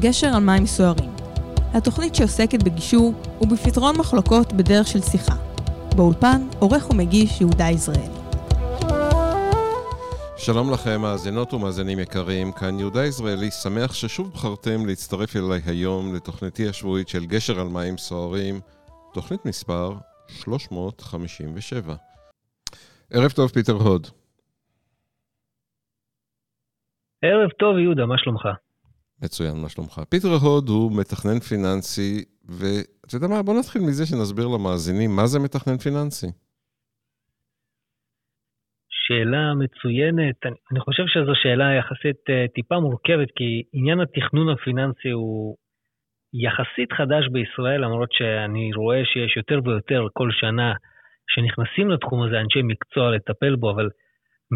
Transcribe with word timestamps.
גשר 0.00 0.26
על 0.26 0.42
מים 0.42 0.66
סוערים. 0.66 1.10
התוכנית 1.74 2.14
שעוסקת 2.14 2.62
בגישור 2.62 3.12
ובפתרון 3.40 3.96
מחלוקות 3.98 4.52
בדרך 4.52 4.86
של 4.86 5.00
שיחה. 5.00 5.34
באולפן, 5.96 6.40
עורך 6.58 6.90
ומגיש 6.90 7.40
יהודה 7.40 7.64
יזרעאלי. 7.64 8.20
שלום 10.36 10.72
לכם, 10.72 11.00
מאזינות 11.00 11.54
ומאזינים 11.54 11.98
יקרים, 11.98 12.52
כאן 12.52 12.78
יהודה 12.78 13.04
יזרעאלי, 13.04 13.50
שמח 13.50 13.94
ששוב 13.94 14.32
בחרתם 14.32 14.86
להצטרף 14.86 15.36
אליי 15.36 15.60
היום 15.66 16.14
לתוכניתי 16.14 16.68
השבועית 16.68 17.08
של 17.08 17.26
גשר 17.26 17.60
על 17.60 17.68
מים 17.68 17.98
סוערים, 17.98 18.60
תוכנית 19.12 19.46
מספר 19.46 19.92
357. 20.28 21.94
ערב 23.12 23.30
טוב, 23.30 23.48
פיטר 23.50 23.72
הוד. 23.72 24.06
ערב 27.22 27.50
טוב, 27.58 27.78
יהודה, 27.78 28.06
מה 28.06 28.18
שלומך? 28.18 28.46
מצוין, 29.22 29.56
מה 29.62 29.68
שלומך? 29.68 30.00
פיטר 30.08 30.28
הוד 30.28 30.68
הוא 30.68 30.92
מתכנן 31.00 31.38
פיננסי, 31.48 32.24
ואתה 32.48 33.16
יודע 33.16 33.28
מה, 33.28 33.42
בוא 33.42 33.58
נתחיל 33.58 33.82
מזה 33.82 34.06
שנסביר 34.06 34.46
למאזינים 34.46 35.10
מה 35.16 35.26
זה 35.26 35.38
מתכנן 35.38 35.78
פיננסי. 35.78 36.30
שאלה 39.10 39.54
מצוינת. 39.54 40.38
אני, 40.46 40.54
אני 40.72 40.80
חושב 40.80 41.02
שזו 41.06 41.32
שאלה 41.42 41.74
יחסית 41.78 42.20
uh, 42.30 42.52
טיפה 42.54 42.80
מורכבת, 42.80 43.28
כי 43.36 43.62
עניין 43.72 44.00
התכנון 44.00 44.48
הפיננסי 44.48 45.10
הוא 45.10 45.56
יחסית 46.34 46.92
חדש 46.92 47.24
בישראל, 47.32 47.80
למרות 47.84 48.12
שאני 48.12 48.70
רואה 48.76 49.02
שיש 49.04 49.36
יותר 49.36 49.58
ויותר 49.64 50.06
כל 50.12 50.28
שנה 50.32 50.72
שנכנסים 51.32 51.90
לתחום 51.90 52.22
הזה 52.22 52.40
אנשי 52.40 52.62
מקצוע 52.62 53.10
לטפל 53.10 53.56
בו, 53.56 53.70
אבל 53.70 53.88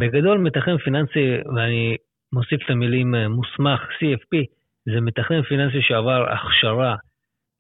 בגדול 0.01 0.39
מתכנן 0.39 0.77
פיננסי, 0.77 1.27
ואני 1.57 1.97
מוסיף 2.35 2.63
את 2.65 2.71
המילים 2.71 3.15
אה, 3.15 3.29
מוסמך, 3.29 3.81
CFP, 3.81 4.45
זה 4.85 5.01
מתכנן 5.01 5.43
פיננסי 5.43 5.83
שעבר 5.83 6.33
הכשרה 6.33 6.97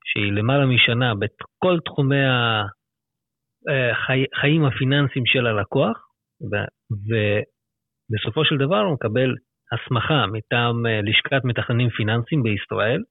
שהיא 0.04 0.32
למעלה 0.32 0.66
משנה 0.66 1.12
בכל 1.14 1.78
תחומי 1.84 2.24
החיים 3.68 4.64
אה, 4.64 4.68
הפיננסיים 4.68 5.26
של 5.26 5.46
הלקוח, 5.46 6.08
ובסופו 6.90 8.44
של 8.44 8.56
דבר 8.56 8.80
הוא 8.80 8.94
מקבל 8.94 9.34
הסמכה 9.72 10.26
מטעם 10.26 10.86
אה, 10.86 11.00
לשכת 11.02 11.44
מתכננים 11.44 11.90
פיננסיים 11.90 12.42
בישראל. 12.42 13.02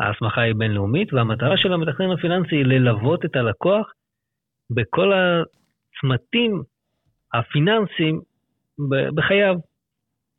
ההסמכה 0.00 0.40
היא 0.40 0.54
בינלאומית, 0.54 1.12
והמטרה 1.12 1.56
של 1.56 1.72
המתכנן 1.72 2.10
הפיננסי 2.10 2.56
היא 2.56 2.64
ללוות 2.64 3.24
את 3.24 3.36
הלקוח 3.36 3.92
בכל 4.70 5.12
הצמתים 5.12 6.62
הפיננסיים 7.34 8.20
בחייו. 9.14 9.56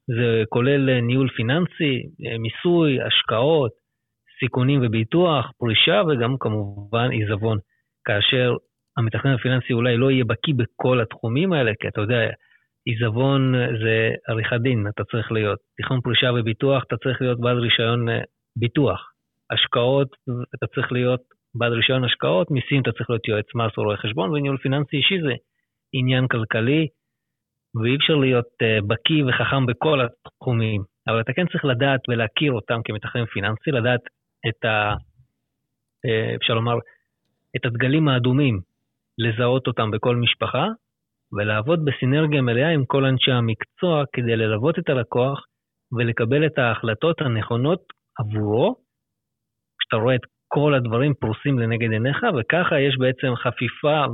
זה 0.08 0.44
כולל 0.50 0.90
אה, 0.90 1.02
ניהול 1.02 1.30
פיננסי, 1.30 2.04
אה, 2.26 2.38
מיסוי, 2.38 3.02
השקעות, 3.02 3.72
סיכונים 4.40 4.82
וביטוח, 4.84 5.52
פרישה 5.58 6.02
וגם 6.08 6.36
כמובן 6.40 7.12
עיזבון. 7.12 7.58
כאשר 8.06 8.54
המתכנן 8.98 9.34
הפיננסי 9.34 9.74
אולי 9.74 9.98
לא 9.98 10.12
יהיה 10.12 10.26
בקיא 10.26 10.54
בכל 10.58 11.02
התחומים 11.02 11.54
האלה, 11.54 11.72
כי 11.80 11.88
אתה 11.88 12.02
יודע, 12.02 12.20
עיזבון 12.86 13.56
אה, 13.56 13.68
זה 13.84 14.12
עריכת 14.28 14.62
דין, 14.62 14.88
אתה 14.88 15.04
צריך 15.04 15.32
להיות. 15.32 15.60
תכנון 15.78 16.02
פרישה 16.02 16.32
וביטוח, 16.36 16.84
אתה 16.88 16.98
צריך 16.98 17.22
להיות 17.22 17.40
בעל 17.40 17.60
רישיון 17.60 18.08
ביטוח. 18.56 19.12
השקעות, 19.52 20.08
אתה 20.56 20.68
צריך 20.68 20.92
להיות 20.92 21.22
בעל 21.56 21.74
רישיון 21.74 22.04
השקעות, 22.04 22.52
מיסים, 22.52 22.82
אתה 22.82 22.92
צריך 22.92 23.10
להיות 23.10 23.28
יועץ 23.28 23.56
מס 23.56 23.78
או 23.78 23.84
רואה 23.84 23.98
חשבון, 23.98 24.30
וניהול 24.30 24.58
פיננסי 24.58 24.98
אישי 24.98 25.22
זה 25.22 25.34
עניין 25.94 26.28
כלכלי, 26.28 26.88
ואי 27.76 27.96
אפשר 27.96 28.16
להיות 28.16 28.46
uh, 28.46 28.86
בקיא 28.88 29.24
וחכם 29.26 29.66
בכל 29.66 30.00
התחומים, 30.02 30.82
אבל 31.08 31.22
אתה 31.22 31.34
כן 31.34 31.48
צריך 31.48 31.66
לדעת 31.66 32.02
ולהכיר 32.10 32.52
אותם 32.52 32.80
כמתכנן 32.86 33.26
פיננסי, 33.26 33.72
לדעת 33.72 34.02
את 34.48 34.66
ה... 34.66 34.94
Uh, 36.08 36.36
אפשר 36.36 36.54
לומר, 36.54 36.76
את 37.56 37.66
הדגלים 37.66 38.08
האדומים, 38.08 38.60
לזהות 39.18 39.68
אותם 39.68 39.92
בכל 39.92 40.16
משפחה, 40.16 40.68
ולעבוד 41.34 41.86
בסינרגיה 41.86 42.42
מלאה 42.42 42.70
עם 42.70 42.86
כל 42.86 43.06
אנשי 43.06 43.32
המקצוע 43.32 44.04
כדי 44.14 44.36
ללוות 44.36 44.80
את 44.80 44.90
הלקוח 44.90 45.46
ולקבל 45.92 46.46
את 46.46 46.58
ההחלטות 46.58 47.22
הנכונות 47.22 47.84
עבורו, 48.20 48.76
כשאתה 49.80 49.96
רואה 49.96 50.16
את 50.16 50.22
כל 50.48 50.74
הדברים 50.74 51.14
פרוסים 51.14 51.60
לנגד 51.60 51.92
עיניך, 51.92 52.18
וככה 52.38 52.80
יש 52.80 52.98
בעצם 53.00 53.36
חפיפה 53.36 54.06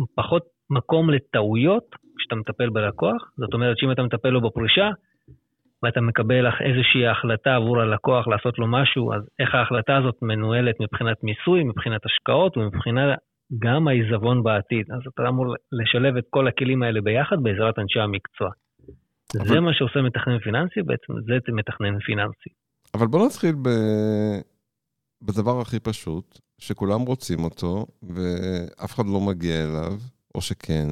ופחות 0.00 0.55
מקום 0.70 1.10
לטעויות 1.10 1.84
כשאתה 2.18 2.34
מטפל 2.34 2.70
בלקוח. 2.70 3.30
זאת 3.36 3.54
אומרת 3.54 3.78
שאם 3.78 3.92
אתה 3.92 4.02
מטפל 4.02 4.28
לו 4.28 4.40
בפרישה, 4.40 4.90
ואתה 5.82 6.00
מקבל 6.00 6.46
איזושהי 6.46 7.06
החלטה 7.06 7.54
עבור 7.54 7.80
הלקוח 7.80 8.28
לעשות 8.28 8.58
לו 8.58 8.66
משהו, 8.66 9.12
אז 9.12 9.22
איך 9.38 9.54
ההחלטה 9.54 9.96
הזאת 9.96 10.14
מנוהלת 10.22 10.74
מבחינת 10.80 11.16
מיסוי, 11.22 11.64
מבחינת 11.64 12.00
השקעות 12.06 12.56
ומבחינת 12.56 13.18
גם 13.58 13.88
העיזבון 13.88 14.42
בעתיד. 14.42 14.86
אז 14.90 15.00
אתה 15.14 15.28
אמור 15.28 15.54
לשלב 15.72 16.16
את 16.16 16.24
כל 16.30 16.48
הכלים 16.48 16.82
האלה 16.82 17.00
ביחד 17.00 17.36
בעזרת 17.42 17.78
אנשי 17.78 18.00
המקצוע. 18.00 18.50
אבל... 19.38 19.48
זה 19.48 19.60
מה 19.60 19.74
שעושה 19.74 20.02
מתכנן 20.02 20.38
פיננסי, 20.38 20.82
בעצם 20.82 21.12
זה 21.26 21.52
מתכנן 21.52 21.98
פיננסי. 21.98 22.50
אבל 22.94 23.06
בוא 23.06 23.26
נתחיל 23.26 23.54
ב... 23.54 23.68
בדבר 25.22 25.60
הכי 25.60 25.80
פשוט, 25.80 26.38
שכולם 26.58 27.00
רוצים 27.00 27.38
אותו, 27.44 27.86
ואף 28.02 28.94
אחד 28.94 29.04
לא 29.06 29.20
מגיע 29.20 29.54
אליו, 29.64 29.92
או 30.36 30.40
שכן, 30.40 30.88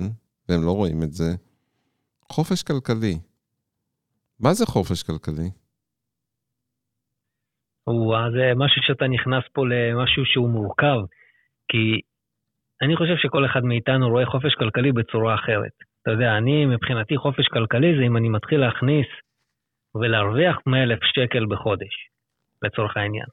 והם 0.49 0.63
לא 0.67 0.71
רואים 0.71 1.03
את 1.03 1.13
זה, 1.13 1.31
חופש 2.33 2.63
כלכלי. 2.63 3.19
מה 4.41 4.55
זה 4.55 4.67
חופש 4.67 5.03
כלכלי? 5.03 5.51
או, 7.87 8.15
זה 8.33 8.53
משהו 8.57 8.83
שאתה 8.83 9.07
נכנס 9.07 9.45
פה 9.53 9.63
למשהו 9.67 10.23
שהוא 10.25 10.49
מורכב, 10.49 10.99
כי 11.69 12.01
אני 12.83 12.97
חושב 12.97 13.17
שכל 13.17 13.47
אחד 13.47 13.65
מאיתנו 13.65 14.09
רואה 14.09 14.27
חופש 14.27 14.55
כלכלי 14.55 14.93
בצורה 14.93 15.35
אחרת. 15.35 15.77
אתה 16.03 16.11
יודע, 16.11 16.37
אני, 16.39 16.67
מבחינתי 16.67 17.17
חופש 17.17 17.47
כלכלי 17.49 17.97
זה 17.99 18.03
אם 18.07 18.17
אני 18.17 18.29
מתחיל 18.29 18.61
להכניס 18.61 19.07
ולהרוויח 19.95 20.57
100 20.67 20.83
אלף 20.83 20.99
שקל 21.03 21.47
בחודש, 21.47 21.95
לצורך 22.63 22.97
העניין. 22.97 23.27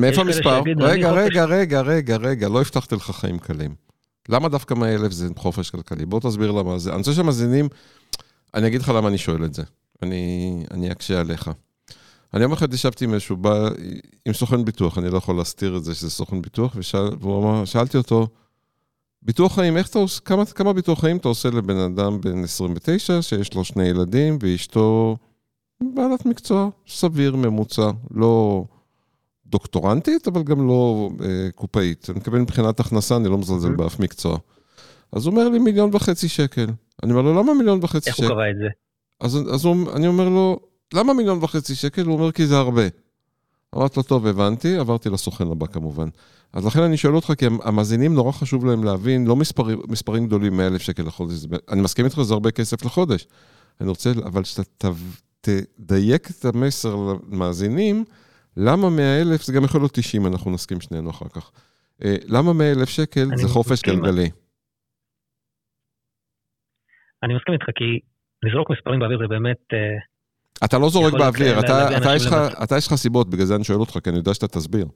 מאיפה 0.00 0.20
המספר? 0.20 0.60
רגע, 0.78 1.10
רגע, 1.10 1.44
רגע, 1.44 1.80
רגע, 1.80 2.16
רגע, 2.16 2.46
לא 2.48 2.60
הבטחתי 2.60 2.94
לך 2.94 3.10
חיים 3.20 3.38
קלים. 3.38 3.85
למה 4.28 4.48
דווקא 4.48 4.74
100 4.74 4.94
אלף 4.94 5.12
זה 5.12 5.28
חופש 5.36 5.70
כלכלי? 5.70 6.06
בוא 6.06 6.20
תסביר 6.20 6.50
למה 6.50 6.78
זה. 6.78 6.90
אני 6.90 6.98
רוצה 6.98 7.12
שהמאזינים, 7.12 7.68
אני 8.54 8.66
אגיד 8.66 8.82
לך 8.82 8.88
למה 8.88 9.08
אני 9.08 9.18
שואל 9.18 9.44
את 9.44 9.54
זה. 9.54 9.62
אני, 10.02 10.64
אני 10.70 10.92
אקשה 10.92 11.20
עליך. 11.20 11.50
אני 12.34 12.42
יום 12.42 12.52
אחד 12.52 12.74
ישבתי 12.74 13.04
עם 13.04 13.14
איזשהו 13.14 13.36
בא, 13.36 13.68
עם 14.26 14.32
סוכן 14.32 14.64
ביטוח, 14.64 14.98
אני 14.98 15.10
לא 15.10 15.18
יכול 15.18 15.36
להסתיר 15.36 15.76
את 15.76 15.84
זה 15.84 15.94
שזה 15.94 16.10
סוכן 16.10 16.42
ביטוח, 16.42 16.76
ושאלתי 16.76 17.96
אותו, 17.96 18.28
ביטוח 19.22 19.54
חיים, 19.54 19.76
איך 19.76 19.88
אתה 19.88 19.98
עושה, 19.98 20.20
כמה, 20.20 20.44
כמה 20.44 20.72
ביטוח 20.72 21.00
חיים 21.00 21.16
אתה 21.16 21.28
עושה 21.28 21.50
לבן 21.50 21.76
אדם 21.76 22.20
בן 22.20 22.44
29, 22.44 23.22
שיש 23.22 23.54
לו 23.54 23.64
שני 23.64 23.84
ילדים, 23.84 24.38
ואשתו 24.40 25.16
בעלת 25.80 26.26
מקצוע 26.26 26.68
סביר, 26.88 27.36
ממוצע, 27.36 27.90
לא 28.10 28.64
דוקטורנטית, 29.48 30.28
אבל 30.28 30.42
גם 30.42 30.68
לא 30.68 31.10
אה, 31.24 31.48
קופאית. 31.54 32.06
אני 32.10 32.18
מקבל 32.18 32.38
מבחינת 32.38 32.80
הכנסה, 32.80 33.16
אני 33.16 33.28
לא 33.28 33.38
מזלזל 33.38 33.68
mm-hmm. 33.68 33.76
באף 33.76 34.00
מקצוע. 34.00 34.38
אז 35.12 35.26
הוא 35.26 35.32
אומר 35.32 35.48
לי 35.48 35.58
מיליון 35.58 35.90
וחצי 35.92 36.28
שקל. 36.28 36.66
אני 37.02 37.12
אומר 37.12 37.22
לו, 37.22 37.34
למה 37.34 37.54
מיליון 37.54 37.78
וחצי 37.82 38.10
שקל? 38.10 38.22
איך 38.22 38.30
הוא 38.30 38.36
קבע 38.36 38.50
את 38.50 38.56
זה? 38.56 38.68
אז, 39.20 39.54
אז 39.54 39.64
הוא, 39.64 39.76
אני 39.96 40.06
אומר 40.06 40.28
לו, 40.28 40.60
למה 40.94 41.14
מיליון 41.14 41.38
וחצי 41.42 41.74
שקל? 41.74 42.06
הוא 42.06 42.14
אומר, 42.14 42.32
כי 42.32 42.46
זה 42.46 42.56
הרבה. 42.56 42.82
אמרתי 43.74 43.94
לו, 43.96 44.02
טוב, 44.02 44.26
הבנתי, 44.26 44.76
עברתי 44.76 45.10
לסוכן 45.10 45.46
הבא 45.46 45.66
כמובן. 45.66 46.08
אז 46.52 46.66
לכן 46.66 46.82
אני 46.82 46.96
שואל 46.96 47.14
אותך, 47.14 47.32
כי 47.38 47.46
המאזינים 47.62 48.14
נורא 48.14 48.32
חשוב 48.32 48.64
להם 48.64 48.84
להבין, 48.84 49.26
לא 49.26 49.36
מספרים, 49.36 49.80
מספרים 49.88 50.26
גדולים, 50.26 50.56
100 50.56 50.66
אלף 50.66 50.82
שקל 50.82 51.02
לחודש. 51.02 51.46
אני 51.68 51.80
מסכים 51.80 52.04
איתך, 52.04 52.22
זה 52.22 52.34
הרבה 52.34 52.50
כסף 52.50 52.84
לחודש. 52.84 53.26
אני 53.80 53.88
רוצה, 53.88 54.12
אבל 54.24 54.44
שאתה 54.44 54.90
תדייק 55.40 56.30
את 56.30 56.44
המסר 56.44 57.16
למאזינים, 57.30 58.04
למה 58.56 58.90
100 58.90 59.22
אלף, 59.22 59.42
זה 59.42 59.52
גם 59.56 59.64
יכול 59.64 59.80
להיות 59.80 59.92
90, 59.92 60.26
אנחנו 60.26 60.50
נסכים 60.50 60.80
שנינו 60.80 61.10
אחר 61.10 61.28
כך. 61.28 61.52
אה, 62.04 62.16
למה 62.28 62.52
100 62.52 62.72
אלף 62.72 62.88
שקל 62.88 63.26
זה 63.34 63.48
חופש 63.48 63.82
גלגלי? 63.82 64.30
אני 67.22 67.34
מסכים 67.34 67.54
איתך, 67.54 67.66
כי 67.74 68.00
לזרוק 68.42 68.70
מספרים 68.70 69.00
באוויר 69.00 69.18
זה 69.18 69.26
באמת... 69.28 69.62
אה, 69.72 69.98
אתה 70.64 70.78
לא 70.78 70.88
זורק 70.88 71.12
באוויר, 71.12 71.58
אתה 72.64 72.76
יש 72.76 72.86
לך 72.86 72.94
סיבות, 72.94 73.30
בגלל 73.30 73.44
זה 73.44 73.54
אני 73.56 73.64
שואל 73.64 73.78
אותך, 73.78 73.98
כי 74.04 74.10
אני 74.10 74.18
יודע 74.18 74.34
שאתה 74.34 74.48
תסביר. 74.48 74.86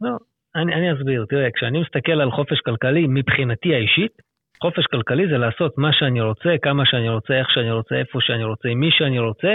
לא, 0.00 0.16
אני, 0.56 0.74
אני 0.74 0.92
אסביר. 0.94 1.26
תראה, 1.28 1.48
כשאני 1.54 1.80
מסתכל 1.80 2.12
על 2.12 2.30
חופש 2.30 2.60
כלכלי, 2.60 3.06
מבחינתי 3.08 3.74
האישית, 3.74 4.14
חופש 4.62 4.86
כלכלי 4.86 5.24
זה 5.32 5.38
לעשות 5.38 5.78
מה 5.78 5.92
שאני 5.92 6.20
רוצה, 6.20 6.50
כמה 6.62 6.82
שאני 6.86 7.08
רוצה, 7.08 7.34
איך 7.34 7.48
שאני 7.54 7.70
רוצה, 7.70 7.94
איפה 7.94 8.18
שאני 8.20 8.44
רוצה, 8.44 8.68
עם 8.68 8.80
מי 8.80 8.90
שאני 8.90 9.18
רוצה, 9.18 9.52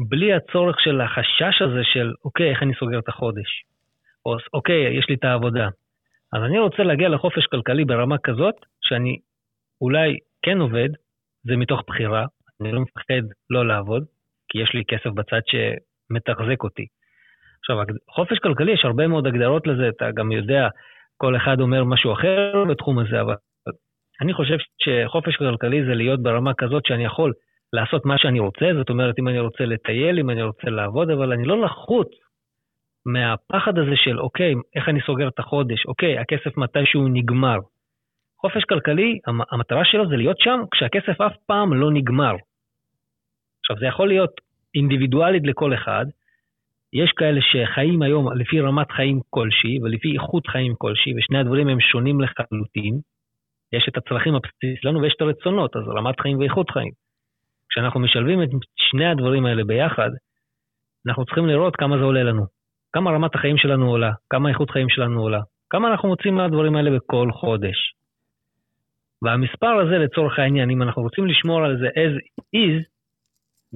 בלי 0.00 0.32
הצורך 0.32 0.80
של 0.80 1.00
החשש 1.00 1.62
הזה 1.62 1.80
של, 1.84 2.12
אוקיי, 2.24 2.50
איך 2.50 2.62
אני 2.62 2.74
סוגר 2.74 2.98
את 2.98 3.08
החודש? 3.08 3.64
או 4.26 4.36
אוקיי, 4.54 4.98
יש 4.98 5.08
לי 5.08 5.14
את 5.14 5.24
העבודה. 5.24 5.68
אז 6.32 6.42
אני 6.42 6.58
רוצה 6.58 6.82
להגיע 6.82 7.08
לחופש 7.08 7.46
כלכלי 7.46 7.84
ברמה 7.84 8.18
כזאת, 8.18 8.54
שאני 8.82 9.18
אולי 9.80 10.18
כן 10.42 10.58
עובד, 10.58 10.88
זה 11.44 11.56
מתוך 11.56 11.82
בחירה, 11.86 12.26
אני 12.60 12.72
לא 12.72 12.80
מפחד 12.80 13.22
לא 13.50 13.66
לעבוד, 13.66 14.04
כי 14.48 14.58
יש 14.58 14.74
לי 14.74 14.82
כסף 14.88 15.10
בצד 15.10 15.40
מתחזק 16.10 16.62
אותי. 16.62 16.86
עכשיו, 17.58 17.76
חופש 18.10 18.38
כלכלי, 18.38 18.72
יש 18.72 18.84
הרבה 18.84 19.06
מאוד 19.06 19.26
הגדרות 19.26 19.66
לזה, 19.66 19.88
אתה 19.88 20.10
גם 20.10 20.32
יודע, 20.32 20.68
כל 21.16 21.36
אחד 21.36 21.60
אומר 21.60 21.84
משהו 21.84 22.12
אחר 22.12 22.64
בתחום 22.70 22.98
הזה, 22.98 23.20
אבל 23.20 23.34
אני 24.20 24.32
חושב 24.32 24.56
שחופש 24.78 25.36
כלכלי 25.36 25.84
זה 25.84 25.94
להיות 25.94 26.22
ברמה 26.22 26.54
כזאת 26.54 26.86
שאני 26.86 27.04
יכול 27.04 27.32
לעשות 27.72 28.06
מה 28.06 28.18
שאני 28.18 28.40
רוצה, 28.40 28.66
זאת 28.78 28.90
אומרת, 28.90 29.18
אם 29.18 29.28
אני 29.28 29.40
רוצה 29.40 29.64
לטייל, 29.64 30.18
אם 30.18 30.30
אני 30.30 30.42
רוצה 30.42 30.70
לעבוד, 30.70 31.10
אבל 31.10 31.32
אני 31.32 31.44
לא 31.44 31.60
לחוץ 31.60 32.08
מהפחד 33.06 33.78
הזה 33.78 33.96
של, 33.96 34.20
אוקיי, 34.20 34.54
איך 34.76 34.88
אני 34.88 35.00
סוגר 35.06 35.28
את 35.28 35.38
החודש, 35.38 35.86
אוקיי, 35.86 36.18
הכסף 36.18 36.56
מתישהו 36.56 37.08
נגמר. 37.08 37.58
חופש 38.40 38.64
כלכלי, 38.64 39.18
המטרה 39.50 39.84
שלו 39.84 40.08
זה 40.08 40.16
להיות 40.16 40.38
שם 40.38 40.60
כשהכסף 40.70 41.20
אף 41.20 41.36
פעם 41.46 41.74
לא 41.74 41.90
נגמר. 41.90 42.34
עכשיו, 43.60 43.76
זה 43.80 43.86
יכול 43.86 44.08
להיות 44.08 44.30
אינדיבידואלית 44.74 45.42
לכל 45.46 45.74
אחד. 45.74 46.06
יש 46.92 47.12
כאלה 47.16 47.40
שחיים 47.40 48.02
היום 48.02 48.32
לפי 48.32 48.60
רמת 48.60 48.90
חיים 48.92 49.20
כלשהי 49.30 49.78
ולפי 49.82 50.14
איכות 50.14 50.46
חיים 50.46 50.74
כלשהי, 50.78 51.12
ושני 51.18 51.38
הדברים 51.38 51.68
הם 51.68 51.80
שונים 51.80 52.20
לחלוטין. 52.20 53.00
יש 53.72 53.88
את 53.88 53.96
הצרכים 53.96 54.34
הבסיסיים 54.34 54.76
שלנו 54.76 55.00
ויש 55.00 55.14
את 55.16 55.20
הרצונות, 55.20 55.76
אז 55.76 55.82
רמת 55.88 56.20
חיים 56.20 56.38
ואיכות 56.38 56.70
חיים. 56.70 57.07
כשאנחנו 57.70 58.00
משלבים 58.00 58.42
את 58.42 58.48
שני 58.76 59.06
הדברים 59.06 59.46
האלה 59.46 59.64
ביחד, 59.64 60.10
אנחנו 61.06 61.24
צריכים 61.24 61.46
לראות 61.46 61.76
כמה 61.76 61.98
זה 61.98 62.04
עולה 62.04 62.22
לנו. 62.22 62.42
כמה 62.92 63.10
רמת 63.10 63.34
החיים 63.34 63.56
שלנו 63.56 63.90
עולה, 63.90 64.12
כמה 64.30 64.48
איכות 64.48 64.70
חיים 64.70 64.88
שלנו 64.88 65.20
עולה, 65.20 65.40
כמה 65.70 65.88
אנחנו 65.88 66.08
מוצאים 66.08 66.34
מהדברים 66.34 66.76
האלה 66.76 66.90
בכל 66.90 67.28
חודש. 67.32 67.94
והמספר 69.22 69.74
הזה 69.80 69.98
לצורך 69.98 70.38
העניין, 70.38 70.70
אם 70.70 70.82
אנחנו 70.82 71.02
רוצים 71.02 71.26
לשמור 71.26 71.64
על 71.64 71.78
זה 71.78 71.86
as 71.86 72.14
is, 72.56 72.84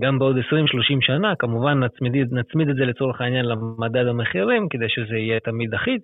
גם 0.00 0.18
בעוד 0.18 0.36
20-30 0.36 0.42
שנה, 1.00 1.36
כמובן 1.38 1.84
נצמיד, 1.84 2.32
נצמיד 2.32 2.68
את 2.68 2.76
זה 2.76 2.84
לצורך 2.84 3.20
העניין 3.20 3.44
למדד 3.44 4.06
המחירים, 4.06 4.68
כדי 4.68 4.88
שזה 4.88 5.16
יהיה 5.16 5.40
תמיד 5.40 5.74
אחיד, 5.74 6.00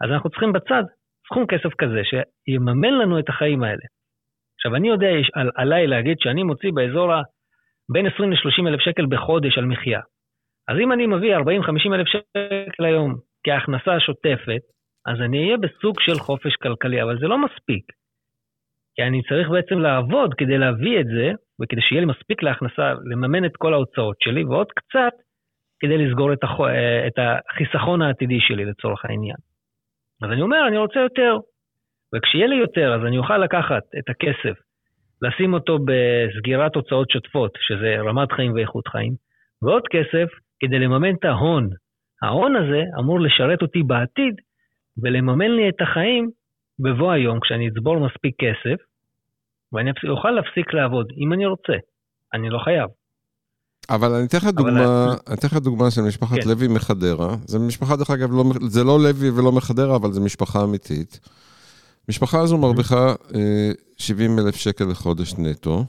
אז 0.00 0.10
אנחנו 0.10 0.30
צריכים 0.30 0.52
בצד 0.52 0.82
סכום 1.26 1.46
כסף 1.46 1.74
כזה 1.78 2.02
שיממן 2.04 2.94
לנו 2.94 3.18
את 3.18 3.28
החיים 3.28 3.62
האלה. 3.62 3.84
עכשיו, 4.56 4.76
אני 4.76 4.88
יודע 4.88 5.08
על, 5.34 5.50
עליי 5.56 5.86
להגיד 5.86 6.16
שאני 6.20 6.42
מוציא 6.42 6.70
באזור 6.74 7.12
ה... 7.12 7.22
בין 7.92 8.06
20 8.06 8.32
ל-30 8.32 8.68
אלף 8.68 8.80
שקל 8.80 9.06
בחודש 9.06 9.58
על 9.58 9.64
מחיה. 9.64 10.00
אז 10.68 10.76
אם 10.78 10.92
אני 10.92 11.06
מביא 11.06 11.36
40-50 11.36 11.40
אלף 11.94 12.06
שקל 12.06 12.84
היום 12.84 13.14
כהכנסה 13.44 14.00
שוטפת, 14.00 14.62
אז 15.06 15.20
אני 15.20 15.44
אהיה 15.44 15.56
בסוג 15.56 16.00
של 16.00 16.14
חופש 16.14 16.56
כלכלי, 16.56 17.02
אבל 17.02 17.18
זה 17.18 17.26
לא 17.26 17.38
מספיק. 17.38 17.84
כי 18.94 19.02
אני 19.02 19.22
צריך 19.22 19.48
בעצם 19.48 19.78
לעבוד 19.78 20.34
כדי 20.34 20.58
להביא 20.58 21.00
את 21.00 21.06
זה, 21.06 21.32
וכדי 21.60 21.80
שיהיה 21.80 22.00
לי 22.00 22.06
מספיק 22.06 22.42
להכנסה, 22.42 22.94
לממן 23.10 23.44
את 23.44 23.56
כל 23.56 23.74
ההוצאות 23.74 24.16
שלי, 24.20 24.44
ועוד 24.44 24.66
קצת 24.72 25.12
כדי 25.80 25.98
לסגור 25.98 26.32
את, 26.32 26.44
הח... 26.44 26.50
את 27.06 27.18
החיסכון 27.18 28.02
העתידי 28.02 28.40
שלי 28.40 28.64
לצורך 28.64 29.04
העניין. 29.04 29.36
אז 30.22 30.30
אני 30.30 30.42
אומר, 30.42 30.68
אני 30.68 30.78
רוצה 30.78 31.00
יותר. 31.00 31.36
וכשיהיה 32.16 32.46
לי 32.46 32.56
יותר, 32.56 32.94
אז 32.94 33.06
אני 33.06 33.18
אוכל 33.18 33.38
לקחת 33.38 33.82
את 33.98 34.08
הכסף, 34.08 34.56
לשים 35.22 35.54
אותו 35.54 35.78
בסגירת 35.78 36.74
הוצאות 36.74 37.10
שוטפות, 37.10 37.52
שזה 37.60 37.96
רמת 38.08 38.32
חיים 38.32 38.54
ואיכות 38.54 38.88
חיים, 38.88 39.14
ועוד 39.62 39.82
כסף 39.90 40.28
כדי 40.60 40.78
לממן 40.78 41.14
את 41.14 41.24
ההון. 41.24 41.68
ההון 42.22 42.56
הזה 42.56 42.82
אמור 42.98 43.20
לשרת 43.20 43.62
אותי 43.62 43.82
בעתיד 43.82 44.34
ולממן 45.02 45.50
לי 45.50 45.68
את 45.68 45.80
החיים 45.80 46.30
בבוא 46.78 47.12
היום, 47.12 47.40
כשאני 47.40 47.68
אצבור 47.68 47.98
מספיק 48.06 48.34
כסף, 48.38 48.78
ואני 49.72 49.90
אוכל 50.08 50.30
להפסיק 50.30 50.74
לעבוד, 50.74 51.06
אם 51.18 51.32
אני 51.32 51.46
רוצה. 51.46 51.76
אני 52.34 52.50
לא 52.50 52.58
חייב. 52.64 52.88
אבל 53.90 54.08
אני 54.14 54.26
אתן 54.26 54.38
לך 54.38 54.44
דוגמה, 54.44 55.14
אני 55.28 55.36
אתן 55.38 55.48
לך 55.48 55.56
דוגמה 55.56 55.90
של 55.90 56.00
משפחת 56.08 56.36
כן. 56.42 56.48
לוי 56.48 56.68
מחדרה. 56.68 57.36
זה 57.46 57.58
משפחה, 57.58 57.96
דרך 57.96 58.10
אגב, 58.10 58.30
לא, 58.32 58.44
זה 58.68 58.84
לא 58.84 58.98
לוי 59.00 59.30
ולא 59.30 59.52
מחדרה, 59.52 59.96
אבל 59.96 60.12
זו 60.12 60.24
משפחה 60.24 60.64
אמיתית. 60.64 61.20
משפחה 62.08 62.40
הזו 62.40 62.58
מרוויחה 62.58 63.14
70 63.96 64.38
אה, 64.38 64.44
אלף 64.44 64.56
שקל 64.56 64.84
לחודש 64.84 65.34
נטו. 65.38 65.84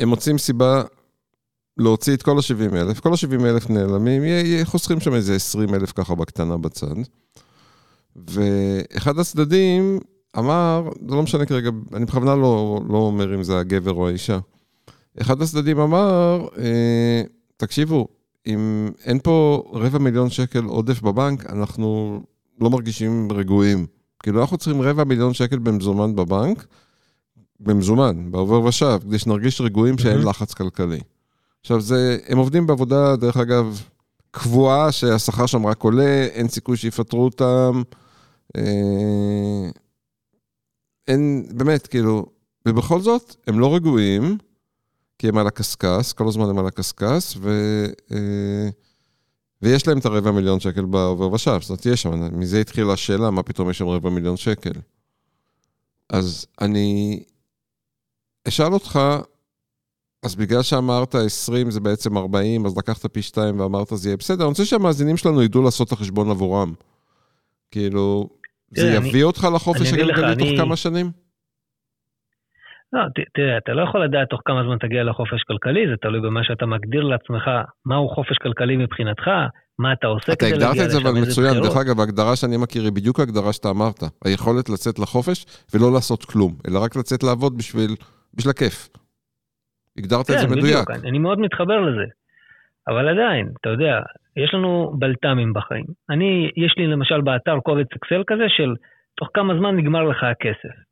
הם 0.00 0.08
מוצאים 0.08 0.38
סיבה 0.38 0.82
להוציא 1.76 2.14
את 2.14 2.22
כל 2.22 2.38
ה-70 2.38 2.76
אלף, 2.76 3.00
כל 3.00 3.12
ה-70 3.12 3.44
אלף 3.44 3.70
נעלמים, 3.70 4.22
חוסכים 4.64 5.00
שם 5.00 5.14
איזה 5.14 5.34
20 5.34 5.74
אלף 5.74 5.92
ככה 5.92 6.14
בקטנה 6.14 6.56
בצד. 6.56 6.94
ואחד 8.16 9.18
הצדדים 9.18 9.98
אמר, 10.38 10.88
זה 11.08 11.14
לא 11.14 11.22
משנה 11.22 11.46
כרגע, 11.46 11.70
אני 11.94 12.04
בכוונה 12.04 12.34
לא, 12.34 12.80
לא 12.88 12.98
אומר 12.98 13.34
אם 13.34 13.42
זה 13.42 13.58
הגבר 13.58 13.92
או 13.92 14.08
האישה. 14.08 14.38
אחד 15.20 15.42
הצדדים 15.42 15.78
אמר, 15.78 16.48
אה, 16.58 17.22
תקשיבו, 17.56 18.08
אם 18.46 18.90
אין 19.04 19.18
פה 19.18 19.64
רבע 19.72 19.98
מיליון 19.98 20.30
שקל 20.30 20.64
עודף 20.64 21.02
בבנק, 21.02 21.46
אנחנו 21.46 22.20
לא 22.60 22.70
מרגישים 22.70 23.32
רגועים. 23.32 23.86
כאילו, 24.22 24.40
אנחנו 24.40 24.58
צריכים 24.58 24.82
רבע 24.82 25.04
מיליון 25.04 25.34
שקל 25.34 25.58
במזומן 25.58 26.16
בבנק, 26.16 26.66
במזומן, 27.60 28.30
בעובר 28.30 28.60
ושב, 28.60 28.98
כדי 29.02 29.18
שנרגיש 29.18 29.60
רגועים 29.60 29.98
שאין 29.98 30.22
לחץ 30.22 30.54
כלכלי. 30.54 31.00
עכשיו, 31.60 31.80
זה, 31.80 32.18
הם 32.28 32.38
עובדים 32.38 32.66
בעבודה, 32.66 33.16
דרך 33.16 33.36
אגב, 33.36 33.82
קבועה, 34.30 34.92
שהשכר 34.92 35.46
שם 35.46 35.66
רק 35.66 35.82
עולה, 35.82 36.26
אין 36.32 36.48
סיכוי 36.48 36.76
שיפטרו 36.76 37.24
אותם. 37.24 37.82
אה, 38.56 39.70
אין, 41.08 41.46
באמת, 41.54 41.86
כאילו, 41.86 42.26
ובכל 42.68 43.00
זאת, 43.00 43.36
הם 43.46 43.60
לא 43.60 43.74
רגועים, 43.74 44.38
כי 45.18 45.28
הם 45.28 45.38
על 45.38 45.46
הקשקש, 45.46 46.12
כל 46.12 46.28
הזמן 46.28 46.48
הם 46.48 46.58
על 46.58 46.66
הקשקש, 46.66 47.36
ו... 47.40 47.50
אה, 48.12 48.68
ויש 49.62 49.86
להם 49.86 49.98
את 49.98 50.06
הרבע 50.06 50.30
מיליון 50.30 50.60
שקל 50.60 50.84
בעובר 50.84 51.32
ושב, 51.32 51.58
זאת 51.60 51.70
אומרת, 51.70 51.86
יש 51.86 52.02
שם, 52.02 52.38
מזה 52.38 52.60
התחילה 52.60 52.92
השאלה, 52.92 53.30
מה 53.30 53.42
פתאום 53.42 53.70
יש 53.70 53.78
שם 53.78 53.88
רבע 53.88 54.10
מיליון 54.10 54.36
שקל. 54.36 54.72
אז 56.08 56.46
אני 56.60 57.22
אשאל 58.48 58.72
אותך, 58.72 59.00
אז 60.22 60.34
בגלל 60.34 60.62
שאמרת 60.62 61.14
20 61.14 61.70
זה 61.70 61.80
בעצם 61.80 62.16
40, 62.18 62.66
אז 62.66 62.76
לקחת 62.76 63.06
פי 63.06 63.22
2 63.22 63.60
ואמרת 63.60 63.88
זה 63.92 64.08
יהיה 64.08 64.16
בסדר, 64.16 64.42
אני 64.44 64.48
רוצה 64.48 64.64
שהמאזינים 64.64 65.16
שלנו 65.16 65.42
ידעו 65.42 65.62
לעשות 65.62 65.88
את 65.88 65.92
החשבון 65.92 66.30
עבורם. 66.30 66.74
כאילו, 67.70 68.28
זה 68.70 68.86
יביא 68.86 69.24
אותך 69.24 69.48
לחופש 69.54 69.92
הגלגלי 69.92 70.36
תוך. 70.36 70.48
כמה 70.64 70.76
שנים? 70.76 71.10
לא, 72.92 73.00
תראה, 73.34 73.58
אתה 73.58 73.72
לא 73.72 73.82
יכול 73.82 74.04
לדעת 74.04 74.28
תוך 74.28 74.40
כמה 74.44 74.62
זמן 74.64 74.78
תגיע 74.78 75.04
לחופש 75.04 75.42
כלכלי, 75.42 75.86
זה 75.90 75.96
תלוי 75.96 76.20
במה 76.20 76.44
שאתה 76.44 76.66
מגדיר 76.66 77.02
לעצמך, 77.02 77.50
מהו 77.86 78.08
חופש 78.08 78.38
כלכלי 78.42 78.76
מבחינתך, 78.76 79.30
מה 79.78 79.92
אתה 79.92 80.06
עושה 80.06 80.36
כדי 80.36 80.50
להגיע 80.50 80.68
לשם, 80.68 80.72
אתה 80.72 80.82
הגדרת 80.82 80.86
את 80.86 80.90
זה 80.90 80.98
אבל 80.98 81.20
מצוין, 81.20 81.54
דרך 81.62 81.76
אגב, 81.76 82.00
ההגדרה 82.00 82.36
שאני 82.36 82.56
מכיר 82.56 82.82
היא 82.82 82.92
בדיוק 82.92 83.20
ההגדרה 83.20 83.52
שאתה 83.52 83.68
אמרת, 83.70 84.00
היכולת 84.24 84.68
לצאת 84.68 84.98
לחופש 84.98 85.66
ולא 85.74 85.92
לעשות 85.94 86.24
כלום, 86.24 86.52
אלא 86.68 86.78
רק 86.84 86.96
לצאת 86.96 87.22
לעבוד 87.22 87.58
בשביל, 87.58 87.90
בשביל 88.34 88.50
הכיף. 88.50 88.88
הגדרת 89.98 90.26
כן, 90.26 90.34
את 90.34 90.38
זה 90.38 90.46
מדויק. 90.56 90.76
כן, 90.76 90.92
בדיוק, 90.92 91.04
אני 91.06 91.18
מאוד 91.18 91.38
מתחבר 91.38 91.80
לזה. 91.80 92.06
אבל 92.88 93.08
עדיין, 93.08 93.48
אתה 93.60 93.68
יודע, 93.68 94.00
יש 94.36 94.54
לנו 94.54 94.92
בלת"מים 94.98 95.52
בחיים. 95.52 95.84
אני, 96.10 96.50
יש 96.56 96.74
לי 96.76 96.86
למשל 96.86 97.20
באתר 97.20 97.58
קובץ 97.60 97.86
אקסל 97.96 98.22
כזה 98.26 98.44
של 98.48 98.74
תוך 99.16 99.28
כמה 99.34 99.54
זמן 99.58 99.76
נגמר 99.76 100.04
לך 100.04 100.24
הכסף. 100.24 100.89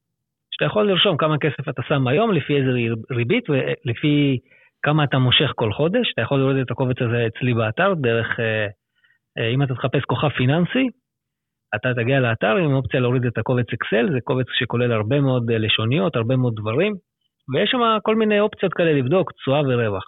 שאתה 0.58 0.66
יכול 0.66 0.90
לרשום 0.90 1.16
כמה 1.16 1.38
כסף 1.38 1.68
אתה 1.68 1.82
שם 1.88 2.06
היום, 2.06 2.32
לפי 2.32 2.56
איזה 2.56 2.70
ריבית 3.10 3.44
ולפי 3.50 4.38
כמה 4.82 5.04
אתה 5.04 5.18
מושך 5.18 5.52
כל 5.54 5.72
חודש. 5.72 6.12
אתה 6.14 6.22
יכול 6.22 6.38
לראות 6.38 6.56
את 6.62 6.70
הקובץ 6.70 6.96
הזה 7.02 7.26
אצלי 7.26 7.54
באתר 7.54 7.94
דרך, 7.94 8.40
אה, 8.40 8.66
אה, 9.38 9.48
אם 9.48 9.62
אתה 9.62 9.74
תחפש 9.74 10.04
כוכב 10.04 10.28
פיננסי, 10.28 10.86
אתה 11.74 11.94
תגיע 11.94 12.20
לאתר 12.20 12.56
עם 12.56 12.74
אופציה 12.74 13.00
להוריד 13.00 13.24
את 13.24 13.38
הקובץ 13.38 13.66
אקסל, 13.74 14.10
זה 14.12 14.18
קובץ 14.24 14.46
שכולל 14.58 14.92
הרבה 14.92 15.20
מאוד 15.20 15.50
אה, 15.50 15.58
לשוניות, 15.58 16.16
הרבה 16.16 16.36
מאוד 16.36 16.54
דברים, 16.56 16.94
ויש 17.54 17.70
שם 17.70 17.80
כל 18.02 18.16
מיני 18.16 18.40
אופציות 18.40 18.74
כאלה 18.74 18.92
לבדוק, 18.92 19.32
תשואה 19.32 19.60
ורווח. 19.60 20.04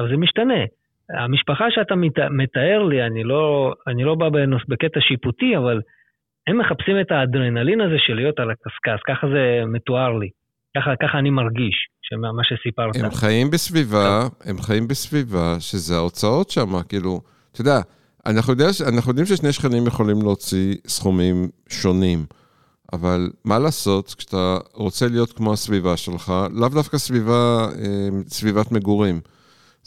אבל 0.00 0.08
זה 0.08 0.16
משתנה. 0.16 0.64
המשפחה 1.10 1.70
שאתה 1.70 1.94
מתאר 2.30 2.82
לי, 2.82 3.06
אני 3.06 3.24
לא, 3.24 3.74
אני 3.86 4.04
לא 4.04 4.14
בא 4.14 4.28
בנוס, 4.28 4.62
בקטע 4.68 5.00
שיפוטי, 5.00 5.56
אבל 5.56 5.80
הם 6.50 6.58
מחפשים 6.58 7.00
את 7.00 7.10
האדרנלין 7.10 7.80
הזה 7.80 7.98
של 8.06 8.14
להיות 8.14 8.38
על 8.38 8.50
הקשקש, 8.50 9.00
ככה 9.08 9.26
זה 9.34 9.42
מתואר 9.74 10.12
לי. 10.18 10.28
ככה, 10.76 10.90
ככה 11.02 11.18
אני 11.18 11.30
מרגיש, 11.30 11.76
מה 12.36 12.44
שסיפרת. 12.44 12.96
הם 12.96 13.10
חיים 13.10 13.50
בסביבה, 13.50 14.28
הם 14.44 14.58
חיים 14.58 14.88
בסביבה 14.88 15.56
שזה 15.60 15.94
ההוצאות 15.96 16.50
שם, 16.50 16.82
כאילו, 16.88 17.20
אתה 17.52 17.60
יודע, 17.60 17.78
אנחנו, 18.26 18.52
יודע, 18.52 18.64
אנחנו 18.88 19.10
יודעים 19.10 19.26
ששני 19.26 19.52
שכנים 19.52 19.86
יכולים 19.86 20.22
להוציא 20.22 20.74
סכומים 20.86 21.48
שונים, 21.68 22.18
אבל 22.92 23.30
מה 23.44 23.58
לעשות, 23.58 24.14
כשאתה 24.18 24.58
רוצה 24.74 25.06
להיות 25.08 25.32
כמו 25.32 25.52
הסביבה 25.52 25.96
שלך, 25.96 26.32
לאו 26.60 26.68
דווקא 26.68 26.98
סביבה, 26.98 27.66
אה, 27.78 28.08
סביבת 28.28 28.72
מגורים. 28.72 29.20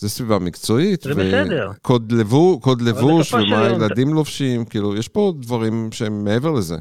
זה 0.03 0.09
סביבה 0.09 0.37
מקצועית. 0.47 1.01
זה 1.01 1.13
בסדר. 1.21 1.65
וקוד 1.71 2.03
לבו, 2.19 2.59
קוד 2.65 2.79
לבוש, 2.89 3.33
ומה 3.33 3.59
הילדים 3.65 4.07
זה... 4.09 4.15
לובשים, 4.15 4.59
כאילו, 4.71 4.95
יש 4.99 5.07
פה 5.15 5.21
דברים 5.45 5.73
שהם 5.91 6.15
מעבר 6.25 6.51
לזה. 6.57 6.77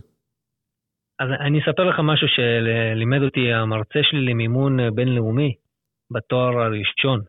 אז 1.21 1.29
אני 1.47 1.59
אספר 1.62 1.85
לך 1.91 1.97
משהו 2.11 2.29
שלימד 2.35 3.23
אותי 3.23 3.52
המרצה 3.52 4.00
שלי 4.02 4.25
למימון 4.31 4.95
בינלאומי 4.95 5.52
בתואר 6.14 6.52
הראשון. 6.64 7.21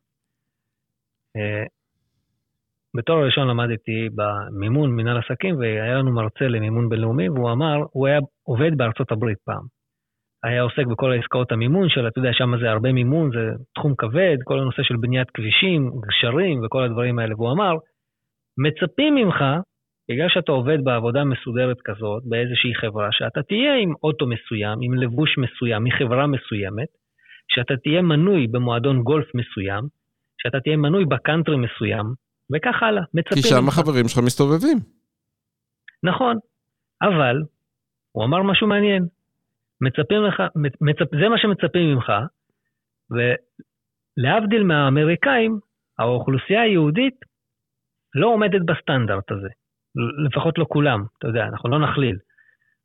אה, 1.38 1.66
בתואר 2.96 3.18
הראשון 3.18 3.48
למדתי 3.48 4.00
במימון 4.16 4.92
מנהל 4.96 5.18
עסקים, 5.18 5.58
והיה 5.58 5.96
לנו 5.98 6.12
מרצה 6.14 6.46
למימון 6.46 6.90
בינלאומי, 6.90 7.30
והוא 7.30 7.52
אמר, 7.52 7.76
הוא 7.92 8.08
היה 8.08 8.20
עובד 8.44 8.72
בארצות 8.78 9.12
הברית 9.12 9.38
פעם. 9.46 9.83
היה 10.44 10.62
עוסק 10.62 10.86
בכל 10.92 11.12
העסקאות 11.12 11.52
המימון 11.52 11.90
שלה, 11.90 12.08
אתה 12.08 12.20
יודע, 12.20 12.34
שם 12.34 12.52
זה 12.62 12.70
הרבה 12.70 12.92
מימון, 12.92 13.30
זה 13.32 13.44
תחום 13.76 13.96
כבד, 13.98 14.38
כל 14.44 14.60
הנושא 14.60 14.84
של 14.84 14.96
בניית 14.98 15.30
כבישים, 15.34 15.92
גשרים 16.08 16.62
וכל 16.66 16.84
הדברים 16.84 17.20
האלה. 17.20 17.36
והוא 17.36 17.52
אמר, 17.52 17.74
מצפים 18.58 19.16
ממך, 19.16 19.40
בגלל 20.12 20.30
שאתה 20.30 20.52
עובד 20.52 20.78
בעבודה 20.84 21.24
מסודרת 21.24 21.78
כזאת, 21.86 22.24
באיזושהי 22.30 22.76
חברה, 22.76 23.08
שאתה 23.12 23.44
תהיה 23.44 23.76
עם 23.76 23.94
אוטו 24.04 24.26
מסוים, 24.28 24.78
עם 24.82 24.94
לבוש 24.94 25.38
מסוים, 25.38 25.84
מחברה 25.84 26.28
מסוימת, 26.28 26.92
שאתה 27.48 27.74
תהיה 27.84 28.02
מנוי 28.02 28.48
במועדון 28.48 29.04
גולף 29.04 29.28
מסוים, 29.36 29.84
שאתה 30.42 30.60
תהיה 30.60 30.78
מנוי 30.78 31.06
בקאנטרי 31.06 31.58
מסוים, 31.58 32.06
וכך 32.52 32.84
הלאה, 32.84 33.04
מצפים 33.14 33.38
ממך. 33.38 33.46
כי 33.46 33.50
שם 33.50 33.68
החברים 33.68 34.08
שלך 34.08 34.20
מסתובבים. 34.26 34.78
נכון, 36.04 36.36
אבל, 37.02 37.36
הוא 38.12 38.26
אמר 38.26 38.44
משהו 38.44 38.68
מעניין, 38.68 39.04
מצפים 39.84 40.24
לך, 40.24 40.44
מצפ, 40.82 41.16
זה 41.20 41.30
מה 41.30 41.38
שמצפים 41.38 41.94
ממך, 41.94 42.12
ולהבדיל 43.12 44.64
מהאמריקאים, 44.64 45.60
האוכלוסייה 46.00 46.62
היהודית 46.62 47.16
לא 48.16 48.28
עומדת 48.28 48.62
בסטנדרט 48.66 49.32
הזה. 49.32 49.50
לפחות 50.26 50.58
לא 50.58 50.66
כולם, 50.70 51.04
אתה 51.18 51.28
יודע, 51.28 51.44
אנחנו 51.44 51.70
לא 51.70 51.80
נכליל. 51.80 52.18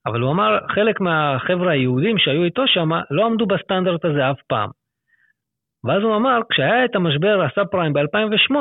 אבל 0.07 0.21
הוא 0.21 0.33
אמר, 0.33 0.59
חלק 0.75 1.01
מהחבר'ה 1.01 1.73
היהודים 1.73 2.19
שהיו 2.19 2.45
איתו 2.45 2.63
שם 2.67 2.89
לא 3.11 3.27
עמדו 3.27 3.47
בסטנדרט 3.47 4.05
הזה 4.05 4.31
אף 4.31 4.41
פעם. 4.47 4.71
ואז 5.85 6.03
הוא 6.03 6.17
אמר, 6.17 6.41
כשהיה 6.51 6.85
את 6.85 6.97
המשבר 6.97 7.43
הסאב 7.43 7.67
פריים 7.67 7.93
ב-2008, 7.93 8.55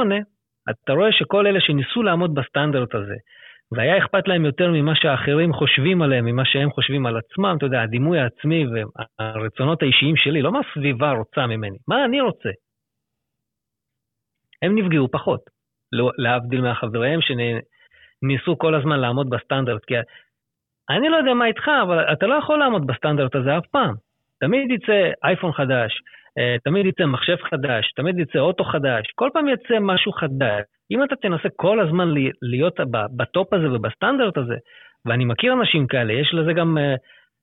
אתה 0.70 0.94
רואה 0.94 1.12
שכל 1.12 1.48
אלה 1.48 1.62
שניסו 1.62 2.04
לעמוד 2.04 2.34
בסטנדרט 2.36 2.96
הזה, 2.96 3.16
והיה 3.72 3.98
אכפת 3.98 4.28
להם 4.28 4.46
יותר 4.46 4.72
ממה 4.72 4.96
שהאחרים 4.96 5.54
חושבים 5.54 6.02
עליהם, 6.02 6.26
ממה 6.26 6.46
שהם 6.46 6.72
חושבים 6.72 7.06
על 7.06 7.18
עצמם, 7.18 7.56
אתה 7.58 7.66
יודע, 7.66 7.82
הדימוי 7.82 8.20
העצמי 8.20 8.66
והרצונות 8.68 9.82
האישיים 9.82 10.16
שלי, 10.16 10.42
לא 10.42 10.52
מה 10.52 10.60
הסביבה 10.60 11.12
רוצה 11.12 11.48
ממני, 11.48 11.78
מה 11.88 12.06
אני 12.06 12.22
רוצה. 12.22 12.50
הם 14.62 14.76
נפגעו 14.76 15.08
פחות, 15.12 15.42
לא, 15.92 16.12
להבדיל 16.18 16.62
מהחבריהם 16.62 17.20
שניסו 17.22 18.58
כל 18.58 18.76
הזמן 18.76 19.00
לעמוד 19.00 19.30
בסטנדרט, 19.30 19.86
כי 19.86 19.96
אני 20.90 21.10
לא 21.10 21.16
יודע 21.16 21.34
מה 21.34 21.46
איתך, 21.46 21.68
אבל 21.84 22.14
אתה 22.14 22.28
לא 22.28 22.36
יכול 22.36 22.60
לעמוד 22.60 22.88
בסטנדרט 22.88 23.36
הזה 23.36 23.58
אף 23.58 23.68
פעם. 23.72 23.96
תמיד 24.40 24.72
יצא 24.72 25.12
אייפון 25.24 25.52
חדש, 25.52 26.02
אה, 26.38 26.56
תמיד 26.64 26.86
יצא 26.86 27.06
מחשב 27.06 27.36
חדש, 27.50 27.92
תמיד 27.96 28.20
יצא 28.20 28.40
אוטו 28.40 28.64
חדש, 28.64 29.12
כל 29.16 29.30
פעם 29.34 29.48
יצא 29.48 29.80
משהו 29.82 30.12
חדש. 30.12 30.64
אם 30.92 31.04
אתה 31.04 31.16
תנסה 31.16 31.50
כל 31.56 31.80
הזמן 31.80 32.08
להיות 32.42 32.80
בטופ 33.16 33.54
הזה 33.54 33.72
ובסטנדרט 33.72 34.38
הזה, 34.38 34.56
ואני 35.06 35.26
מכיר 35.26 35.54
אנשים 35.54 35.88
כאלה, 35.88 36.14
יש 36.14 36.34
לזה 36.34 36.54
גם 36.54 36.78
אה, 36.78 36.96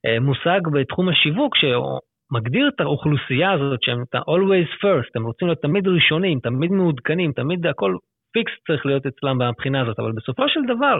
אה, 0.06 0.20
מושג 0.20 0.60
בתחום 0.72 1.08
השיווק 1.08 1.54
שמגדיר 1.56 2.68
את 2.68 2.80
האוכלוסייה 2.80 3.52
הזאת 3.52 3.82
שהם 3.82 4.02
always 4.16 4.84
first, 4.84 5.10
הם 5.14 5.26
רוצים 5.26 5.48
להיות 5.48 5.62
תמיד 5.62 5.88
ראשונים, 5.88 6.40
תמיד 6.40 6.70
מעודכנים, 6.70 7.32
תמיד 7.32 7.66
הכל 7.66 7.96
פיקס 8.32 8.52
צריך 8.66 8.86
להיות 8.86 9.06
אצלם 9.06 9.38
מהבחינה 9.38 9.82
הזאת, 9.82 9.98
אבל 9.98 10.12
בסופו 10.12 10.48
של 10.48 10.60
דבר, 10.74 10.98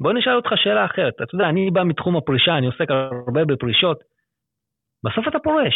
בוא 0.00 0.12
נשאל 0.12 0.36
אותך 0.36 0.50
שאלה 0.56 0.84
אחרת. 0.84 1.14
אתה 1.14 1.34
יודע, 1.34 1.48
אני 1.48 1.70
בא 1.70 1.84
מתחום 1.84 2.16
הפרישה, 2.16 2.58
אני 2.58 2.66
עוסק 2.66 2.90
הרבה 2.90 3.44
בפרישות. 3.44 3.98
בסוף 5.04 5.28
אתה 5.28 5.38
פורש, 5.38 5.74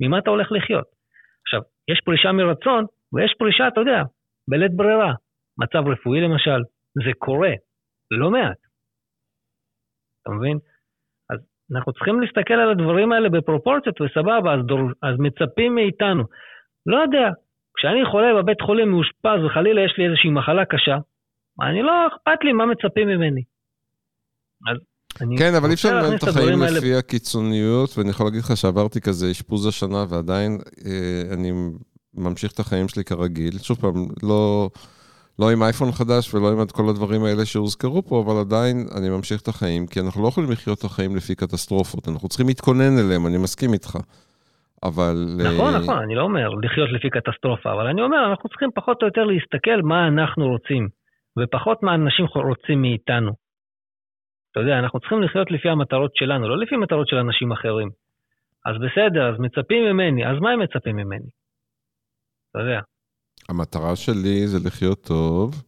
ממה 0.00 0.18
אתה 0.18 0.30
הולך 0.30 0.52
לחיות? 0.52 0.86
עכשיו, 1.46 1.60
יש 1.90 2.00
פרישה 2.04 2.32
מרצון, 2.32 2.84
ויש 3.12 3.34
פרישה, 3.38 3.68
אתה 3.68 3.80
יודע, 3.80 4.02
בלית 4.48 4.72
ברירה. 4.76 5.12
מצב 5.62 5.82
רפואי 5.92 6.20
למשל, 6.20 6.60
זה 7.04 7.12
קורה, 7.18 7.52
לא 8.10 8.30
מעט. 8.30 8.60
אתה 10.22 10.30
מבין? 10.30 10.58
אז 11.30 11.38
אנחנו 11.72 11.92
צריכים 11.92 12.20
להסתכל 12.20 12.54
על 12.54 12.70
הדברים 12.70 13.12
האלה 13.12 13.28
בפרופורציות, 13.28 14.00
וסבבה, 14.00 14.54
אז, 14.54 14.60
דור, 14.66 14.80
אז 15.02 15.14
מצפים 15.18 15.74
מאיתנו. 15.74 16.24
לא 16.86 16.96
יודע, 17.04 17.26
כשאני 17.76 18.04
חולה 18.10 18.42
בבית 18.42 18.60
חולים 18.60 18.88
מאושפז 18.90 19.38
וחלילה 19.46 19.80
יש 19.84 19.94
לי 19.98 20.04
איזושהי 20.06 20.30
מחלה 20.30 20.64
קשה, 20.64 20.96
אני 21.68 21.82
לא 21.82 21.92
אכפת 22.08 22.44
לי 22.44 22.52
מה 22.52 22.66
מצפים 22.66 23.08
ממני. 23.08 23.42
אז 24.70 24.76
כן, 25.38 25.52
אבל 25.58 25.68
אי 25.68 25.74
אפשר 25.74 25.94
לנהל 25.96 26.16
את 26.16 26.22
החיים 26.22 26.62
האלה... 26.62 26.78
לפי 26.78 26.94
הקיצוניות, 26.94 27.90
ואני 27.96 28.10
יכול 28.10 28.26
להגיד 28.26 28.40
לך 28.40 28.56
שעברתי 28.56 29.00
כזה 29.00 29.30
אשפוז 29.30 29.66
השנה, 29.66 30.04
ועדיין 30.10 30.58
אה, 30.86 31.34
אני 31.34 31.52
ממשיך 32.14 32.52
את 32.52 32.58
החיים 32.58 32.88
שלי 32.88 33.04
כרגיל. 33.04 33.58
שוב 33.58 33.78
פעם, 33.80 33.94
לא, 34.22 34.70
לא 35.40 35.50
עם 35.50 35.62
אייפון 35.62 35.92
חדש 35.98 36.34
ולא 36.34 36.48
עם 36.52 36.58
כל 36.76 36.86
הדברים 36.90 37.22
האלה 37.24 37.44
שהוזכרו 37.50 38.02
פה, 38.02 38.22
אבל 38.24 38.36
עדיין 38.44 38.76
אני 38.96 39.08
ממשיך 39.16 39.42
את 39.42 39.48
החיים, 39.48 39.86
כי 39.90 40.00
אנחנו 40.00 40.22
לא 40.22 40.28
יכולים 40.28 40.50
לחיות 40.50 40.78
את 40.78 40.84
החיים 40.84 41.16
לפי 41.16 41.34
קטסטרופות, 41.34 42.08
אנחנו 42.08 42.28
צריכים 42.28 42.46
להתכונן 42.46 42.94
אליהם, 43.00 43.26
אני 43.26 43.38
מסכים 43.44 43.72
איתך. 43.72 43.92
אבל... 44.82 45.14
נכון, 45.48 45.74
אה... 45.74 45.78
נכון, 45.80 45.98
אני 45.98 46.14
לא 46.14 46.22
אומר 46.22 46.48
לחיות 46.64 46.90
לפי 46.92 47.10
קטסטרופה, 47.10 47.72
אבל 47.72 47.86
אני 47.86 48.02
אומר, 48.02 48.26
אנחנו 48.30 48.48
צריכים 48.48 48.70
פחות 48.74 49.02
או 49.02 49.06
יותר 49.06 49.24
להסתכל 49.24 49.82
מה 49.82 50.08
אנחנו 50.08 50.48
רוצים, 50.48 50.88
ופחות 51.38 51.82
מה 51.82 51.94
אנשים 51.94 52.26
רוצים 52.34 52.82
מאיתנו. 52.82 53.32
אתה 54.50 54.60
יודע, 54.60 54.78
אנחנו 54.78 55.00
צריכים 55.00 55.22
לחיות 55.22 55.50
לפי 55.50 55.68
המטרות 55.68 56.10
שלנו, 56.14 56.48
לא 56.48 56.56
לפי 56.58 56.76
מטרות 56.76 57.08
של 57.08 57.16
אנשים 57.16 57.52
אחרים. 57.52 57.88
אז 58.66 58.74
בסדר, 58.84 59.28
אז 59.28 59.34
מצפים 59.38 59.84
ממני, 59.84 60.26
אז 60.26 60.36
מה 60.40 60.50
הם 60.50 60.60
מצפים 60.60 60.96
ממני? 60.96 61.28
אתה 62.50 62.58
יודע. 62.58 62.80
המטרה 63.50 63.96
שלי 63.96 64.48
זה 64.48 64.58
לחיות 64.58 65.02
טוב, 65.02 65.62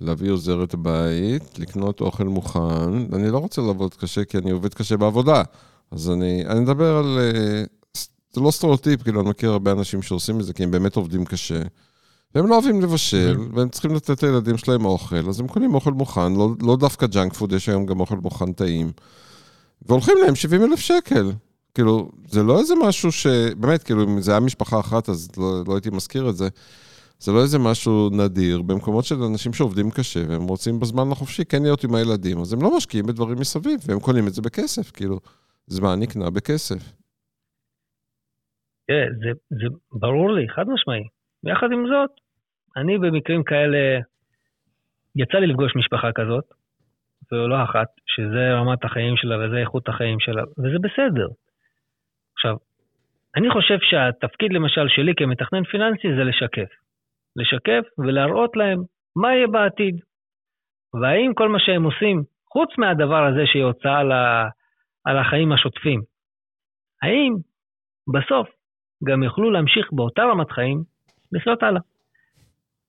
להביא 0.00 0.30
עוזרת 0.30 0.74
בית, 0.74 1.58
לקנות 1.58 2.00
אוכל 2.00 2.24
מוכן. 2.24 3.14
אני 3.14 3.30
לא 3.30 3.38
רוצה 3.38 3.62
לעבוד 3.62 3.94
קשה 3.94 4.24
כי 4.24 4.38
אני 4.38 4.50
עובד 4.50 4.74
קשה 4.74 4.96
בעבודה. 4.96 5.42
אז 5.90 6.10
אני, 6.10 6.46
אני 6.46 6.60
מדבר 6.60 6.96
על... 6.96 7.18
אה, 7.18 7.64
זה 8.32 8.40
לא 8.40 8.50
סטריאוטיפ, 8.50 9.02
כאילו, 9.02 9.20
אני 9.20 9.30
מכיר 9.30 9.50
הרבה 9.50 9.72
אנשים 9.72 10.02
שעושים 10.02 10.40
את 10.40 10.44
זה, 10.44 10.52
כי 10.52 10.62
הם 10.62 10.70
באמת 10.70 10.96
עובדים 10.96 11.24
קשה. 11.24 11.62
והם 12.34 12.46
לא 12.46 12.54
אוהבים 12.54 12.80
לבשל, 12.80 13.38
והם 13.54 13.68
צריכים 13.68 13.94
לתת 13.94 14.22
לילדים 14.22 14.58
שלהם 14.58 14.84
אוכל, 14.84 15.28
אז 15.28 15.40
הם 15.40 15.48
קונים 15.48 15.74
אוכל 15.74 15.92
מוכן, 15.92 16.34
לא, 16.34 16.48
לא 16.62 16.76
דווקא 16.76 17.06
ג'אנק 17.06 17.32
פוד, 17.32 17.52
יש 17.52 17.68
היום 17.68 17.86
גם 17.86 18.00
אוכל 18.00 18.16
מוכן 18.16 18.52
טעים. 18.52 18.92
והולכים 19.82 20.14
להם 20.24 20.34
70 20.34 20.62
אלף 20.62 20.80
שקל. 20.80 21.32
כאילו, 21.74 22.10
זה 22.28 22.42
לא 22.42 22.58
איזה 22.58 22.74
משהו 22.82 23.12
ש... 23.12 23.26
באמת, 23.56 23.82
כאילו, 23.82 24.04
אם 24.04 24.20
זה 24.20 24.30
היה 24.30 24.40
משפחה 24.40 24.80
אחת, 24.80 25.08
אז 25.08 25.28
לא, 25.36 25.62
לא 25.66 25.74
הייתי 25.74 25.90
מזכיר 25.90 26.28
את 26.30 26.36
זה. 26.36 26.48
זה 27.18 27.32
לא 27.32 27.40
איזה 27.42 27.58
משהו 27.58 28.10
נדיר, 28.20 28.62
במקומות 28.62 29.04
של 29.04 29.14
אנשים 29.30 29.52
שעובדים 29.52 29.88
קשה, 29.96 30.20
והם 30.28 30.46
רוצים 30.52 30.74
בזמן 30.80 31.12
החופשי 31.12 31.44
כן 31.44 31.62
להיות 31.62 31.84
עם 31.84 31.94
הילדים, 31.94 32.36
אז 32.40 32.52
הם 32.52 32.60
לא 32.62 32.76
משקיעים 32.76 33.06
בדברים 33.06 33.38
מסביב, 33.40 33.78
והם 33.86 34.00
קונים 34.00 34.24
את 34.26 34.32
זה 34.32 34.42
בכסף, 34.42 34.90
כאילו, 34.96 35.16
זמן 35.66 35.96
נקנה 36.02 36.30
בכסף. 36.36 36.82
תראה, 38.86 39.06
זה, 39.20 39.30
זה 39.50 39.66
ברור 39.92 40.32
לי, 40.32 40.48
חד 40.48 40.66
משמעי. 40.68 41.04
ויחד 41.44 41.66
עם 41.72 41.84
זאת, 41.92 42.10
אני 42.76 42.98
במקרים 42.98 43.42
כאלה, 43.44 43.78
יצא 45.16 45.38
לי 45.38 45.46
לפגוש 45.46 45.72
משפחה 45.76 46.10
כזאת, 46.14 46.44
ולא 47.32 47.64
אחת, 47.64 47.88
שזה 48.06 48.54
רמת 48.54 48.84
החיים 48.84 49.16
שלה 49.16 49.36
וזה 49.38 49.56
איכות 49.56 49.88
החיים 49.88 50.20
שלה, 50.20 50.42
וזה 50.42 50.78
בסדר. 50.86 51.28
עכשיו, 52.34 52.56
אני 53.36 53.50
חושב 53.50 53.78
שהתפקיד 53.80 54.52
למשל 54.52 54.88
שלי 54.88 55.12
כמתכנן 55.16 55.64
פיננסי 55.64 56.08
זה 56.16 56.24
לשקף. 56.24 56.85
לשקף 57.36 57.84
ולהראות 57.98 58.56
להם 58.56 58.78
מה 59.16 59.34
יהיה 59.34 59.46
בעתיד. 59.46 59.96
והאם 61.02 61.34
כל 61.34 61.48
מה 61.48 61.58
שהם 61.58 61.82
עושים, 61.84 62.22
חוץ 62.52 62.68
מהדבר 62.78 63.26
הזה 63.26 63.42
שהיא 63.46 63.64
הוצאה 63.64 63.98
על, 63.98 64.12
ה... 64.12 64.48
על 65.04 65.18
החיים 65.18 65.52
השוטפים, 65.52 66.00
האם 67.02 67.32
בסוף 68.14 68.48
גם 69.08 69.22
יוכלו 69.22 69.50
להמשיך 69.50 69.92
באותה 69.92 70.22
רמת 70.22 70.50
חיים 70.50 70.82
לחיות 71.32 71.62
הלאה. 71.62 71.80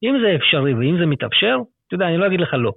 אם 0.04 0.16
זה 0.22 0.36
אפשרי 0.36 0.74
ואם 0.74 0.98
זה 1.00 1.06
מתאפשר, 1.06 1.58
אתה 1.88 1.96
יודע, 1.96 2.08
אני 2.08 2.18
לא 2.18 2.28
אגיד 2.28 2.40
לך 2.40 2.54
לא. 2.54 2.72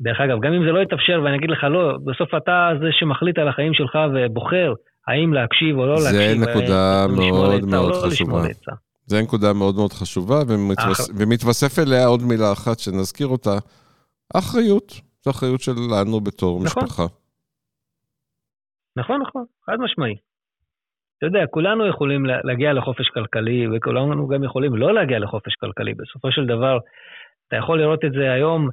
דרך 0.00 0.20
אגב, 0.20 0.40
גם 0.40 0.52
אם 0.52 0.64
זה 0.66 0.72
לא 0.72 0.82
יתאפשר 0.82 1.20
ואני 1.24 1.36
אגיד 1.36 1.50
לך 1.50 1.64
לא, 1.64 1.98
בסוף 2.04 2.34
אתה 2.34 2.70
זה 2.80 2.88
שמחליט 2.92 3.38
על 3.38 3.48
החיים 3.48 3.74
שלך 3.74 3.98
ובוחר 4.14 4.72
האם 5.08 5.32
להקשיב 5.32 5.78
או 5.78 5.86
לא 5.86 5.96
זה 5.96 6.18
להקשיב. 6.18 6.44
זה 6.44 6.50
נקודה 6.50 7.06
מאוד 7.16 7.64
מאוד 7.70 7.90
לא 7.90 8.10
חשובה. 8.10 8.42
זה 9.08 9.22
נקודה 9.22 9.52
מאוד 9.52 9.74
מאוד 9.74 9.92
חשובה, 9.92 10.38
ומתוס... 10.48 11.10
ומתווסף 11.18 11.78
אליה 11.78 12.06
עוד 12.06 12.22
מילה 12.22 12.52
אחת 12.52 12.78
שנזכיר 12.78 13.26
אותה, 13.26 13.56
אחריות. 14.34 14.92
זו 15.22 15.30
אחריות 15.30 15.60
שלנו 15.60 16.20
בתור 16.20 16.60
נכון. 16.64 16.82
משפחה. 16.82 17.06
נכון, 18.96 19.20
נכון, 19.22 19.44
חד 19.66 19.76
משמעי. 19.80 20.14
אתה 21.18 21.26
יודע, 21.26 21.46
כולנו 21.50 21.86
יכולים 21.86 22.26
להגיע 22.26 22.72
לחופש 22.72 23.08
כלכלי, 23.08 23.66
וכולנו 23.76 24.28
גם 24.28 24.44
יכולים 24.44 24.76
לא 24.76 24.94
להגיע 24.94 25.18
לחופש 25.18 25.54
כלכלי. 25.54 25.94
בסופו 25.94 26.32
של 26.32 26.46
דבר, 26.46 26.78
אתה 27.48 27.56
יכול 27.56 27.80
לראות 27.80 28.04
את 28.04 28.12
זה 28.12 28.32
היום 28.32 28.68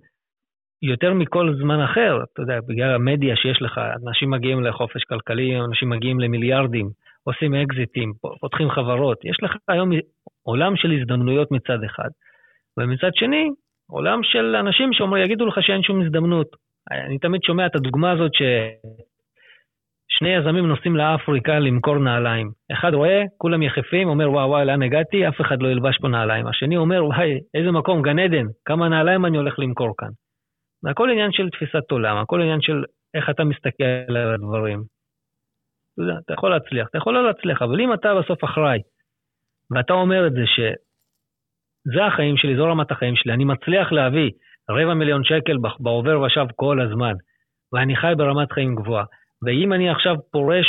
יותר 0.81 1.13
מכל 1.13 1.55
זמן 1.61 1.79
אחר, 1.81 2.23
אתה 2.23 2.41
יודע, 2.41 2.59
בגלל 2.67 2.95
המדיה 2.95 3.35
שיש 3.35 3.61
לך, 3.61 3.79
אנשים 4.07 4.29
מגיעים 4.29 4.63
לחופש 4.63 5.03
כלכלי, 5.03 5.59
אנשים 5.59 5.89
מגיעים 5.89 6.19
למיליארדים, 6.19 6.89
עושים 7.23 7.55
אקזיטים, 7.55 8.13
פותחים 8.39 8.69
חברות. 8.69 9.25
יש 9.25 9.37
לך 9.43 9.51
היום 9.67 9.89
עולם 10.47 10.75
של 10.75 10.91
הזדמנויות 10.91 11.51
מצד 11.51 11.83
אחד. 11.85 12.09
ומצד 12.77 13.09
שני, 13.13 13.49
עולם 13.89 14.19
של 14.23 14.55
אנשים 14.55 14.93
שאומרים, 14.93 15.23
יגידו 15.23 15.45
לך 15.45 15.57
שאין 15.61 15.83
שום 15.83 16.01
הזדמנות. 16.01 16.47
אני 16.91 17.19
תמיד 17.19 17.41
שומע 17.43 17.65
את 17.65 17.75
הדוגמה 17.75 18.11
הזאת 18.11 18.31
ששני 18.33 20.29
יזמים 20.29 20.67
נוסעים 20.67 20.95
לאפריקה 20.95 21.59
למכור 21.59 21.97
נעליים. 21.97 22.51
אחד 22.71 22.93
רואה, 22.93 23.23
כולם 23.37 23.63
יחפים, 23.63 24.07
אומר, 24.09 24.31
וואו 24.31 24.49
וואי, 24.49 24.65
לאן 24.65 24.81
הגעתי? 24.81 25.27
אף 25.27 25.41
אחד 25.41 25.61
לא 25.61 25.67
ילבש 25.67 25.97
פה 26.01 26.07
נעליים. 26.07 26.47
השני 26.47 26.77
אומר, 26.77 27.05
וואי, 27.05 27.39
איזה 27.53 27.71
מקום, 27.71 28.01
גן 28.01 28.19
עדן, 28.19 28.45
כמה 28.65 28.89
נעליים 28.89 29.25
אני 29.25 29.37
הולך 29.37 29.59
למכור 29.59 29.93
כאן. 29.97 30.09
הכל 30.91 31.09
עניין 31.09 31.31
של 31.31 31.49
תפיסת 31.49 31.91
עולם, 31.91 32.17
הכל 32.17 32.41
עניין 32.41 32.61
של 32.61 32.83
איך 33.13 33.29
אתה 33.29 33.43
מסתכל 33.43 33.83
על 34.07 34.33
הדברים. 34.33 34.83
אתה 35.93 36.01
יודע, 36.01 36.19
אתה 36.25 36.33
יכול 36.33 36.49
להצליח, 36.49 36.87
אתה 36.89 36.97
יכול 36.97 37.13
לא 37.13 37.25
להצליח, 37.25 37.61
אבל 37.61 37.81
אם 37.81 37.93
אתה 37.93 38.15
בסוף 38.15 38.43
אחראי, 38.43 38.79
ואתה 39.71 39.93
אומר 39.93 40.27
את 40.27 40.31
זה 40.31 40.43
שזה 40.45 42.05
החיים 42.05 42.37
שלי, 42.37 42.55
זו 42.55 42.65
רמת 42.65 42.91
החיים 42.91 43.15
שלי, 43.15 43.33
אני 43.33 43.45
מצליח 43.45 43.91
להביא 43.91 44.31
רבע 44.69 44.93
מיליון 44.93 45.23
שקל 45.23 45.57
בעובר 45.79 46.21
ושב 46.21 46.45
כל 46.55 46.81
הזמן, 46.81 47.13
ואני 47.73 47.95
חי 47.95 48.13
ברמת 48.17 48.51
חיים 48.51 48.75
גבוהה, 48.75 49.05
ואם 49.45 49.73
אני 49.73 49.89
עכשיו 49.89 50.15
פורש 50.31 50.67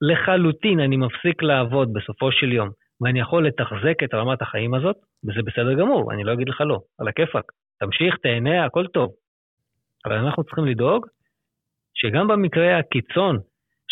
לחלוטין, 0.00 0.80
אני 0.80 0.96
מפסיק 0.96 1.42
לעבוד 1.42 1.92
בסופו 1.92 2.32
של 2.32 2.52
יום, 2.52 2.70
ואני 3.00 3.20
יכול 3.20 3.46
לתחזק 3.46 4.02
את 4.04 4.14
רמת 4.14 4.42
החיים 4.42 4.74
הזאת, 4.74 4.96
וזה 5.24 5.42
בסדר 5.46 5.74
גמור, 5.74 6.12
אני 6.12 6.24
לא 6.24 6.32
אגיד 6.32 6.48
לך 6.48 6.60
לא, 6.60 6.78
על 6.98 7.08
הכיפאק. 7.08 7.44
תמשיך, 7.80 8.16
תהנה, 8.22 8.64
הכל 8.64 8.86
טוב. 8.86 9.10
אבל 10.06 10.16
אנחנו 10.16 10.44
צריכים 10.44 10.64
לדאוג 10.64 11.06
שגם 11.94 12.28
במקרה 12.28 12.78
הקיצון 12.78 13.38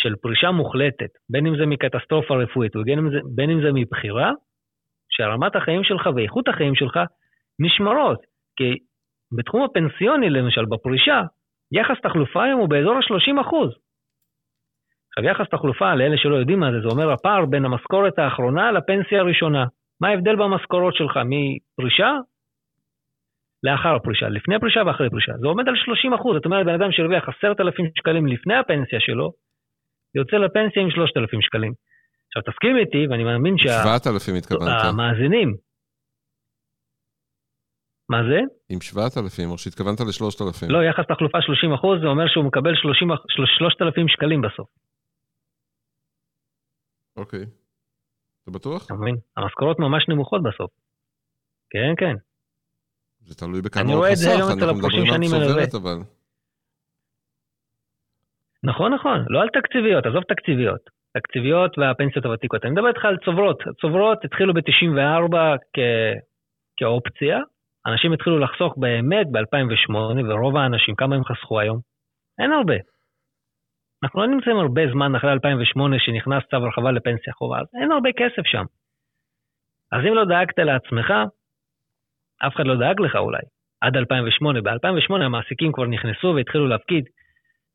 של 0.02 0.14
פרישה 0.22 0.50
מוחלטת, 0.50 1.12
בין 1.30 1.46
אם 1.46 1.56
זה 1.58 1.66
מקטסטרופה 1.66 2.34
רפואית 2.42 2.76
ובין 2.76 2.98
אם 2.98 3.10
זה, 3.10 3.18
אם 3.44 3.60
זה 3.62 3.70
מבחירה, 3.74 4.32
שרמת 5.10 5.56
החיים 5.56 5.84
שלך 5.84 6.08
ואיכות 6.16 6.48
החיים 6.48 6.74
שלך 6.74 7.00
נשמרות. 7.58 8.20
כי 8.56 8.76
בתחום 9.38 9.62
הפנסיוני, 9.64 10.30
למשל, 10.30 10.64
בפרישה, 10.64 11.22
יחס 11.72 11.96
תחלופה 12.02 12.44
היום 12.44 12.60
הוא 12.60 12.68
באזור 12.68 12.94
ה-30 12.96 13.40
אחוז. 13.40 13.70
עכשיו, 15.08 15.30
יחס 15.30 15.48
תחלופה, 15.50 15.94
לאלה 15.94 16.16
שלא 16.16 16.36
יודעים 16.36 16.60
מה 16.60 16.72
זה, 16.72 16.80
זה 16.80 16.88
אומר 16.88 17.12
הפער 17.12 17.46
בין 17.46 17.64
המשכורת 17.64 18.18
האחרונה 18.18 18.72
לפנסיה 18.72 19.20
הראשונה. 19.20 19.64
מה 20.00 20.08
ההבדל 20.08 20.36
במשכורות 20.36 20.94
שלך 20.94 21.16
מפרישה 21.16 22.12
לאחר 23.62 23.94
הפרישה, 23.94 24.28
לפני 24.28 24.54
הפרישה 24.54 24.82
ואחרי 24.86 25.06
הפרישה. 25.06 25.32
זה 25.40 25.46
עומד 25.46 25.68
על 25.68 25.76
30 25.76 26.14
אחוז, 26.14 26.36
זאת 26.36 26.44
אומרת, 26.44 26.66
בן 26.66 26.74
אדם 26.74 26.92
שהרוויח 26.92 27.28
10,000 27.28 27.86
שקלים 27.98 28.26
לפני 28.26 28.54
הפנסיה 28.54 29.00
שלו, 29.00 29.32
יוצא 30.14 30.36
לפנסיה 30.36 30.82
עם 30.82 30.90
3,000 30.90 31.40
שקלים. 31.42 31.72
עכשיו, 32.26 32.42
תסכים 32.52 32.76
איתי, 32.76 33.02
ואני 33.10 33.24
מאמין 33.24 33.54
שה... 33.58 33.82
7,000 33.82 34.34
התכוונת. 34.34 34.84
המאזינים. 34.84 35.56
מה 38.10 38.18
זה? 38.30 38.40
עם 38.68 38.80
7,000, 38.80 39.50
או 39.50 39.58
שהתכוונת 39.58 40.00
ל-3,000. 40.00 40.66
לא, 40.68 40.78
יחס 40.88 41.04
תחלופה 41.08 41.38
30 41.40 41.72
אחוז, 41.72 42.00
זה 42.02 42.06
אומר 42.06 42.28
שהוא 42.28 42.44
מקבל 42.44 42.74
30, 42.74 43.08
3,000 43.58 44.08
שקלים 44.08 44.40
בסוף. 44.40 44.68
אוקיי. 47.16 47.44
אתה 48.42 48.50
בטוח? 48.50 48.86
אתה 48.86 48.94
מבין? 48.94 49.16
המשכורות 49.36 49.78
ממש 49.78 50.02
נמוכות 50.08 50.42
בסוף. 50.42 50.70
כן, 51.70 51.92
כן. 51.98 52.14
זה 53.20 53.34
תלוי 53.34 53.62
בכמה 53.62 53.92
הוא 53.92 54.06
חסך, 54.12 54.30
אנחנו 54.36 54.56
מדברים 54.56 55.12
על 55.12 55.48
צוברת 55.48 55.74
אבל. 55.74 56.19
נכון, 58.64 58.94
נכון, 58.94 59.24
לא 59.28 59.42
על 59.42 59.48
תקציביות, 59.48 60.06
עזוב 60.06 60.22
תקציביות. 60.22 60.80
תקציביות 61.14 61.78
והפנסיות 61.78 62.24
הוותיקות. 62.24 62.64
אני 62.64 62.72
מדבר 62.72 62.88
איתך 62.88 63.04
על 63.04 63.16
צוברות. 63.24 63.62
צוברות 63.80 64.24
התחילו 64.24 64.54
ב-94 64.54 65.36
כ- 65.76 66.18
כאופציה, 66.76 67.38
אנשים 67.86 68.12
התחילו 68.12 68.38
לחסוך 68.38 68.74
באמת 68.78 69.26
ב-2008, 69.32 69.94
ורוב 70.28 70.56
האנשים, 70.56 70.94
כמה 70.94 71.16
הם 71.16 71.24
חסכו 71.24 71.60
היום? 71.60 71.78
אין 72.38 72.52
הרבה. 72.52 72.74
אנחנו 74.02 74.20
לא 74.20 74.26
נמצאים 74.26 74.56
הרבה 74.56 74.82
זמן 74.92 75.14
אחרי 75.14 75.32
2008 75.32 75.96
שנכנס 75.98 76.42
צו 76.50 76.56
הרחבה 76.56 76.90
לפנסיה 76.92 77.32
חובה, 77.32 77.58
אז 77.60 77.66
אין 77.82 77.92
הרבה 77.92 78.10
כסף 78.12 78.46
שם. 78.46 78.64
אז 79.92 80.00
אם 80.08 80.14
לא 80.14 80.24
דאגת 80.24 80.58
לעצמך, 80.58 81.12
אף 82.46 82.54
אחד 82.56 82.66
לא 82.66 82.76
דאג 82.76 83.00
לך 83.00 83.16
אולי, 83.16 83.42
עד 83.80 83.96
2008. 83.96 84.60
ב-2008 84.60 85.14
המעסיקים 85.24 85.72
כבר 85.72 85.86
נכנסו 85.86 86.32
והתחילו 86.36 86.66
להפקיד. 86.66 87.04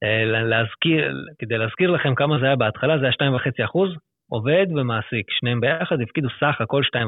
אה, 0.05 0.25
להזכיר, 0.25 1.13
כדי 1.39 1.57
להזכיר 1.57 1.91
לכם 1.91 2.15
כמה 2.15 2.39
זה 2.39 2.45
היה 2.45 2.55
בהתחלה, 2.55 2.97
זה 2.99 3.05
היה 3.05 3.11
2.5 3.11 3.65
אחוז, 3.65 3.89
עובד 4.31 4.65
ומעסיק, 4.75 5.31
שניהם 5.31 5.61
ביחד 5.61 6.01
הפקידו 6.01 6.27
סך 6.39 6.61
הכל 6.61 6.81
2.5. 6.83 6.99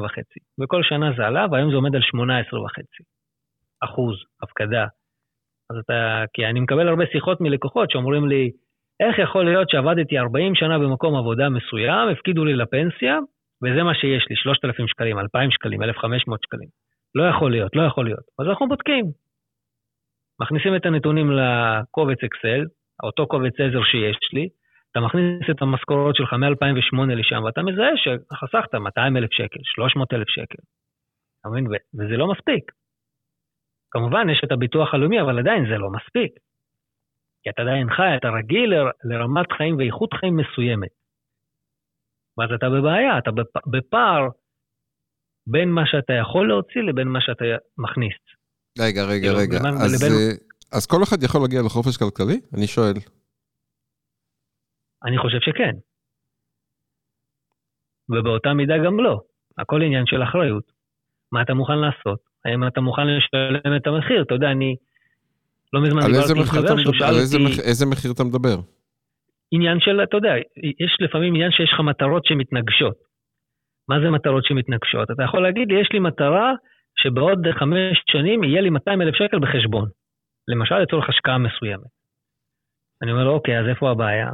וכל 0.60 0.82
שנה 0.82 1.12
זה 1.16 1.26
עלה, 1.26 1.46
והיום 1.50 1.70
זה 1.70 1.76
עומד 1.76 1.94
על 1.94 2.02
18.5 2.02 3.04
אחוז 3.84 4.16
הפקדה. 4.42 4.86
אז 5.70 5.76
אתה, 5.84 6.24
כי 6.32 6.46
אני 6.46 6.60
מקבל 6.60 6.88
הרבה 6.88 7.04
שיחות 7.12 7.40
מלקוחות 7.40 7.90
שאומרים 7.90 8.28
לי, 8.28 8.50
איך 9.00 9.18
יכול 9.18 9.44
להיות 9.44 9.70
שעבדתי 9.70 10.18
40 10.18 10.54
שנה 10.54 10.78
במקום 10.78 11.16
עבודה 11.16 11.48
מסוים, 11.48 12.08
הפקידו 12.08 12.44
לי 12.44 12.54
לפנסיה, 12.54 13.18
וזה 13.62 13.82
מה 13.82 13.94
שיש 13.94 14.26
לי, 14.30 14.36
3,000 14.36 14.88
שקלים, 14.88 15.18
2,000 15.18 15.50
שקלים, 15.50 15.82
1,500 15.82 16.42
שקלים. 16.42 16.68
לא 17.14 17.22
יכול 17.22 17.50
להיות, 17.50 17.76
לא 17.76 17.82
יכול 17.82 18.04
להיות. 18.04 18.24
אז 18.38 18.46
אנחנו 18.46 18.68
בודקים. 18.68 19.04
מכניסים 20.40 20.76
את 20.76 20.86
הנתונים 20.86 21.30
לקובץ 21.30 22.18
אקסל, 22.24 22.64
אותו 23.02 23.26
קובץ 23.26 23.54
עזר 23.60 23.84
שיש 23.90 24.18
לי, 24.32 24.48
אתה 24.90 25.00
מכניס 25.00 25.50
את 25.50 25.62
המשכורות 25.62 26.16
שלך 26.16 26.32
מ-2008 26.32 27.14
לשם, 27.16 27.42
ואתה 27.44 27.62
מזהה 27.62 27.94
שחסכת 27.96 28.74
200 28.74 29.16
אלף 29.16 29.32
שקל, 29.32 29.60
300 29.62 30.12
אלף 30.12 30.28
שקל. 30.28 30.62
אתה 31.40 31.48
מבין? 31.48 31.66
וזה 31.94 32.16
לא 32.16 32.26
מספיק. 32.32 32.72
כמובן, 33.90 34.30
יש 34.30 34.40
את 34.44 34.52
הביטוח 34.52 34.94
הלאומי, 34.94 35.20
אבל 35.20 35.38
עדיין 35.38 35.64
זה 35.70 35.78
לא 35.78 35.90
מספיק. 35.90 36.32
כי 37.42 37.50
אתה 37.50 37.62
עדיין 37.62 37.90
חי, 37.90 38.16
אתה 38.16 38.28
רגיל 38.28 38.74
לרמת 39.04 39.52
חיים 39.52 39.76
ואיכות 39.76 40.12
חיים 40.12 40.36
מסוימת. 40.36 40.94
ואז 42.38 42.50
אתה 42.52 42.66
בבעיה, 42.70 43.18
אתה 43.18 43.30
בפער 43.72 44.28
בין 45.46 45.68
מה 45.68 45.82
שאתה 45.86 46.12
יכול 46.12 46.48
להוציא 46.48 46.82
לבין 46.82 47.08
מה 47.08 47.20
שאתה 47.20 47.44
מכניס. 47.78 48.18
רגע, 48.80 49.02
רגע, 49.02 49.28
כאילו, 49.28 49.38
רגע. 49.38 49.58
אז, 49.84 49.90
לבין... 49.94 50.12
אז 50.72 50.86
כל 50.86 51.02
אחד 51.02 51.22
יכול 51.22 51.40
להגיע 51.40 51.60
לחופש 51.66 51.96
כלכלי? 51.96 52.40
אני 52.56 52.66
שואל. 52.66 52.96
אני 55.04 55.18
חושב 55.18 55.40
שכן. 55.40 55.74
ובאותה 58.08 58.54
מידה 58.54 58.74
גם 58.86 59.00
לא. 59.00 59.20
הכל 59.58 59.82
עניין 59.82 60.06
של 60.06 60.22
אחריות. 60.22 60.64
מה 61.32 61.42
אתה 61.42 61.54
מוכן 61.54 61.78
לעשות? 61.78 62.18
האם 62.44 62.66
אתה 62.66 62.80
מוכן 62.80 63.06
לשלם 63.06 63.76
את 63.76 63.86
המחיר? 63.86 64.22
אתה 64.22 64.34
יודע, 64.34 64.50
אני 64.50 64.76
לא 65.72 65.82
מזמן 65.82 66.00
דיברתי 66.06 66.32
עם 66.36 66.44
חבר 66.44 66.76
שהוא 66.82 66.94
שאל 66.94 67.08
אותי... 67.08 67.20
איזה, 67.20 67.38
מח... 67.38 67.58
איזה 67.68 67.86
מחיר 67.86 68.12
אתה 68.12 68.24
מדבר? 68.24 68.56
עניין 69.50 69.78
של, 69.80 70.02
אתה 70.02 70.16
יודע, 70.16 70.32
יש 70.84 70.92
לפעמים 71.00 71.34
עניין 71.34 71.50
שיש 71.50 71.70
לך 71.74 71.80
מטרות 71.80 72.24
שמתנגשות. 72.24 72.96
מה 73.88 73.96
זה 74.02 74.10
מטרות 74.10 74.44
שמתנגשות? 74.44 75.10
אתה 75.10 75.22
יכול 75.22 75.42
להגיד 75.42 75.68
לי, 75.68 75.80
יש 75.80 75.88
לי 75.92 75.98
מטרה 75.98 76.52
שבעוד 77.02 77.38
חמש 77.58 77.96
שנים 78.10 78.44
יהיה 78.44 78.60
לי 78.60 78.70
200 78.70 79.02
אלף 79.02 79.14
שקל 79.14 79.38
בחשבון. 79.38 79.88
למשל 80.48 80.78
לצורך 80.78 81.08
השקעה 81.08 81.38
מסוימת. 81.38 81.90
אני 83.02 83.12
אומר 83.12 83.24
לו, 83.24 83.32
אוקיי, 83.32 83.60
אז 83.60 83.66
איפה 83.68 83.90
הבעיה? 83.90 84.28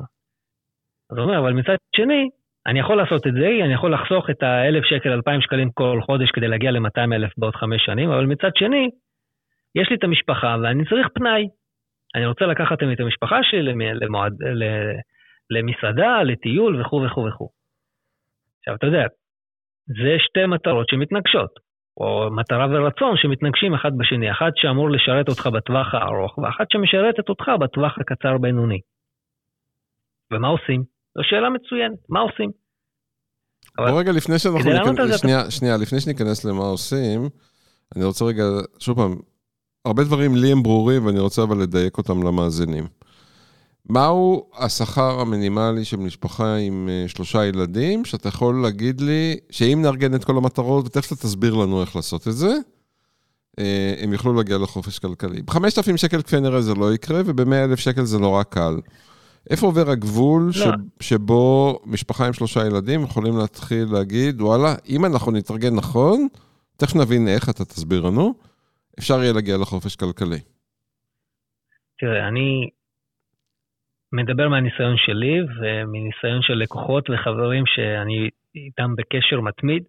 אז 1.11 1.17
הוא 1.17 1.25
אומר, 1.25 1.39
אבל 1.39 1.53
מצד 1.53 1.77
שני, 1.97 2.29
אני 2.67 2.81
יכול 2.81 2.97
לעשות 2.97 3.27
את 3.27 3.33
זה, 3.33 3.47
אני 3.65 3.75
יכול 3.75 3.95
לחסוך 3.95 4.31
את 4.31 4.43
ה-1,000 4.43 4.85
שקל, 4.85 5.13
2,000 5.13 5.41
שקלים 5.41 5.71
כל 5.71 6.01
חודש 6.07 6.31
כדי 6.31 6.49
להגיע 6.49 6.71
ל-200 6.71 7.15
אלף 7.15 7.33
בעוד 7.39 7.57
חמש 7.57 7.85
שנים, 7.85 8.11
אבל 8.11 8.27
מצד 8.27 8.51
שני, 8.57 8.91
יש 9.75 9.91
לי 9.91 9.97
את 9.97 10.05
המשפחה 10.05 10.57
ואני 10.63 10.85
צריך 10.85 11.09
פנאי. 11.15 11.49
אני 12.15 12.27
רוצה 12.27 12.47
לקחת 12.47 12.79
את 12.93 13.01
המשפחה 13.01 13.39
שלי 13.43 13.63
למועד, 14.01 14.33
למסעדה, 15.51 16.23
לטיול 16.23 16.81
וכו' 16.81 17.03
וכו' 17.07 17.27
וכו'. 17.29 17.49
עכשיו, 18.59 18.75
אתה 18.75 18.87
יודע, 18.87 19.07
זה 19.87 20.17
שתי 20.19 20.47
מטרות 20.47 20.89
שמתנגשות, 20.89 21.51
או 21.97 22.31
מטרה 22.31 22.67
ורצון 22.71 23.17
שמתנגשים 23.17 23.75
אחד 23.75 23.93
בשני, 23.99 24.31
אחת 24.31 24.53
שאמור 24.57 24.91
לשרת 24.91 25.29
אותך 25.29 25.47
בטווח 25.47 25.95
הארוך, 25.95 26.39
ואחת 26.39 26.67
שמשרתת 26.71 27.29
אותך 27.29 27.45
בטווח 27.61 27.99
הקצר-בינוני. 28.01 28.81
ומה 30.33 30.49
עושים? 30.49 30.85
זו 31.17 31.23
שאלה 31.25 31.51
מצוינת, 31.51 31.99
מה 32.09 32.21
עושים? 32.21 32.51
בוא 33.77 34.01
רגע, 34.01 34.13
לפני 34.13 34.39
שאנחנו 34.39 34.71
ניכנס, 34.71 35.21
שנייה, 35.21 35.51
שנייה, 35.51 35.77
לפני 35.77 36.01
שניכנס 36.01 36.45
למה 36.45 36.65
עושים, 36.65 37.21
אני 37.97 38.05
רוצה 38.05 38.25
רגע, 38.25 38.45
שוב 38.79 38.97
פעם, 38.97 39.15
הרבה 39.85 40.05
דברים 40.05 40.37
לי 40.37 40.53
הם 40.53 40.63
ברורים, 40.63 41.07
ואני 41.07 41.21
רוצה 41.21 41.43
אבל 41.43 41.63
לדייק 41.63 41.99
אותם 41.99 42.23
למאזינים. 42.27 42.85
מהו 43.89 44.51
השכר 44.55 45.21
המינימלי 45.21 45.85
של 45.85 45.97
משפחה 45.97 46.57
עם 46.57 46.89
אה, 46.93 47.09
שלושה 47.09 47.45
ילדים, 47.45 48.05
שאתה 48.05 48.29
יכול 48.29 48.63
להגיד 48.63 49.01
לי, 49.01 49.37
שאם 49.51 49.79
נארגן 49.83 50.15
את 50.15 50.25
כל 50.25 50.37
המטרות, 50.37 50.87
ותכף 50.87 51.13
אתה 51.13 51.17
תסביר 51.17 51.55
לנו 51.55 51.81
איך 51.81 51.97
לעשות 51.97 52.29
את 52.29 52.33
זה, 52.33 52.57
אה, 53.59 53.95
הם 53.99 54.13
יוכלו 54.13 54.35
להגיע 54.35 54.59
לחופש 54.59 54.99
כלכלי. 54.99 55.43
ב-5,000 55.43 55.97
שקל 55.97 56.23
כפי 56.23 56.41
נראה 56.41 56.61
זה 56.61 56.75
לא 56.75 56.95
יקרה, 56.95 57.21
וב-100,000 57.25 57.77
שקל 57.77 58.05
זה 58.05 58.19
נורא 58.19 58.43
קל. 58.43 58.81
איפה 59.51 59.67
עובר 59.67 59.91
הגבול 59.91 60.43
לא. 60.47 60.53
ש... 60.53 60.65
שבו 61.01 61.81
משפחה 61.85 62.27
עם 62.27 62.33
שלושה 62.33 62.67
ילדים 62.67 63.03
יכולים 63.03 63.37
להתחיל 63.37 63.89
להגיד, 63.93 64.41
וואלה, 64.41 64.75
אם 64.89 65.05
אנחנו 65.05 65.33
נתארגן 65.33 65.75
נכון, 65.75 66.29
תכף 66.77 66.97
נבין 66.97 67.29
איך, 67.29 67.49
אתה 67.49 67.65
תסביר 67.65 68.01
לנו, 68.01 68.35
אפשר 68.99 69.23
יהיה 69.23 69.33
להגיע 69.33 69.57
לחופש 69.57 69.97
כלכלי? 69.97 70.39
תראה, 71.99 72.29
אני 72.29 72.69
מדבר 74.15 74.49
מהניסיון 74.49 74.97
שלי 74.97 75.41
ומניסיון 75.61 76.43
של 76.43 76.55
לקוחות 76.55 77.11
וחברים 77.11 77.67
שאני 77.67 78.31
איתם 78.55 78.97
בקשר 78.97 79.41
מתמיד. 79.41 79.85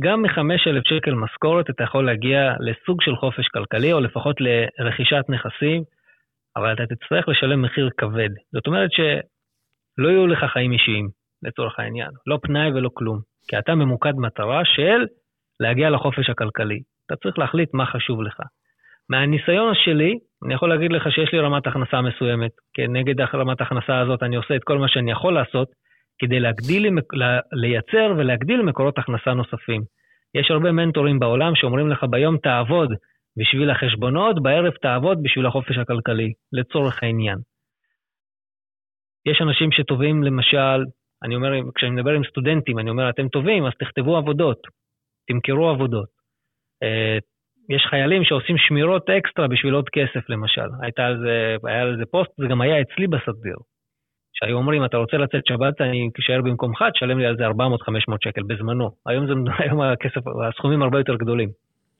גם 0.00 0.22
מ-5,000 0.22 0.88
שקל 0.88 1.14
משכורת 1.14 1.70
אתה 1.70 1.84
יכול 1.84 2.06
להגיע 2.06 2.54
לסוג 2.60 3.02
של 3.02 3.16
חופש 3.16 3.48
כלכלי, 3.48 3.92
או 3.92 4.00
לפחות 4.00 4.36
לרכישת 4.40 5.24
נכסים, 5.28 5.82
אבל 6.56 6.72
אתה 6.72 6.82
תצטרך 6.86 7.28
לשלם 7.28 7.62
מחיר 7.62 7.90
כבד. 7.96 8.30
זאת 8.52 8.66
אומרת 8.66 8.90
שלא 8.92 10.08
יהיו 10.08 10.26
לך 10.26 10.44
חיים 10.52 10.72
אישיים, 10.72 11.08
לצורך 11.42 11.78
העניין. 11.78 12.10
לא 12.26 12.38
פנאי 12.42 12.72
ולא 12.72 12.90
כלום. 12.94 13.20
כי 13.48 13.58
אתה 13.58 13.74
ממוקד 13.74 14.14
מטרה 14.16 14.64
של 14.64 15.06
להגיע 15.60 15.90
לחופש 15.90 16.30
הכלכלי. 16.30 16.80
אתה 17.06 17.16
צריך 17.16 17.38
להחליט 17.38 17.74
מה 17.74 17.86
חשוב 17.86 18.22
לך. 18.22 18.40
מהניסיון 19.10 19.74
שלי, 19.74 20.18
אני 20.44 20.54
יכול 20.54 20.68
להגיד 20.68 20.92
לך 20.92 21.12
שיש 21.12 21.32
לי 21.32 21.40
רמת 21.40 21.66
הכנסה 21.66 22.00
מסוימת. 22.00 22.50
כנגד 22.74 23.20
רמת 23.20 23.60
ההכנסה 23.60 24.00
הזאת 24.00 24.22
אני 24.22 24.36
עושה 24.36 24.56
את 24.56 24.64
כל 24.64 24.78
מה 24.78 24.88
שאני 24.88 25.10
יכול 25.10 25.34
לעשות 25.34 25.68
כדי 26.18 26.40
להגדיל, 26.40 26.98
לייצר 27.52 28.14
ולהגדיל 28.16 28.62
מקורות 28.62 28.98
הכנסה 28.98 29.34
נוספים. 29.34 29.82
יש 30.34 30.50
הרבה 30.50 30.72
מנטורים 30.72 31.18
בעולם 31.18 31.54
שאומרים 31.54 31.88
לך 31.88 32.04
ביום 32.10 32.36
תעבוד 32.36 32.90
בשביל 33.38 33.70
החשבונות, 33.70 34.42
בערב 34.42 34.72
תעבוד 34.72 35.18
בשביל 35.22 35.46
החופש 35.46 35.78
הכלכלי, 35.78 36.32
לצורך 36.52 37.02
העניין. 37.02 37.38
יש 39.26 39.40
אנשים 39.42 39.72
שטובים, 39.72 40.22
למשל, 40.22 40.84
אני 41.22 41.34
אומר, 41.34 41.52
כשאני 41.74 41.90
מדבר 41.90 42.10
עם 42.10 42.24
סטודנטים, 42.24 42.78
אני 42.78 42.90
אומר, 42.90 43.10
אתם 43.10 43.28
טובים, 43.28 43.66
אז 43.66 43.72
תכתבו 43.78 44.16
עבודות, 44.16 44.58
תמכרו 45.28 45.68
עבודות. 45.68 46.08
יש 47.70 47.86
חיילים 47.90 48.24
שעושים 48.24 48.58
שמירות 48.58 49.10
אקסטרה 49.10 49.48
בשביל 49.48 49.74
עוד 49.74 49.88
כסף, 49.88 50.28
למשל. 50.28 50.68
הייתה 50.82 51.06
על 51.06 51.18
זה, 51.18 51.56
היה 51.64 51.82
על 51.82 51.96
זה 51.96 52.06
פוסט, 52.10 52.30
זה 52.36 52.46
גם 52.50 52.60
היה 52.60 52.80
אצלי 52.80 53.06
בסדיר. 53.06 53.56
שהיו 54.32 54.56
אומרים, 54.56 54.84
אתה 54.84 54.96
רוצה 54.96 55.16
לצאת 55.16 55.46
שבת, 55.46 55.80
אני 55.80 56.08
אשאר 56.20 56.40
במקומך, 56.42 56.84
תשלם 56.94 57.18
לי 57.18 57.26
על 57.26 57.36
זה 57.36 57.46
400-500 57.48 57.50
שקל 58.24 58.42
בזמנו. 58.42 58.90
היום, 59.06 59.26
זה, 59.26 59.32
היום 59.62 59.80
הכסף, 59.80 60.20
הסכומים 60.48 60.82
הרבה 60.82 60.98
יותר 60.98 61.14
גדולים. 61.14 61.48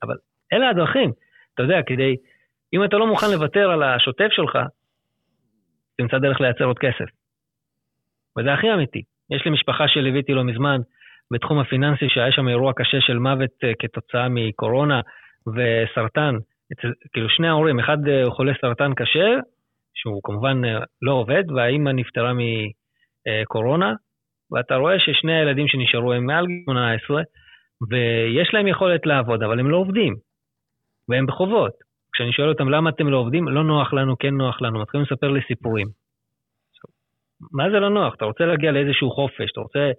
אבל 0.03 0.15
אלה 0.53 0.69
הדרכים. 0.69 1.11
אתה 1.55 1.63
יודע, 1.63 1.83
כדי, 1.87 2.17
אם 2.75 2.85
אתה 2.85 2.97
לא 2.97 3.07
מוכן 3.07 3.27
לוותר 3.33 3.71
על 3.71 3.83
השוטף 3.83 4.29
שלך, 4.31 4.59
תמצא 5.99 6.19
דרך 6.19 6.41
לייצר 6.41 6.65
עוד 6.65 6.79
כסף. 6.79 7.11
וזה 8.39 8.53
הכי 8.53 8.73
אמיתי. 8.73 9.03
יש 9.31 9.45
לי 9.45 9.51
משפחה 9.51 9.89
שליוויתי 9.89 10.33
לא 10.33 10.45
מזמן 10.45 10.81
בתחום 11.33 11.59
הפיננסי, 11.59 12.09
שהיה 12.09 12.33
שם 12.33 12.49
אירוע 12.49 12.73
קשה 12.77 13.01
של 13.01 13.19
מוות 13.19 13.51
אה, 13.65 13.73
כתוצאה 13.79 14.29
מקורונה 14.29 15.01
וסרטן. 15.47 16.35
אצל, 16.73 16.93
כאילו 17.13 17.29
שני 17.29 17.49
ההורים, 17.49 17.81
אחד 17.81 17.99
הוא 18.09 18.15
אה, 18.15 18.31
חולה 18.31 18.53
סרטן 18.61 18.95
קשה, 18.95 19.29
שהוא 19.95 20.21
כמובן 20.25 20.65
אה, 20.65 20.79
לא 21.03 21.13
עובד, 21.13 21.45
והאימא 21.51 21.91
נפטרה 21.91 22.33
מקורונה, 23.43 23.95
ואתה 24.53 24.75
רואה 24.75 24.99
ששני 24.99 25.39
הילדים 25.39 25.69
שנשארו 25.69 26.13
הם 26.13 26.27
מעל 26.27 26.47
גיל 26.47 26.63
18, 26.65 27.23
ויש 27.91 28.55
להם 28.55 28.67
יכולת 28.67 29.07
לעבוד, 29.07 29.43
אבל 29.43 29.61
הם 29.61 29.71
לא 29.71 29.77
עובדים, 29.77 30.15
והם 31.09 31.27
בחובות. 31.27 31.73
כשאני 32.13 32.33
שואל 32.33 32.49
אותם 32.49 32.69
למה 32.69 32.91
אתם 32.91 33.09
לא 33.09 33.17
עובדים, 33.17 33.49
לא 33.49 33.65
נוח 33.65 33.93
לנו, 33.93 34.19
כן 34.19 34.35
נוח 34.35 34.63
לנו, 34.63 34.81
מתחילים 34.81 35.07
לספר 35.11 35.29
לי 35.29 35.41
סיפורים. 35.49 35.87
מה 37.53 37.71
זה 37.71 37.81
לא 37.81 37.91
נוח? 37.91 38.15
אתה 38.15 38.25
רוצה 38.25 38.45
להגיע 38.45 38.73
לאיזשהו 38.73 39.11
חופש, 39.11 39.51
אתה 39.53 39.61
רוצה 39.61 39.91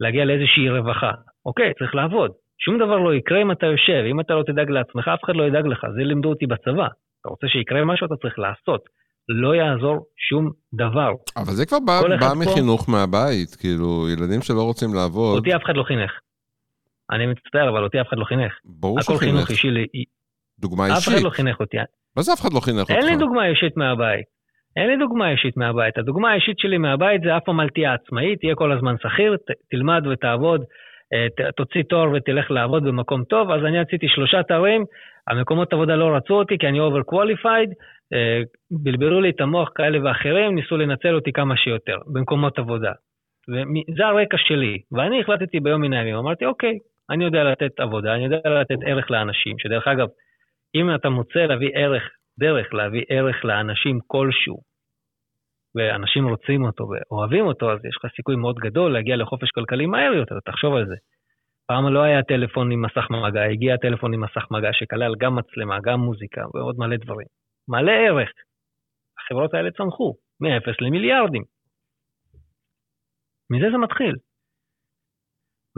להגיע 0.00 0.24
לאיזושהי 0.24 0.70
רווחה. 0.70 1.12
אוקיי, 1.46 1.74
צריך 1.78 1.94
לעבוד. 1.94 2.30
שום 2.64 2.78
דבר 2.78 2.98
לא 2.98 3.14
יקרה 3.14 3.42
אם 3.42 3.52
אתה 3.52 3.66
יושב, 3.66 4.02
אם 4.10 4.20
אתה 4.20 4.34
לא 4.34 4.42
תדאג 4.42 4.70
לעצמך, 4.70 5.08
אף 5.08 5.24
אחד 5.24 5.36
לא 5.36 5.44
ידאג 5.44 5.66
לך, 5.66 5.80
זה 5.96 6.02
לימדו 6.04 6.28
אותי 6.28 6.46
בצבא. 6.46 6.86
אתה 7.20 7.28
רוצה 7.28 7.46
שיקרה 7.48 7.84
משהו, 7.84 8.06
אתה 8.06 8.16
צריך 8.22 8.38
לעשות. 8.38 8.82
לא 9.28 9.54
יעזור 9.54 10.06
שום 10.28 10.50
דבר. 10.74 11.10
אבל 11.36 11.52
זה 11.58 11.66
כבר 11.66 11.78
בא, 11.86 12.00
בא 12.20 12.32
מחינוך 12.42 12.82
פה... 12.86 12.92
מהבית, 12.92 13.54
כאילו, 13.60 14.08
ילדים 14.12 14.40
שלא 14.42 14.62
רוצים 14.62 14.88
לעבוד. 14.94 15.36
אותי 15.38 15.56
אף 15.56 15.62
אחד 15.64 15.76
לא 15.76 15.82
חינך. 15.82 16.12
אני 17.10 17.26
מצטער, 17.26 17.68
אבל 17.68 17.84
אותי 17.84 18.00
אף 18.00 18.06
אחד 18.08 18.18
לא 18.18 18.24
חינך. 18.24 18.52
ברור 18.64 19.00
שחינך. 19.00 19.22
הכל 19.22 19.26
חינוך 19.26 19.50
אישי 19.50 19.70
לי. 19.70 19.86
דוגמה 20.58 20.86
אישית. 20.86 20.98
אף 20.98 21.14
אחד 21.14 21.24
לא 21.24 21.30
חינך 21.30 21.60
אותי. 21.60 21.76
מה 22.16 22.22
זה 22.22 22.32
אף 22.32 22.40
אחד 22.40 22.52
לא 22.52 22.60
חינך 22.60 22.80
אותך? 22.80 22.90
אין 22.90 23.06
לי 23.06 23.16
דוגמה 23.16 23.46
אישית 23.46 23.76
מהבית. 23.76 24.26
אין 24.76 24.86
לי 24.90 24.96
דוגמה 24.96 25.30
אישית 25.30 25.56
מהבית. 25.56 25.98
הדוגמה 25.98 26.30
האישית 26.30 26.58
שלי 26.58 26.78
מהבית 26.78 27.20
זה 27.24 27.36
אף 27.36 27.42
פעם 27.44 27.60
אל 27.60 27.68
תהיה 27.68 27.94
עצמאי, 27.94 28.36
תהיה 28.36 28.54
כל 28.54 28.72
הזמן 28.72 28.94
שכיר, 29.02 29.36
תלמד 29.70 30.06
ותעבוד, 30.06 30.60
תוציא 31.56 31.82
תואר 31.82 32.10
ותלך 32.12 32.50
לעבוד 32.50 32.84
במקום 32.84 33.24
טוב. 33.24 33.50
אז 33.50 33.64
אני 33.64 33.78
עשיתי 33.78 34.08
שלושה 34.08 34.42
תארים, 34.42 34.84
המקומות 35.28 35.72
עבודה 35.72 35.96
לא 35.96 36.16
רצו 36.16 36.34
אותי 36.34 36.58
כי 36.58 36.68
אני 36.68 36.80
overqualified, 36.80 37.70
אה, 38.12 38.40
בלבלו 38.70 39.20
לי 39.20 39.30
את 39.30 39.40
המוח 39.40 39.70
כאלה 39.74 39.98
ואחרים, 40.04 40.54
ניסו 40.54 40.76
לנצל 40.76 41.14
אותי 41.14 41.32
כמה 41.32 41.56
שיותר 41.56 41.96
במקומות 42.06 42.58
עבודה. 42.58 42.92
וזה 43.48 44.06
הרקע 44.06 44.36
שלי. 44.38 44.78
ואני 44.92 45.20
החלטתי 45.20 45.60
ביום 45.60 45.80
מן 45.80 45.92
הימים, 45.92 46.14
אמרתי, 46.14 46.46
אוקיי, 46.46 46.78
אני 47.10 47.24
יודע 47.24 47.44
לתת 47.44 47.80
עבודה, 47.80 48.14
אני 48.14 48.24
יודע 48.24 48.60
לתת 48.60 48.78
ערך 48.86 49.10
לאנשים, 49.10 49.58
שדרך 49.58 49.88
אגב, 49.88 50.08
אם 50.74 50.94
אתה 50.94 51.08
מוצא 51.08 51.38
להביא 51.38 51.70
ערך, 51.74 52.02
דרך 52.38 52.74
להביא 52.74 53.04
ערך 53.08 53.44
לאנשים 53.44 53.98
כלשהו, 54.06 54.58
ואנשים 55.74 56.28
רוצים 56.28 56.64
אותו 56.64 56.88
ואוהבים 56.88 57.44
אותו, 57.46 57.72
אז 57.72 57.84
יש 57.84 57.96
לך 57.96 58.12
סיכוי 58.16 58.36
מאוד 58.36 58.56
גדול 58.56 58.92
להגיע 58.92 59.16
לחופש 59.16 59.50
כלכלי 59.50 59.86
מהר 59.86 60.12
יותר, 60.12 60.40
תחשוב 60.40 60.74
על 60.74 60.86
זה. 60.86 60.94
פעם 61.66 61.94
לא 61.94 62.02
היה 62.02 62.22
טלפון 62.22 62.72
עם 62.72 62.82
מסך 62.82 63.10
מגע, 63.10 63.42
הגיע 63.42 63.76
טלפון 63.76 64.14
עם 64.14 64.20
מסך 64.20 64.50
מגע 64.50 64.68
שכלל 64.72 65.14
גם 65.18 65.36
מצלמה, 65.36 65.78
גם 65.84 66.00
מוזיקה 66.00 66.40
ועוד 66.54 66.76
מלא 66.78 66.96
דברים. 66.96 67.26
מלא 67.68 67.92
ערך. 67.92 68.30
החברות 69.18 69.54
האלה 69.54 69.70
צמחו, 69.70 70.14
מ-0 70.40 70.74
למיליארדים. 70.80 71.42
מזה 73.50 73.66
זה 73.72 73.78
מתחיל. 73.78 74.14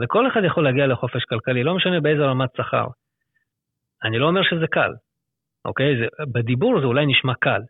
וכל 0.03 0.27
אחד 0.27 0.41
יכול 0.45 0.63
להגיע 0.63 0.87
לחופש 0.87 1.23
כלכלי, 1.29 1.63
לא 1.63 1.75
משנה 1.75 2.01
באיזה 2.01 2.23
רמת 2.23 2.49
שכר. 2.57 2.87
אני 4.03 4.19
לא 4.19 4.25
אומר 4.27 4.41
שזה 4.43 4.67
קל, 4.67 4.91
אוקיי? 5.65 5.97
זה, 5.99 6.05
בדיבור 6.33 6.79
זה 6.79 6.85
אולי 6.85 7.05
נשמע 7.05 7.33
קל. 7.41 7.61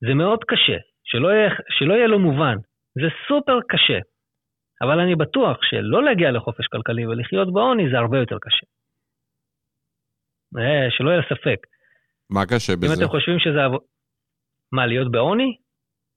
זה 0.00 0.14
מאוד 0.14 0.44
קשה, 0.44 0.78
שלא 1.10 1.28
יהיה, 1.28 1.50
שלא 1.78 1.94
יהיה 1.94 2.06
לו 2.06 2.18
מובן. 2.18 2.56
זה 2.94 3.08
סופר 3.28 3.58
קשה. 3.68 3.98
אבל 4.82 5.00
אני 5.00 5.14
בטוח 5.14 5.56
שלא 5.62 6.04
להגיע 6.04 6.30
לחופש 6.30 6.66
כלכלי 6.72 7.06
ולחיות 7.06 7.52
בעוני 7.52 7.90
זה 7.92 7.98
הרבה 7.98 8.18
יותר 8.18 8.38
קשה. 8.40 8.66
אה, 10.58 10.90
שלא 10.90 11.10
יהיה 11.10 11.22
ספק. 11.22 11.60
מה 12.30 12.46
קשה 12.46 12.76
בזה? 12.76 12.86
אם 12.86 12.92
אתם 12.98 13.08
חושבים 13.08 13.38
שזה... 13.38 13.60
מה, 14.72 14.86
להיות 14.86 15.10
בעוני? 15.10 15.56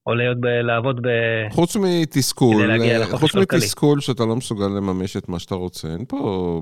או 0.06 0.16
להיות 0.16 0.38
ב... 0.42 0.46
לעבוד 0.46 1.00
ב... 1.02 1.08
חוץ 1.52 1.76
מתסכול, 1.76 2.72
אה, 2.72 3.18
חוץ 3.18 3.36
מתסכול 3.36 4.00
שאתה 4.00 4.24
לא 4.24 4.36
מסוגל 4.36 4.70
לממש 4.78 5.18
את 5.18 5.30
מה 5.30 5.40
שאתה 5.40 5.56
רוצה, 5.56 5.88
אין 5.88 6.06
פה 6.06 6.18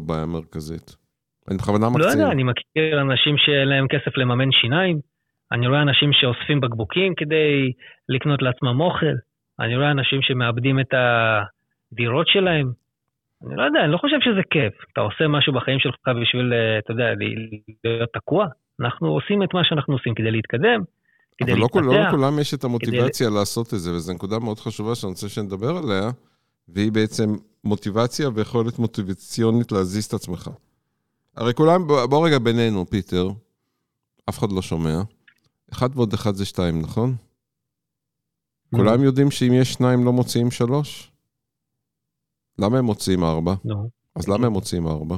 בעיה 0.06 0.26
מרכזית. 0.26 0.96
אני 1.50 1.58
בכוונה 1.58 1.90
מקצין. 1.90 2.02
לא 2.02 2.12
יודע, 2.12 2.32
אני 2.32 2.44
מכיר 2.44 3.02
אנשים 3.02 3.36
שאין 3.38 3.68
להם 3.68 3.88
כסף 3.88 4.18
לממן 4.18 4.52
שיניים, 4.52 5.00
אני 5.52 5.68
רואה 5.68 5.82
אנשים 5.82 6.10
שאוספים 6.14 6.62
בקבוקים 6.62 7.14
כדי 7.18 7.72
לקנות 8.10 8.42
לעצמם 8.42 8.82
אוכל, 8.82 9.16
אני 9.60 9.78
רואה 9.78 9.92
אנשים 9.92 10.22
שמאבדים 10.22 10.80
את 10.80 10.94
הדירות 10.94 12.28
שלהם. 12.28 12.72
אני 13.48 13.56
לא 13.56 13.64
יודע, 13.64 13.80
אני 13.84 13.92
לא 13.92 13.98
חושב 13.98 14.18
שזה 14.22 14.42
כיף. 14.50 14.74
אתה 14.94 15.02
עושה 15.02 15.28
משהו 15.28 15.54
בחיים 15.54 15.80
שלך 15.80 15.96
בשביל, 16.22 16.54
אה, 16.54 16.80
אתה 16.80 16.92
יודע, 16.92 17.06
להיות 17.84 18.10
תקוע. 18.14 18.48
אנחנו 18.80 19.08
עושים 19.08 19.44
את 19.44 19.54
מה 19.54 19.62
שאנחנו 19.64 19.94
עושים 19.94 20.14
כדי 20.16 20.32
להתקדם, 20.32 20.82
כדי 21.38 21.56
להתפתח. 21.56 21.78
אבל 21.78 21.86
לא, 21.86 21.94
לא 21.94 22.08
לכולם 22.08 22.40
יש 22.40 22.54
את 22.54 22.64
המוטיבציה 22.64 23.28
כדי... 23.28 23.36
לעשות 23.40 23.74
את 23.74 23.80
זה, 23.80 23.92
וזו 23.92 24.14
נקודה 24.14 24.40
מאוד 24.40 24.60
חשובה 24.60 24.96
שאני 24.96 25.10
רוצה 25.10 25.30
שנדבר 25.30 25.74
עליה, 25.84 26.10
והיא 26.70 26.92
בעצם 26.92 27.30
מוטיבציה 27.64 28.30
ויכולת 28.36 28.80
מוטיבציונית 28.80 29.72
להזיז 29.72 30.06
את 30.06 30.14
עצמך. 30.14 30.50
הרי 31.38 31.54
כולם, 31.54 31.88
בוא 31.88 32.28
רגע 32.28 32.40
בינינו, 32.40 32.86
פיטר, 32.86 33.28
אף 34.30 34.40
אחד 34.40 34.52
לא 34.52 34.62
שומע. 34.62 35.02
אחד 35.74 35.90
ועוד 35.96 36.14
אחד 36.14 36.36
זה 36.36 36.46
שתיים, 36.46 36.82
נכון? 36.82 37.16
כולם 38.76 39.04
יודעים 39.04 39.32
שאם 39.32 39.54
יש 39.54 39.74
שניים 39.74 40.06
לא 40.06 40.14
מוציאים 40.14 40.52
שלוש? 40.52 41.12
למה 42.60 42.78
הם 42.78 42.86
מוציאים 42.86 43.24
ארבע? 43.24 43.54
לא. 43.66 43.76
אז 44.16 44.28
למה 44.28 44.48
הם 44.48 44.54
מוציאים 44.54 44.88
ארבע? 44.88 45.18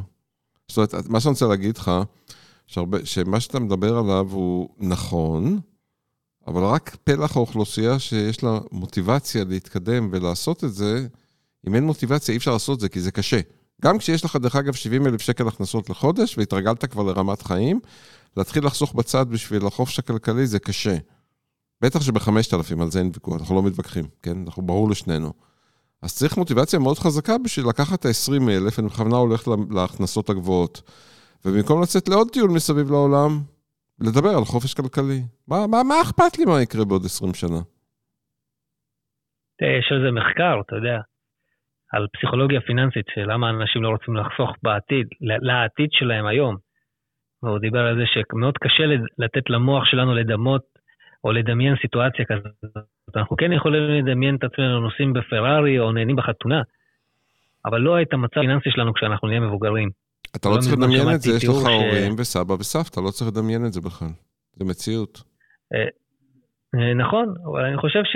זאת 0.67 0.93
אומרת, 0.93 1.07
מה 1.09 1.19
שאני 1.19 1.31
רוצה 1.31 1.45
להגיד 1.45 1.77
לך, 1.77 1.91
שהרבה, 2.67 3.05
שמה 3.05 3.39
שאתה 3.39 3.59
מדבר 3.59 3.97
עליו 3.97 4.27
הוא 4.31 4.69
נכון, 4.77 5.59
אבל 6.47 6.63
רק 6.63 6.97
פלח 7.03 7.35
האוכלוסייה 7.35 7.99
שיש 7.99 8.43
לה 8.43 8.59
מוטיבציה 8.71 9.43
להתקדם 9.43 10.09
ולעשות 10.11 10.63
את 10.63 10.73
זה, 10.73 11.07
אם 11.67 11.75
אין 11.75 11.83
מוטיבציה 11.83 12.31
אי 12.31 12.37
אפשר 12.37 12.51
לעשות 12.51 12.75
את 12.75 12.79
זה, 12.79 12.89
כי 12.89 13.01
זה 13.01 13.11
קשה. 13.11 13.39
גם 13.81 13.97
כשיש 13.97 14.25
לך, 14.25 14.35
דרך 14.35 14.55
אגב, 14.55 14.73
70 14.73 15.07
אלף 15.07 15.21
שקל 15.21 15.47
הכנסות 15.47 15.89
לחודש, 15.89 16.37
והתרגלת 16.37 16.85
כבר 16.85 17.03
לרמת 17.03 17.41
חיים, 17.41 17.79
להתחיל 18.37 18.65
לחסוך 18.65 18.95
בצד 18.95 19.25
בשביל 19.33 19.67
החופש 19.67 19.99
הכלכלי 19.99 20.45
זה 20.45 20.59
קשה. 20.59 20.95
בטח 21.81 22.01
שב-5,000, 22.01 22.81
על 22.81 22.91
זה 22.91 22.99
אין 22.99 23.11
ויכוח, 23.13 23.41
אנחנו 23.41 23.55
לא 23.55 23.63
מתווכחים, 23.63 24.05
כן? 24.23 24.37
אנחנו 24.45 24.61
ברור 24.63 24.89
לשנינו. 24.89 25.33
אז 26.01 26.17
צריך 26.17 26.37
מוטיבציה 26.37 26.79
מאוד 26.79 26.97
חזקה 26.97 27.33
בשביל 27.43 27.65
לקחת 27.69 27.99
את 27.99 28.05
ה-20 28.05 28.51
אלף, 28.51 28.79
אני 28.79 28.87
בכוונה 28.87 29.15
הולך 29.15 29.47
להכנסות 29.75 30.29
הגבוהות. 30.29 30.81
ובמקום 31.45 31.81
לצאת 31.81 32.09
לעוד 32.09 32.27
טיול 32.33 32.49
מסביב 32.55 32.91
לעולם, 32.91 33.29
לדבר 33.99 34.29
על 34.37 34.45
חופש 34.45 34.73
כלכלי. 34.73 35.21
מה, 35.47 35.67
מה, 35.71 35.83
מה 35.83 35.95
אכפת 36.01 36.37
לי 36.37 36.45
מה 36.45 36.61
יקרה 36.61 36.85
בעוד 36.85 37.05
20 37.05 37.33
שנה? 37.33 37.61
יש 39.79 39.91
על 39.91 39.99
זה 40.05 40.11
מחקר, 40.11 40.55
אתה 40.65 40.75
יודע, 40.75 40.97
על 41.93 42.07
פסיכולוגיה 42.13 42.61
פיננסית, 42.61 43.05
שלמה 43.15 43.49
אנשים 43.49 43.83
לא 43.83 43.89
רוצים 43.89 44.15
לחסוך 44.15 44.49
בעתיד, 44.63 45.07
לעתיד 45.21 45.89
שלהם 45.91 46.25
היום. 46.25 46.55
והוא 47.43 47.59
דיבר 47.59 47.79
על 47.79 47.95
זה 47.95 48.03
שמאוד 48.05 48.57
קשה 48.57 48.83
לתת 49.17 49.49
למוח 49.49 49.85
שלנו 49.85 50.13
לדמות 50.13 50.61
או 51.23 51.31
לדמיין 51.31 51.75
סיטואציה 51.81 52.25
כזאת. 52.25 52.75
אנחנו 53.15 53.37
כן 53.37 53.51
יכולים 53.51 53.83
לדמיין 53.83 54.35
את 54.35 54.43
עצמנו 54.43 54.79
נוסעים 54.79 55.13
בפרארי 55.13 55.79
או 55.79 55.91
נהנים 55.91 56.15
בחתונה, 56.15 56.61
אבל 57.65 57.81
לא 57.81 58.01
את 58.01 58.13
המצב 58.13 58.37
הפיננסי 58.37 58.69
שלנו 58.71 58.93
כשאנחנו 58.93 59.27
נהיה 59.27 59.39
מבוגרים. 59.39 59.89
אתה 60.35 60.49
לא, 60.49 60.57
צריך 60.57 60.73
לדמיין 60.77 61.15
את 61.15 61.21
זה, 61.21 61.31
יש 61.37 61.43
לך. 61.43 61.67
הורים 61.67 62.13
וסבא 62.19 62.53
וסבתא, 62.53 62.99
לא 62.99 63.09
צריך 63.09 63.31
לדמיין 63.31 63.65
את 63.65 63.73
זה 63.73 63.81
בכלל. 63.81 64.13
זה 64.53 64.65
מציאות. 64.65 65.23
אה, 65.73 65.87
אה, 66.75 66.93
נכון, 66.93 67.33
אבל 67.45 67.65
אני 67.65 67.77
חושב 67.77 68.03
ש... 68.03 68.15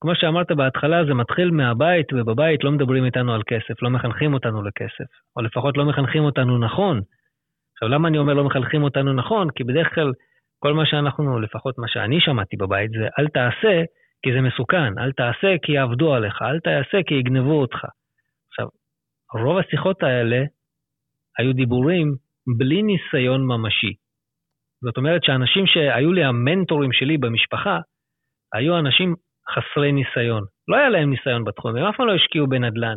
כמו 0.00 0.12
שאמרת 0.14 0.52
בהתחלה, 0.52 1.04
זה 1.04 1.14
מתחיל 1.14 1.50
מהבית, 1.50 2.12
ובבית 2.12 2.64
לא 2.64 2.70
מדברים 2.70 3.04
איתנו 3.04 3.34
על 3.34 3.42
כסף, 3.46 3.82
לא 3.82 3.90
מחנכים 3.90 4.34
אותנו 4.34 4.62
לכסף, 4.62 5.10
או 5.36 5.42
לפחות 5.42 5.76
לא 5.76 5.84
מחנכים 5.84 6.24
אותנו 6.24 6.58
נכון. 6.58 7.00
עכשיו, 7.82 7.94
למה 7.94 8.08
אני 8.08 8.18
אומר 8.18 8.34
לא 8.34 8.44
מחנכים 8.44 8.82
אותנו 8.82 9.12
נכון? 9.12 9.50
כי 9.50 9.64
בדרך 9.64 9.94
כלל 9.94 10.12
כל 10.58 10.72
מה 10.72 10.86
שאנחנו, 10.86 11.40
לפחות 11.40 11.78
מה 11.78 11.88
שאני 11.88 12.20
שמעתי 12.20 12.56
בבית, 12.56 12.90
זה 12.90 13.08
אל 13.18 13.28
תעשה 13.28 13.82
כי 14.22 14.32
זה 14.32 14.40
מסוכן, 14.40 14.98
אל 14.98 15.12
תעשה 15.12 15.48
כי 15.62 15.72
יעבדו 15.72 16.14
עליך, 16.14 16.42
אל 16.42 16.60
תעשה 16.60 16.98
כי 17.06 17.14
יגנבו 17.14 17.60
אותך. 17.60 17.84
עכשיו, 18.48 18.68
רוב 19.44 19.58
השיחות 19.58 20.02
האלה 20.02 20.44
היו 21.38 21.52
דיבורים 21.52 22.14
בלי 22.58 22.82
ניסיון 22.82 23.46
ממשי. 23.46 23.94
זאת 24.84 24.96
אומרת 24.96 25.24
שאנשים 25.24 25.66
שהיו 25.66 26.12
לי 26.12 26.24
המנטורים 26.24 26.92
שלי 26.92 27.18
במשפחה, 27.18 27.78
היו 28.54 28.78
אנשים 28.78 29.14
חסרי 29.50 29.92
ניסיון. 29.92 30.42
לא 30.68 30.76
היה 30.76 30.88
להם 30.88 31.10
ניסיון 31.10 31.44
בתחום, 31.44 31.76
הם 31.76 31.84
אף 31.84 31.96
פעם 31.96 32.06
לא 32.06 32.14
השקיעו 32.14 32.46
בנדל"ן. 32.46 32.96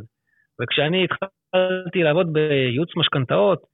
וכשאני 0.62 1.04
התחלתי 1.04 2.04
לעבוד 2.04 2.34
בייעוץ 2.34 2.90
משכנתאות, 2.98 3.73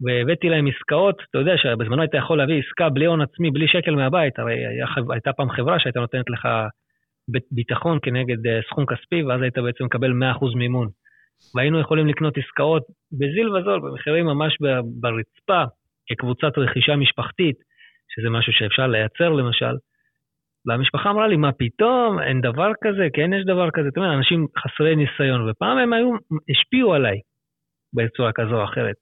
והבאתי 0.00 0.48
להם 0.48 0.66
עסקאות, 0.66 1.22
אתה 1.30 1.38
יודע 1.38 1.52
שבזמנו 1.56 2.02
היית 2.02 2.14
יכול 2.14 2.38
להביא 2.38 2.62
עסקה 2.66 2.88
בלי 2.88 3.06
הון 3.06 3.20
עצמי, 3.20 3.50
בלי 3.50 3.68
שקל 3.68 3.94
מהבית, 3.94 4.38
הרי 4.38 4.66
היה, 4.66 4.86
הייתה 5.10 5.32
פעם 5.32 5.50
חברה 5.50 5.78
שהייתה 5.78 6.00
נותנת 6.00 6.30
לך 6.30 6.48
ביטחון 7.50 7.98
כנגד 8.02 8.46
אה, 8.46 8.60
סכום 8.70 8.86
כספי, 8.86 9.22
ואז 9.22 9.42
היית 9.42 9.58
בעצם 9.58 9.84
מקבל 9.84 10.10
100% 10.10 10.14
מימון. 10.56 10.88
והיינו 11.54 11.80
יכולים 11.80 12.06
לקנות 12.06 12.38
עסקאות 12.38 12.82
בזיל 13.12 13.48
וזול, 13.48 13.80
במחירים 13.80 14.26
ממש 14.26 14.56
ברצפה, 15.00 15.64
כקבוצת 16.06 16.58
רכישה 16.58 16.96
משפחתית, 16.96 17.56
שזה 18.14 18.30
משהו 18.30 18.52
שאפשר 18.52 18.86
לייצר 18.86 19.28
למשל. 19.28 19.74
והמשפחה 20.66 21.10
אמרה 21.10 21.28
לי, 21.28 21.36
מה 21.36 21.52
פתאום, 21.52 22.20
אין 22.20 22.40
דבר 22.40 22.72
כזה, 22.84 23.06
כן 23.12 23.32
יש 23.32 23.44
דבר 23.44 23.68
כזה. 23.70 23.88
אתה 23.88 24.00
אומר, 24.00 24.14
אנשים 24.14 24.46
חסרי 24.58 24.96
ניסיון, 24.96 25.50
ופעם 25.50 25.78
הם 25.78 25.92
היו, 25.92 26.10
השפיעו 26.50 26.94
עליי 26.94 27.18
בצורה 27.94 28.32
כזו 28.32 28.56
או 28.60 28.64
אחרת. 28.64 28.96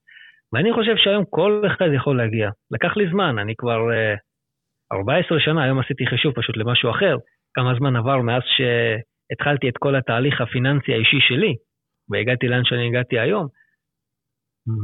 ואני 0.53 0.73
חושב 0.73 0.97
שהיום 0.97 1.25
כל 1.31 1.63
אחד 1.67 1.89
יכול 1.95 2.17
להגיע. 2.17 2.51
לקח 2.71 2.97
לי 2.97 3.11
זמן, 3.11 3.39
אני 3.39 3.55
כבר 3.59 3.81
uh, 4.93 4.97
14 4.99 5.41
שנה, 5.41 5.65
היום 5.65 5.79
עשיתי 5.79 6.07
חישוב 6.07 6.35
פשוט 6.35 6.57
למשהו 6.57 6.91
אחר, 6.91 7.17
כמה 7.55 7.75
זמן 7.79 7.97
עבר 7.97 8.21
מאז 8.21 8.43
שהתחלתי 8.57 9.69
את 9.69 9.77
כל 9.79 9.97
התהליך 9.97 10.41
הפיננסי 10.41 10.93
האישי 10.93 11.21
שלי, 11.21 11.55
והגעתי 12.11 12.49
לאן 12.49 12.65
שאני 12.65 12.87
הגעתי 12.87 13.19
היום. 13.19 13.47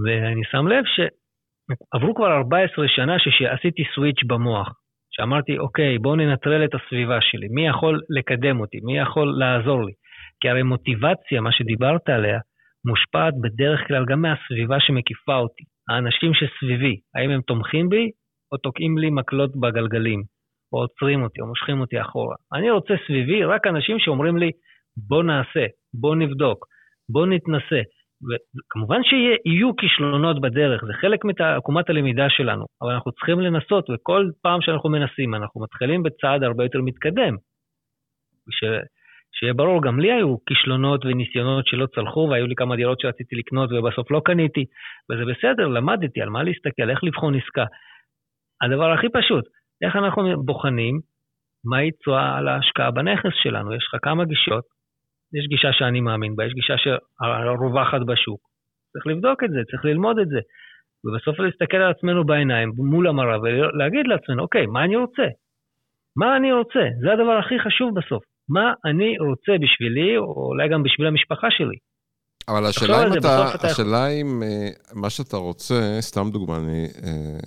ואני 0.04 0.44
שם 0.50 0.66
לב 0.66 0.84
שעברו 0.84 2.14
כבר 2.14 2.32
14 2.36 2.88
שנה 2.88 3.16
שעשיתי 3.18 3.82
סוויץ' 3.94 4.24
במוח. 4.26 4.82
שאמרתי, 5.14 5.58
אוקיי, 5.58 5.98
בואו 5.98 6.16
ננטרל 6.16 6.64
את 6.64 6.74
הסביבה 6.74 7.18
שלי, 7.20 7.48
מי 7.48 7.68
יכול 7.68 8.00
לקדם 8.16 8.60
אותי, 8.60 8.78
מי 8.82 8.98
יכול 8.98 9.34
לעזור 9.38 9.84
לי? 9.84 9.92
כי 10.40 10.48
הרי 10.48 10.62
מוטיבציה, 10.62 11.40
מה 11.40 11.52
שדיברת 11.52 12.08
עליה, 12.08 12.38
מושפעת 12.84 13.34
בדרך 13.42 13.80
כלל 13.88 14.04
גם 14.08 14.22
מהסביבה 14.22 14.80
שמקיפה 14.80 15.36
אותי. 15.36 15.64
האנשים 15.90 16.32
שסביבי, 16.34 16.96
האם 17.14 17.30
הם 17.30 17.40
תומכים 17.40 17.88
בי 17.88 18.10
או 18.52 18.56
תוקעים 18.56 18.98
לי 18.98 19.10
מקלות 19.10 19.56
בגלגלים, 19.56 20.22
או 20.72 20.78
עוצרים 20.78 21.22
אותי, 21.22 21.40
או 21.40 21.46
מושכים 21.46 21.80
אותי 21.80 22.00
אחורה. 22.00 22.36
אני 22.54 22.70
רוצה 22.70 22.94
סביבי 23.06 23.44
רק 23.44 23.66
אנשים 23.66 23.98
שאומרים 23.98 24.36
לי, 24.36 24.50
בוא 25.08 25.22
נעשה, 25.22 25.66
בוא 25.94 26.16
נבדוק, 26.16 26.66
בוא 27.08 27.26
נתנסה. 27.26 27.82
וכמובן 28.28 29.00
שיהיו 29.02 29.76
כישלונות 29.76 30.40
בדרך, 30.40 30.84
זה 30.84 30.92
חלק 31.00 31.20
מעקומת 31.24 31.90
הלמידה 31.90 32.26
שלנו, 32.30 32.64
אבל 32.82 32.92
אנחנו 32.92 33.12
צריכים 33.12 33.40
לנסות, 33.40 33.90
וכל 33.90 34.30
פעם 34.42 34.60
שאנחנו 34.60 34.90
מנסים, 34.90 35.34
אנחנו 35.34 35.60
מתחילים 35.60 36.02
בצעד 36.02 36.42
הרבה 36.42 36.64
יותר 36.64 36.80
מתקדם. 36.82 37.36
ש... 38.50 38.64
שיהיה 39.32 39.54
ברור, 39.54 39.82
גם 39.82 40.00
לי 40.00 40.12
היו 40.12 40.36
כישלונות 40.46 41.04
וניסיונות 41.04 41.66
שלא 41.66 41.86
צלחו, 41.86 42.28
והיו 42.30 42.46
לי 42.46 42.54
כמה 42.54 42.76
דירות 42.76 43.00
שרציתי 43.00 43.36
לקנות 43.36 43.70
ובסוף 43.72 44.10
לא 44.10 44.20
קניתי, 44.24 44.64
וזה 45.10 45.22
בסדר, 45.24 45.68
למדתי 45.68 46.22
על 46.22 46.28
מה 46.28 46.42
להסתכל, 46.42 46.90
איך 46.90 47.04
לבחון 47.04 47.34
עסקה. 47.34 47.64
הדבר 48.62 48.92
הכי 48.92 49.06
פשוט, 49.12 49.44
איך 49.82 49.96
אנחנו 49.96 50.42
בוחנים 50.44 51.00
מהי 51.64 51.90
תשואה 51.90 52.38
על 52.38 52.48
ההשקעה 52.48 52.90
בנכס 52.90 53.34
שלנו. 53.42 53.74
יש 53.74 53.84
לך 53.88 54.00
כמה 54.02 54.24
גישות, 54.24 54.64
יש 55.34 55.46
גישה 55.48 55.72
שאני 55.72 56.00
מאמין 56.00 56.36
בה, 56.36 56.44
יש 56.44 56.52
גישה 56.52 56.74
שרווחת 56.78 58.00
בשוק. 58.06 58.40
צריך 58.92 59.06
לבדוק 59.06 59.44
את 59.44 59.50
זה, 59.50 59.60
צריך 59.70 59.84
ללמוד 59.84 60.18
את 60.18 60.28
זה. 60.28 60.40
ובסוף 61.04 61.38
להסתכל 61.38 61.76
על 61.76 61.90
עצמנו 61.90 62.24
בעיניים, 62.24 62.72
מול 62.76 63.08
המראה, 63.08 63.40
ולהגיד 63.40 64.06
לעצמנו, 64.06 64.42
אוקיי, 64.42 64.66
מה 64.66 64.84
אני 64.84 64.96
רוצה? 64.96 65.26
מה 66.16 66.36
אני 66.36 66.52
רוצה? 66.52 66.84
זה 67.00 67.12
הדבר 67.12 67.38
הכי 67.38 67.58
חשוב 67.58 67.98
בסוף. 67.98 68.31
מה 68.52 68.72
אני 68.90 69.10
רוצה 69.28 69.52
בשבילי, 69.62 70.16
או 70.18 70.48
אולי 70.48 70.68
גם 70.72 70.82
בשביל 70.82 71.06
המשפחה 71.06 71.46
שלי. 71.50 71.76
אבל 72.48 72.66
השאלה 72.66 73.06
אם 73.06 73.18
אתה, 73.18 73.52
השאלה 73.62 74.08
אם 74.08 74.42
uh, 74.42 75.00
מה 75.00 75.10
שאתה 75.10 75.36
רוצה, 75.36 75.96
סתם 76.00 76.30
דוגמה, 76.32 76.56
אני 76.56 76.86
uh, 76.86 77.46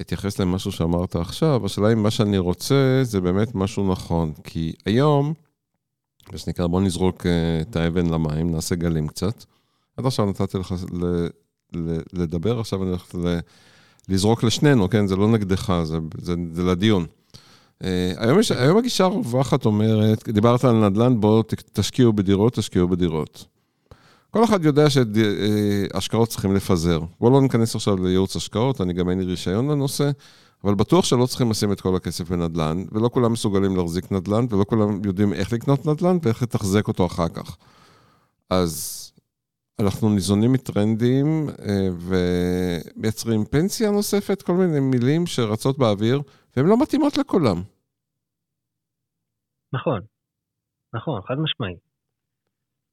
אתייחס 0.00 0.40
למשהו 0.40 0.72
שאמרת 0.72 1.16
עכשיו, 1.16 1.66
השאלה 1.66 1.92
אם 1.92 2.02
מה 2.02 2.10
שאני 2.10 2.38
רוצה 2.38 3.00
זה 3.02 3.20
באמת 3.20 3.54
משהו 3.54 3.92
נכון. 3.92 4.32
כי 4.44 4.72
היום, 4.86 5.34
מה 6.32 6.38
שנקרא, 6.38 6.66
בוא 6.66 6.80
נזרוק 6.80 7.26
uh, 7.26 7.28
את 7.62 7.76
האבן 7.76 8.06
למים, 8.06 8.52
נעשה 8.52 8.74
גלים 8.74 9.08
קצת. 9.08 9.44
עד 9.96 10.06
עכשיו 10.06 10.26
נתתי 10.26 10.58
לך 10.58 10.74
ל, 10.92 11.04
ל, 11.76 11.98
לדבר, 12.12 12.60
עכשיו 12.60 12.82
אני 12.82 12.90
הולך 12.90 13.14
לזרוק 14.08 14.44
לשנינו, 14.44 14.88
כן? 14.88 15.06
זה 15.06 15.16
לא 15.16 15.28
נגדך, 15.28 15.72
זה, 15.82 15.98
זה, 16.18 16.34
זה 16.52 16.62
לדיון. 16.62 17.06
אה, 17.84 18.12
היום, 18.16 18.38
יש, 18.38 18.52
היום 18.52 18.78
הגישה 18.78 19.04
הרווחת 19.04 19.64
אומרת, 19.64 20.28
דיברת 20.28 20.64
על 20.64 20.88
נדל"ן, 20.88 21.20
בואו 21.20 21.42
תשקיעו 21.72 22.12
בדירות, 22.12 22.54
תשקיעו 22.54 22.88
בדירות. 22.88 23.46
כל 24.30 24.44
אחד 24.44 24.64
יודע 24.64 24.86
שהשקעות 24.90 26.28
צריכים 26.28 26.54
לפזר. 26.54 27.00
בואו 27.20 27.32
לא 27.32 27.40
ניכנס 27.40 27.74
עכשיו 27.74 28.04
לייעוץ 28.04 28.36
השקעות, 28.36 28.80
אני 28.80 28.92
גם 28.92 29.10
אין 29.10 29.18
לי 29.18 29.24
רישיון 29.24 29.70
לנושא, 29.70 30.10
אבל 30.64 30.74
בטוח 30.74 31.04
שלא 31.04 31.26
צריכים 31.26 31.50
לשים 31.50 31.72
את 31.72 31.80
כל 31.80 31.96
הכסף 31.96 32.30
בנדל"ן, 32.30 32.84
ולא 32.92 33.08
כולם 33.08 33.32
מסוגלים 33.32 33.76
להחזיק 33.76 34.12
נדל"ן, 34.12 34.46
ולא 34.50 34.64
כולם 34.64 35.00
יודעים 35.04 35.32
איך 35.32 35.52
לקנות 35.52 35.86
נדל"ן 35.86 36.18
ואיך 36.22 36.42
לתחזק 36.42 36.88
אותו 36.88 37.06
אחר 37.06 37.28
כך. 37.28 37.56
אז 38.50 39.00
אנחנו 39.78 40.10
ניזונים 40.10 40.52
מטרנדים 40.52 41.48
אה, 41.48 41.88
ומייצרים 42.96 43.44
פנסיה 43.44 43.90
נוספת, 43.90 44.42
כל 44.42 44.52
מיני 44.52 44.80
מילים 44.80 45.26
שרצות 45.26 45.78
באוויר, 45.78 46.22
והן 46.56 46.66
לא 46.66 46.76
מתאימות 46.82 47.18
לכולם. 47.18 47.56
נכון, 49.72 50.00
נכון, 50.94 51.20
חד 51.22 51.34
משמעי. 51.38 51.76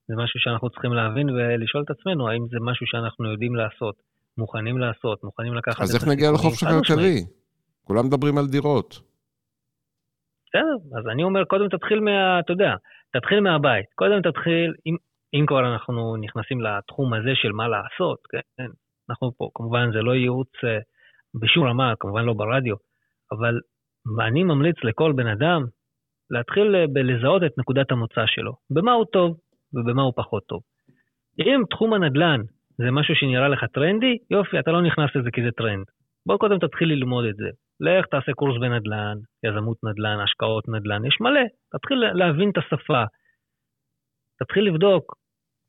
זה 0.08 0.16
משהו 0.24 0.40
שאנחנו 0.40 0.70
צריכים 0.70 0.94
להבין 0.94 1.30
ולשאול 1.30 1.84
את 1.84 1.90
עצמנו, 1.90 2.30
האם 2.30 2.48
זה 2.52 2.58
משהו 2.62 2.86
שאנחנו 2.88 3.32
יודעים 3.32 3.56
לעשות, 3.56 3.96
מוכנים 4.38 4.78
לעשות, 4.78 5.24
מוכנים 5.24 5.54
לקחת. 5.54 5.82
אז 5.82 5.96
איך 5.96 6.08
נגיע 6.08 6.32
לחופש 6.32 6.64
הכלכלי? 6.64 7.26
כולם 7.84 8.06
מדברים 8.06 8.38
על 8.38 8.48
דירות. 8.48 9.00
בסדר, 10.46 10.98
אז 11.00 11.08
אני 11.12 11.24
אומר, 11.24 11.46
קודם 11.46 11.70
תתחיל 11.70 12.00
מה... 12.00 12.40
אתה 12.40 12.52
יודע, 12.54 12.76
תתחיל 13.14 13.40
מהבית. 13.40 13.86
קודם 13.96 14.22
תתחיל, 14.22 14.74
אם, 14.86 14.96
אם 15.34 15.46
כבר 15.48 15.74
אנחנו 15.74 16.16
נכנסים 16.16 16.62
לתחום 16.62 17.14
הזה 17.14 17.32
של 17.36 17.52
מה 17.52 17.68
לעשות, 17.68 18.20
כן, 18.32 18.68
אנחנו 19.10 19.32
פה, 19.38 19.50
כמובן 19.56 19.92
זה 19.92 20.02
לא 20.02 20.16
ייעוץ 20.16 20.52
אה, 20.64 20.80
בשום 21.42 21.68
רמה, 21.68 21.94
כמובן 22.00 22.24
לא 22.24 22.34
ברדיו, 22.34 22.76
אבל 23.32 23.60
אני 24.28 24.44
ממליץ 24.44 24.76
לכל 24.84 25.14
בן 25.16 25.28
אדם 25.28 25.66
להתחיל 26.30 26.76
אה, 26.76 26.86
בלזהות 26.94 27.44
את 27.44 27.58
נקודת 27.58 27.92
המוצא 27.92 28.24
שלו, 28.26 28.54
במה 28.70 28.92
הוא 28.92 29.06
טוב 29.06 29.38
ובמה 29.74 30.02
הוא 30.02 30.14
פחות 30.16 30.44
טוב. 30.48 30.62
אם 31.40 31.62
תחום 31.70 31.94
הנדל"ן 31.94 32.42
זה 32.78 32.92
משהו 32.92 33.16
שנראה 33.16 33.48
לך 33.48 33.64
טרנדי, 33.74 34.18
יופי, 34.32 34.60
אתה 34.60 34.72
לא 34.72 34.82
נכנס 34.82 35.10
לזה 35.16 35.30
כי 35.34 35.44
זה 35.44 35.52
טרנד. 35.52 35.86
בוא 36.26 36.38
קודם 36.38 36.60
תתחיל 36.60 36.90
ללמוד 36.90 37.26
את 37.26 37.36
זה. 37.36 37.50
לך 37.80 38.06
תעשה 38.06 38.32
קורס 38.34 38.62
בנדל"ן, 38.62 39.18
יזמות 39.44 39.78
נדל"ן, 39.84 40.20
השקעות 40.24 40.68
נדל"ן, 40.68 41.06
יש 41.06 41.18
מלא. 41.22 41.46
תתחיל 41.72 41.98
להבין 41.98 42.50
את 42.50 42.58
השפה. 42.58 43.04
תתחיל 44.40 44.68
לבדוק 44.68 45.16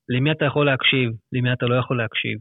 למי 0.09 0.33
אתה 0.33 0.44
יכול 0.44 0.66
להקשיב, 0.66 1.11
למי 1.33 1.53
אתה 1.53 1.66
לא 1.66 1.75
יכול 1.75 1.99
להקשיב. 1.99 2.38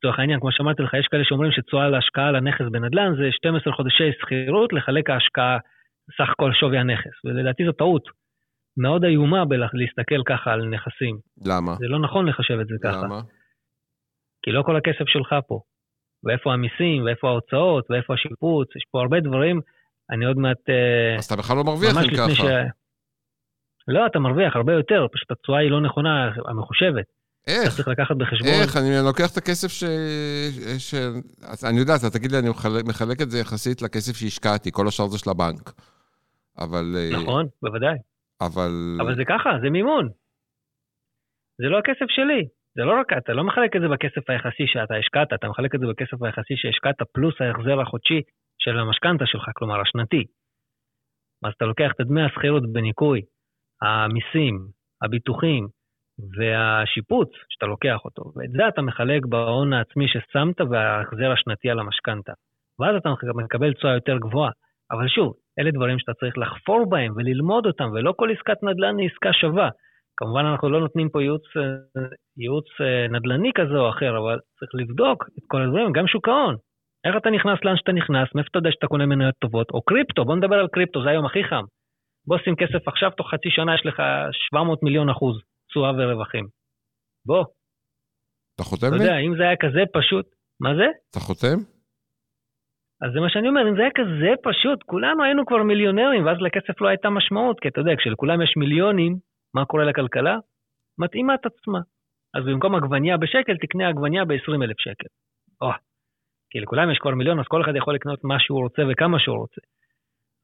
לצורך 0.00 0.18
העניין, 0.18 0.40
כמו 0.40 0.52
שאמרתי 0.52 0.82
לך, 0.82 0.94
יש 0.94 1.06
כאלה 1.10 1.24
שאומרים 1.24 1.52
שתשואה 1.52 1.88
להשקעה 1.88 2.28
על 2.28 2.36
הנכס 2.36 2.64
בנדל"ן 2.72 3.14
זה 3.16 3.32
12 3.32 3.72
חודשי 3.72 4.10
שכירות 4.20 4.72
לחלק 4.72 5.10
ההשקעה, 5.10 5.58
סך 6.18 6.32
כל 6.36 6.52
שווי 6.52 6.78
הנכס, 6.78 7.24
ולדעתי 7.24 7.64
זו 7.66 7.72
טעות 7.72 8.02
מאוד 8.76 9.04
איומה 9.04 9.44
בלהסתכל 9.44 10.22
ככה 10.26 10.52
על 10.52 10.66
נכסים. 10.66 11.18
למה? 11.46 11.74
זה 11.74 11.86
לא 11.88 11.98
נכון 11.98 12.28
לחשב 12.28 12.58
את 12.60 12.66
זה 12.66 12.74
ככה. 12.82 13.06
למה? 13.06 13.20
כי 14.42 14.52
לא 14.52 14.62
כל 14.62 14.76
הכסף 14.76 15.06
שלך 15.06 15.34
פה. 15.48 15.60
ואיפה 16.24 16.52
המיסים, 16.52 17.04
ואיפה 17.04 17.28
ההוצאות, 17.28 17.84
ואיפה 17.90 18.14
השיפוץ, 18.14 18.68
יש 18.76 18.82
פה 18.90 19.00
הרבה 19.00 19.20
דברים, 19.20 19.60
אני 20.10 20.24
עוד 20.24 20.36
מעט... 20.36 20.62
אה, 20.68 21.16
אז 21.18 21.24
אתה 21.24 21.36
בכלל 21.36 21.56
לא 21.56 21.64
מרוויח 21.64 21.90
אם 21.96 22.16
ככה. 22.16 22.34
ש... 22.34 22.42
לא, 23.88 24.06
אתה 24.06 24.18
מרוויח 24.18 24.56
הרבה 24.56 24.72
יותר, 24.72 25.06
פשוט 25.12 25.30
התשואה 25.30 25.58
היא 25.58 25.70
לא 25.70 25.80
נכונה, 25.80 26.30
המחושבת. 26.48 27.19
איך? 27.46 27.62
אתה 27.64 27.76
צריך 27.76 27.88
לקחת 27.88 28.16
בחשבון. 28.16 28.48
איך? 28.48 28.76
אני 28.76 28.90
לוקח 29.08 29.32
את 29.32 29.36
הכסף 29.36 29.68
ש... 29.68 29.84
ש... 30.78 30.94
אני 31.70 31.78
יודע, 31.78 31.94
אתה 31.96 32.10
תגיד 32.18 32.32
לי, 32.32 32.38
אני 32.38 32.50
מחלק, 32.50 32.84
מחלק 32.90 33.18
את 33.22 33.30
זה 33.30 33.38
יחסית 33.38 33.82
לכסף 33.82 34.14
שהשקעתי, 34.20 34.70
כל 34.72 34.88
השאר 34.88 35.06
זה 35.06 35.18
של 35.18 35.30
הבנק. 35.30 35.64
אבל... 36.64 36.84
אה, 36.96 37.10
נכון, 37.22 37.46
בוודאי. 37.62 37.98
אבל... 38.40 38.72
אבל 39.02 39.16
זה 39.16 39.24
ככה, 39.32 39.50
זה 39.62 39.70
מימון. 39.70 40.08
זה 41.60 41.66
לא 41.72 41.78
הכסף 41.78 42.08
שלי. 42.16 42.42
זה 42.76 42.82
לא 42.88 43.00
רק, 43.00 43.12
אתה 43.18 43.32
לא 43.32 43.44
מחלק 43.44 43.76
את 43.76 43.80
זה 43.80 43.88
בכסף 43.88 44.24
היחסי 44.30 44.66
שאתה 44.72 44.94
השקעת, 45.00 45.28
אתה 45.34 45.48
מחלק 45.48 45.74
את 45.74 45.80
זה 45.80 45.86
בכסף 45.90 46.22
היחסי 46.22 46.54
שהשקעת 46.56 46.98
פלוס 47.14 47.34
ההחזר 47.40 47.80
החודשי 47.80 48.20
של 48.62 48.78
המשכנתה 48.78 49.24
שלך, 49.26 49.46
כלומר 49.56 49.80
השנתי. 49.80 50.22
אז 51.44 51.52
אתה 51.56 51.64
לוקח 51.64 51.90
את 51.94 52.06
דמי 52.06 52.22
השכירות 52.22 52.72
בניכוי, 52.72 53.20
המיסים, 53.82 54.54
הביטוחים 55.02 55.68
והשיפוץ 56.36 57.28
שאתה 57.48 57.66
לוקח 57.66 57.98
אותו, 58.04 58.22
ואת 58.36 58.50
זה 58.50 58.68
אתה 58.68 58.82
מחלק 58.82 59.26
בהון 59.26 59.72
העצמי 59.72 60.06
ששמת 60.08 60.60
וההחזר 60.60 61.32
השנתי 61.32 61.70
על 61.70 61.78
המשכנתה. 61.78 62.32
ואז 62.80 62.96
אתה 62.96 63.08
מקבל 63.34 63.72
תשואה 63.72 63.94
יותר 63.94 64.18
גבוהה. 64.18 64.50
אבל 64.90 65.08
שוב, 65.08 65.32
אלה 65.58 65.70
דברים 65.70 65.98
שאתה 65.98 66.14
צריך 66.14 66.38
לחפור 66.38 66.90
בהם 66.90 67.12
וללמוד 67.16 67.66
אותם, 67.66 67.88
ולא 67.94 68.12
כל 68.16 68.30
עסקת 68.30 68.62
נדל"ן 68.62 68.98
היא 68.98 69.08
עסקה 69.12 69.32
שווה. 69.32 69.68
כמובן 70.16 70.44
אנחנו 70.44 70.70
לא 70.70 70.80
נותנים 70.80 71.08
פה 71.08 71.22
ייעוץ, 71.22 71.42
אה, 71.56 71.62
ייעוץ 72.38 72.66
אה, 72.80 73.06
נדל"ני 73.08 73.50
כזה 73.54 73.76
או 73.78 73.88
אחר, 73.90 74.18
אבל 74.18 74.38
צריך 74.58 74.70
לבדוק 74.74 75.24
את 75.38 75.44
כל 75.46 75.62
הדברים, 75.62 75.92
גם 75.92 76.06
שוק 76.06 76.28
ההון. 76.28 76.56
איך 77.04 77.16
אתה 77.16 77.30
נכנס 77.30 77.58
לאן 77.64 77.76
שאתה 77.76 77.92
נכנס, 77.92 78.28
מאיפה 78.34 78.48
אתה 78.50 78.58
יודע 78.58 78.70
שאתה 78.72 78.86
קונה 78.86 79.06
מניות 79.06 79.34
טובות, 79.38 79.70
או 79.70 79.82
קריפטו, 79.82 80.24
בוא 80.24 80.36
נדבר 80.36 80.56
על 80.56 80.68
קריפטו, 80.72 81.02
זה 81.02 81.10
היום 81.10 81.26
הכי 81.26 81.44
חם. 81.44 81.64
בוא 82.26 82.38
שים 82.38 82.56
כסף 82.56 82.88
עכשיו, 82.88 83.10
תוך 83.10 83.30
חצי 83.30 83.50
שנה 83.50 83.74
יש 83.74 83.86
לך 83.86 84.02
700 84.32 84.82
מיליון 84.82 85.08
אחוז 85.08 85.36
תשואה 85.70 85.90
ורווחים. 85.90 86.46
בוא. 87.26 87.44
אתה 88.54 88.62
חותם 88.62 88.86
לי? 88.86 88.96
אתה 88.96 89.04
יודע, 89.04 89.18
אם 89.18 89.32
זה 89.36 89.42
היה 89.42 89.56
כזה 89.56 89.82
פשוט, 89.92 90.26
מה 90.60 90.70
זה? 90.74 90.86
אתה 91.10 91.20
חותם? 91.20 91.58
אז 93.02 93.08
זה 93.14 93.20
מה 93.20 93.30
שאני 93.30 93.48
אומר, 93.48 93.68
אם 93.68 93.76
זה 93.76 93.82
היה 93.82 93.90
כזה 94.00 94.30
פשוט, 94.42 94.82
כולנו 94.82 95.24
היינו 95.24 95.46
כבר 95.46 95.62
מיליונרים, 95.62 96.26
ואז 96.26 96.38
לכסף 96.40 96.80
לא 96.80 96.88
הייתה 96.88 97.10
משמעות, 97.10 97.60
כי 97.60 97.68
אתה 97.68 97.80
יודע, 97.80 97.92
כשלכולם 97.98 98.42
יש 98.42 98.52
מיליונים, 98.56 99.16
מה 99.54 99.64
קורה 99.64 99.84
לכלכלה? 99.84 100.36
מתאימה 100.98 101.34
את 101.34 101.46
עצמה. 101.46 101.80
אז 102.34 102.44
במקום 102.44 102.74
עגבנייה 102.74 103.16
בשקל, 103.16 103.56
תקנה 103.56 103.88
עגבנייה 103.88 104.24
ב-20 104.24 104.64
אלף 104.64 104.78
שקל. 104.78 105.10
או, 105.60 105.70
כי 106.50 106.60
לכולם 106.60 106.90
יש 106.90 106.98
כבר 106.98 107.14
מיליון, 107.14 107.40
אז 107.40 107.46
כל 107.48 107.62
אחד 107.62 107.76
יכול 107.76 107.94
לקנות 107.94 108.24
מה 108.24 108.36
שהוא 108.40 108.62
רוצה 108.62 108.82
וכמה 108.90 109.18
שהוא 109.18 109.38
רוצה. 109.38 109.60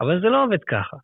אבל 0.00 0.20
זה 0.20 0.28
לא 0.28 0.44
עובד 0.44 0.64
ככה. 0.64 0.96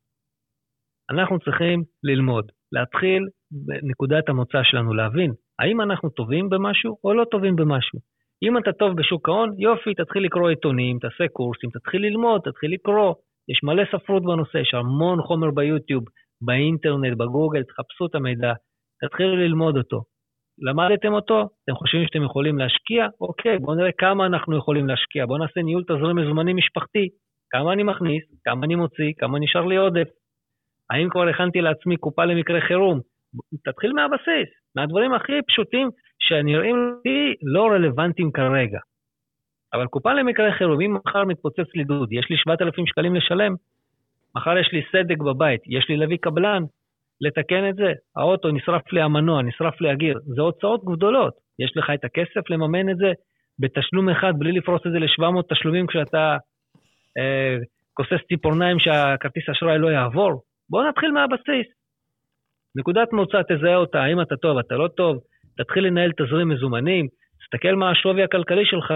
אנחנו 1.10 1.38
צריכים 1.38 1.82
ללמוד, 2.02 2.52
להתחיל 2.72 3.22
בנקודת 3.66 4.28
המוצא 4.28 4.58
שלנו, 4.62 4.94
להבין 4.94 5.32
האם 5.58 5.80
אנחנו 5.80 6.10
טובים 6.10 6.48
במשהו 6.50 6.96
או 7.04 7.14
לא 7.14 7.24
טובים 7.24 7.56
במשהו. 7.56 7.98
אם 8.42 8.58
אתה 8.58 8.72
טוב 8.72 8.96
בשוק 8.96 9.28
ההון, 9.28 9.50
יופי, 9.58 9.94
תתחיל 9.94 10.24
לקרוא 10.24 10.48
עיתונים, 10.48 10.98
תעשה 10.98 11.28
קורסים, 11.32 11.70
תתחיל 11.70 12.02
ללמוד, 12.02 12.40
תתחיל 12.44 12.72
לקרוא. 12.72 13.14
יש 13.48 13.60
מלא 13.62 13.82
ספרות 13.92 14.22
בנושא, 14.22 14.58
יש 14.58 14.74
המון 14.74 15.22
חומר 15.22 15.50
ביוטיוב, 15.50 16.04
באינטרנט, 16.42 17.16
בגוגל, 17.16 17.62
תחפשו 17.62 18.06
את 18.06 18.14
המידע, 18.14 18.52
תתחילו 19.00 19.36
ללמוד 19.36 19.76
אותו. 19.76 20.00
למדתם 20.58 21.12
אותו, 21.12 21.48
אתם 21.64 21.74
חושבים 21.74 22.06
שאתם 22.06 22.22
יכולים 22.22 22.58
להשקיע? 22.58 23.06
אוקיי, 23.20 23.58
בואו 23.58 23.76
נראה 23.76 23.92
כמה 23.98 24.26
אנחנו 24.26 24.56
יכולים 24.56 24.88
להשקיע. 24.88 25.26
בואו 25.26 25.38
נעשה 25.38 25.62
ניהול 25.62 25.84
תזרים 25.84 26.16
מזומנים 26.16 26.56
משפחתי. 26.56 27.08
כמה 27.50 27.72
אני 27.72 27.82
מכניס, 27.82 28.24
כמה 28.44 28.66
אני 28.66 28.74
מוציא, 28.74 29.12
כמה 29.18 29.38
נשאר 29.38 29.64
לי 29.64 29.76
עודף. 29.76 30.08
האם 30.90 31.08
כבר 31.10 31.28
הכנתי 31.28 31.60
לעצמי 31.60 31.96
קופה 31.96 32.24
למקרה 32.24 32.60
חירום? 32.60 33.00
תתחיל 33.64 33.92
מהבסיס, 33.92 34.48
מהדברים 34.76 35.14
הכי 35.14 35.32
פשוטים 35.48 35.88
שנראים 36.18 36.76
לי 37.04 37.34
לא 37.42 37.66
רלוונטיים 37.66 38.32
כרגע. 38.32 38.78
אבל 39.74 39.86
קופה 39.86 40.12
למקרה 40.12 40.52
חירום, 40.52 40.80
אם 40.80 40.94
מחר 40.94 41.24
מתפוצץ 41.24 41.74
לי 41.74 41.84
דוד, 41.84 42.12
יש 42.12 42.26
לי 42.30 42.36
7,000 42.36 42.86
שקלים 42.86 43.14
לשלם, 43.14 43.54
מחר 44.36 44.58
יש 44.58 44.68
לי 44.72 44.82
סדק 44.92 45.18
בבית, 45.18 45.60
יש 45.66 45.88
לי 45.88 45.96
להביא 45.96 46.16
קבלן, 46.20 46.62
לתקן 47.20 47.68
את 47.68 47.74
זה, 47.74 47.92
האוטו 48.16 48.50
נשרף 48.50 48.92
לי 48.92 49.02
המנוע, 49.02 49.42
נשרף 49.42 49.80
לי 49.80 49.90
הגיר, 49.90 50.18
זה 50.24 50.42
הוצאות 50.42 50.84
גדולות. 50.84 51.34
יש 51.58 51.76
לך 51.76 51.90
את 51.94 52.04
הכסף 52.04 52.50
לממן 52.50 52.90
את 52.90 52.96
זה 52.96 53.12
בתשלום 53.58 54.08
אחד, 54.08 54.32
בלי 54.38 54.52
לפרוס 54.52 54.82
את 54.86 54.92
זה 54.92 54.98
ל-700 54.98 55.54
תשלומים 55.54 55.86
כשאתה 55.86 56.36
אה, 57.18 57.56
כוסס 57.94 58.26
ציפורניים 58.28 58.78
שהכרטיס 58.78 59.48
אשראי 59.48 59.78
לא 59.78 59.88
יעבור. 59.88 60.42
בוא 60.70 60.84
נתחיל 60.88 61.10
מהבסיס. 61.10 61.81
נקודת 62.76 63.12
מוצא, 63.12 63.42
תזהה 63.48 63.76
אותה, 63.76 64.02
האם 64.02 64.20
אתה 64.20 64.36
טוב, 64.36 64.58
אתה 64.58 64.74
לא 64.74 64.88
טוב, 64.88 65.18
תתחיל 65.56 65.86
לנהל 65.86 66.12
תזרים 66.12 66.48
מזומנים, 66.48 67.06
תסתכל 67.40 67.74
מה 67.74 67.90
השווי 67.90 68.22
הכלכלי 68.22 68.66
שלך, 68.66 68.94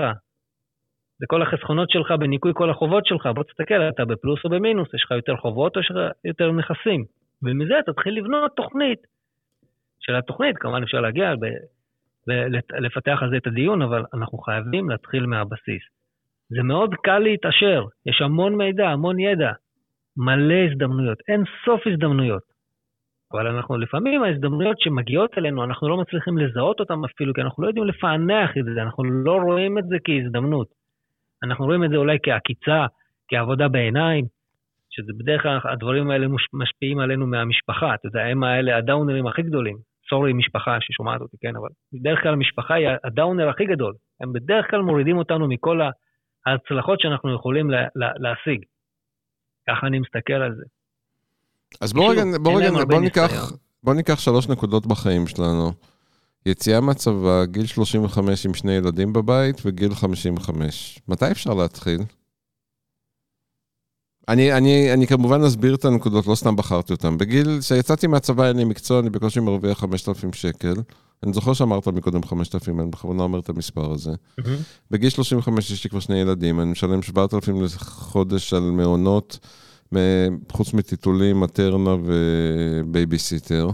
זה 1.19 1.27
כל 1.27 1.43
החסכונות 1.43 1.91
שלך 1.91 2.11
בניכוי 2.21 2.53
כל 2.55 2.71
החובות 2.71 3.07
שלך, 3.07 3.29
בוא 3.35 3.43
תסתכל, 3.43 3.89
אתה 3.89 4.05
בפלוס 4.05 4.45
או 4.45 4.51
במינוס, 4.51 4.95
יש 4.95 5.03
לך 5.05 5.11
יותר 5.11 5.37
חובות 5.37 5.77
או 5.77 5.81
יש 5.81 5.91
לך 5.91 5.97
יותר 6.25 6.53
נכסים. 6.53 7.05
ומזה 7.43 7.75
תתחיל 7.87 8.19
לבנות 8.19 8.53
תוכנית. 8.57 8.99
של 10.01 10.15
התוכנית, 10.15 10.57
כמובן 10.59 10.83
אפשר 10.83 11.01
להגיע 11.01 11.35
ולפתח 12.29 13.19
על 13.23 13.31
זה 13.31 13.37
את 13.37 13.47
הדיון, 13.47 13.83
אבל 13.83 14.05
אנחנו 14.15 14.39
חייבים 14.39 14.91
להתחיל 14.91 15.27
מהבסיס. 15.27 15.83
זה 16.49 16.63
מאוד 16.63 16.95
קל 16.95 17.19
להתעשר, 17.19 17.85
יש 18.07 18.23
המון 18.23 18.55
מידע, 18.57 18.89
המון 18.89 19.19
ידע, 19.19 19.53
מלא 20.17 20.55
הזדמנויות, 20.71 21.19
אין 21.29 21.43
סוף 21.65 21.87
הזדמנויות. 21.87 22.43
אבל 23.33 23.47
אנחנו 23.47 23.79
לפעמים 23.79 24.23
ההזדמנויות 24.23 24.81
שמגיעות 24.81 25.39
אלינו, 25.39 25.65
אנחנו 25.65 25.89
לא 25.89 25.97
מצליחים 25.97 26.39
לזהות 26.39 26.81
אותן 26.81 26.95
אפילו, 27.05 27.35
כי 27.35 27.41
אנחנו 27.41 27.63
לא 27.63 27.69
יודעים 27.69 27.87
לפענח 27.87 28.51
את 28.59 28.65
זה, 28.75 28.83
אנחנו 28.83 29.05
לא 29.05 29.33
רואים 29.33 29.79
את 29.79 29.85
זה 29.85 29.97
כהזדמנות. 30.05 30.69
אנחנו 31.43 31.65
רואים 31.65 31.85
את 31.85 31.91
זה 31.91 31.97
אולי 31.97 32.19
כעקיצה, 32.23 32.87
כעבודה 33.29 33.69
בעיניים, 33.69 34.25
שזה 34.91 35.13
בדרך 35.19 35.43
כלל 35.43 35.59
הדברים 35.65 36.11
האלה 36.11 36.27
משפיעים 36.53 36.99
עלינו 36.99 37.27
מהמשפחה, 37.27 37.95
אתה 37.95 38.07
יודע, 38.09 38.21
הם 38.21 38.45
האלה 38.45 38.77
הדאונרים 38.77 39.27
הכי 39.27 39.43
גדולים. 39.43 39.77
סורי 40.09 40.33
משפחה 40.33 40.79
ששומעת 40.81 41.21
אותי, 41.21 41.37
כן, 41.41 41.57
אבל 41.57 41.69
בדרך 41.93 42.23
כלל 42.23 42.33
המשפחה 42.33 42.75
היא 42.75 42.89
הדאונר 43.05 43.49
הכי 43.49 43.65
גדול. 43.65 43.95
הם 44.21 44.33
בדרך 44.33 44.71
כלל 44.71 44.81
מורידים 44.83 45.19
אותנו 45.19 45.49
מכל 45.49 45.81
ההצלחות 46.47 47.01
שאנחנו 47.01 47.35
יכולים 47.35 47.71
לה, 47.71 47.87
לה, 47.97 48.13
להשיג. 48.17 48.65
ככה 49.69 49.87
אני 49.87 49.99
מסתכל 49.99 50.33
על 50.33 50.55
זה. 50.55 50.65
אז 51.81 51.93
בוא 51.93 52.11
רגע, 52.11 52.25
בוא 52.43 52.61
רגע, 52.61 52.85
בוא 52.85 53.01
ניקח, 53.01 53.53
בוא 53.83 53.95
ניקח 53.95 54.19
שלוש 54.19 54.49
נקודות 54.49 54.87
בחיים 54.87 55.27
שלנו. 55.27 55.73
יציאה 56.47 56.81
מהצבא, 56.81 57.45
גיל 57.45 57.67
35 57.67 58.47
עם 58.47 58.55
שני 58.55 58.73
ילדים 58.73 59.13
בבית 59.13 59.63
וגיל 59.65 59.95
55. 59.95 61.01
מתי 61.09 61.31
אפשר 61.31 61.55
להתחיל? 61.55 62.01
אני, 64.29 64.53
אני, 64.53 64.93
אני 64.93 65.07
כמובן 65.07 65.43
אסביר 65.43 65.75
את 65.75 65.85
הנקודות, 65.85 66.27
לא 66.27 66.35
סתם 66.35 66.57
בחרתי 66.57 66.93
אותן. 66.93 67.19
בגיל 67.19 67.61
שיצאתי 67.61 68.07
מהצבא 68.07 68.49
אין 68.49 68.57
לי 68.57 68.65
מקצוע, 68.65 69.01
אני 69.01 69.11
בקושי 69.11 69.41
מרוויח 69.41 69.79
5,000 69.79 70.33
שקל. 70.33 70.75
אני 71.23 71.33
זוכר 71.33 71.53
שאמרת 71.53 71.89
מקודם 71.89 72.23
5,000, 72.23 72.81
אני 72.81 72.91
בכוונה 72.91 73.23
אומר 73.23 73.39
את 73.39 73.49
המספר 73.49 73.93
הזה. 73.93 74.11
Mm-hmm. 74.11 74.45
בגיל 74.91 75.11
35 75.11 75.71
יש 75.71 75.85
לי 75.85 75.91
כבר 75.91 76.01
שני 76.01 76.19
ילדים, 76.19 76.61
אני 76.61 76.71
משלם 76.71 77.03
7,000 77.03 77.63
לחודש 77.63 78.55
על 78.55 78.63
מעונות, 78.63 79.39
חוץ 80.53 80.75
מטיטולים, 80.75 81.41
מטרנה 81.41 81.91
ובייביסיטר. 82.07 83.67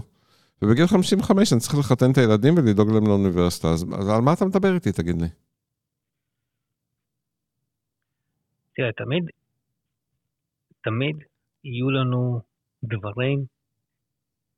ובגיל 0.63 0.87
55 0.87 1.53
אני 1.53 1.61
צריך 1.61 1.75
לחתן 1.79 2.11
את 2.13 2.19
הילדים 2.19 2.55
ולדאוג 2.57 2.89
להם 2.93 3.07
לאוניברסיטה, 3.07 3.69
אז, 3.69 3.83
אז 3.99 4.09
על 4.09 4.21
מה 4.21 4.33
אתה 4.33 4.45
מדבר 4.45 4.75
איתי, 4.75 4.93
תגיד 4.93 5.23
לי? 5.23 5.29
תראה, 8.75 8.93
תמיד, 8.93 9.25
תמיד 10.83 11.17
יהיו 11.65 11.91
לנו 11.91 12.41
דברים 12.85 13.45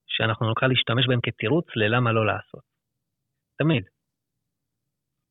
שאנחנו 0.06 0.46
נוכל 0.48 0.66
להשתמש 0.66 1.06
בהם 1.08 1.20
כתירוץ 1.22 1.66
ללמה 1.76 2.12
לא 2.12 2.26
לעשות. 2.26 2.62
תמיד. 3.58 3.93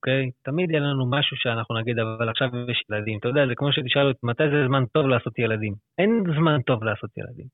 אוקיי? 0.03 0.29
תמיד 0.43 0.71
יהיה 0.71 0.81
לנו 0.81 1.09
משהו 1.09 1.37
שאנחנו 1.37 1.79
נגיד, 1.79 1.99
אבל 1.99 2.29
עכשיו 2.29 2.47
יש 2.71 2.83
ילדים. 2.89 3.19
אתה 3.19 3.27
יודע, 3.27 3.47
זה 3.47 3.55
כמו 3.55 3.73
שתשאל 3.73 4.07
אותי, 4.07 4.19
מתי 4.23 4.43
זה 4.49 4.67
זמן 4.67 4.83
טוב 4.85 5.07
לעשות 5.07 5.39
ילדים? 5.39 5.73
אין 5.97 6.23
זמן 6.37 6.61
טוב 6.61 6.83
לעשות 6.83 7.17
ילדים. 7.17 7.45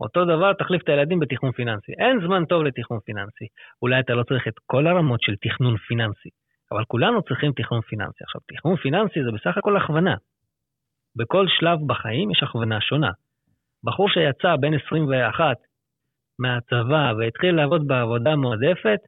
אותו 0.00 0.24
דבר, 0.24 0.52
תחליף 0.52 0.82
את 0.82 0.88
הילדים 0.88 1.20
בתכנון 1.20 1.52
פיננסי. 1.52 1.92
אין 1.98 2.20
זמן 2.26 2.44
טוב 2.44 2.62
לתכנון 2.62 3.00
פיננסי. 3.00 3.46
אולי 3.82 4.00
אתה 4.00 4.14
לא 4.14 4.22
צריך 4.22 4.48
את 4.48 4.54
כל 4.66 4.86
הרמות 4.86 5.20
של 5.22 5.34
תכנון 5.36 5.76
פיננסי, 5.76 6.28
אבל 6.72 6.84
כולנו 6.84 7.22
צריכים 7.22 7.52
תכנון 7.52 7.80
פיננסי. 7.80 8.24
עכשיו, 8.24 8.40
תכנון 8.54 8.76
פיננסי 8.76 9.24
זה 9.24 9.30
בסך 9.32 9.56
הכל 9.58 9.76
הכוונה. 9.76 10.14
בכל 11.16 11.46
שלב 11.48 11.78
בחיים 11.86 12.30
יש 12.30 12.42
הכוונה 12.42 12.80
שונה. 12.80 13.10
בחור 13.84 14.08
שיצא 14.08 14.56
בן 14.56 14.74
21 14.74 15.56
מהצבא 16.38 17.12
והתחיל 17.18 17.54
לעבוד 17.56 17.86
בעבודה 17.86 18.36
מועדפת, 18.36 19.00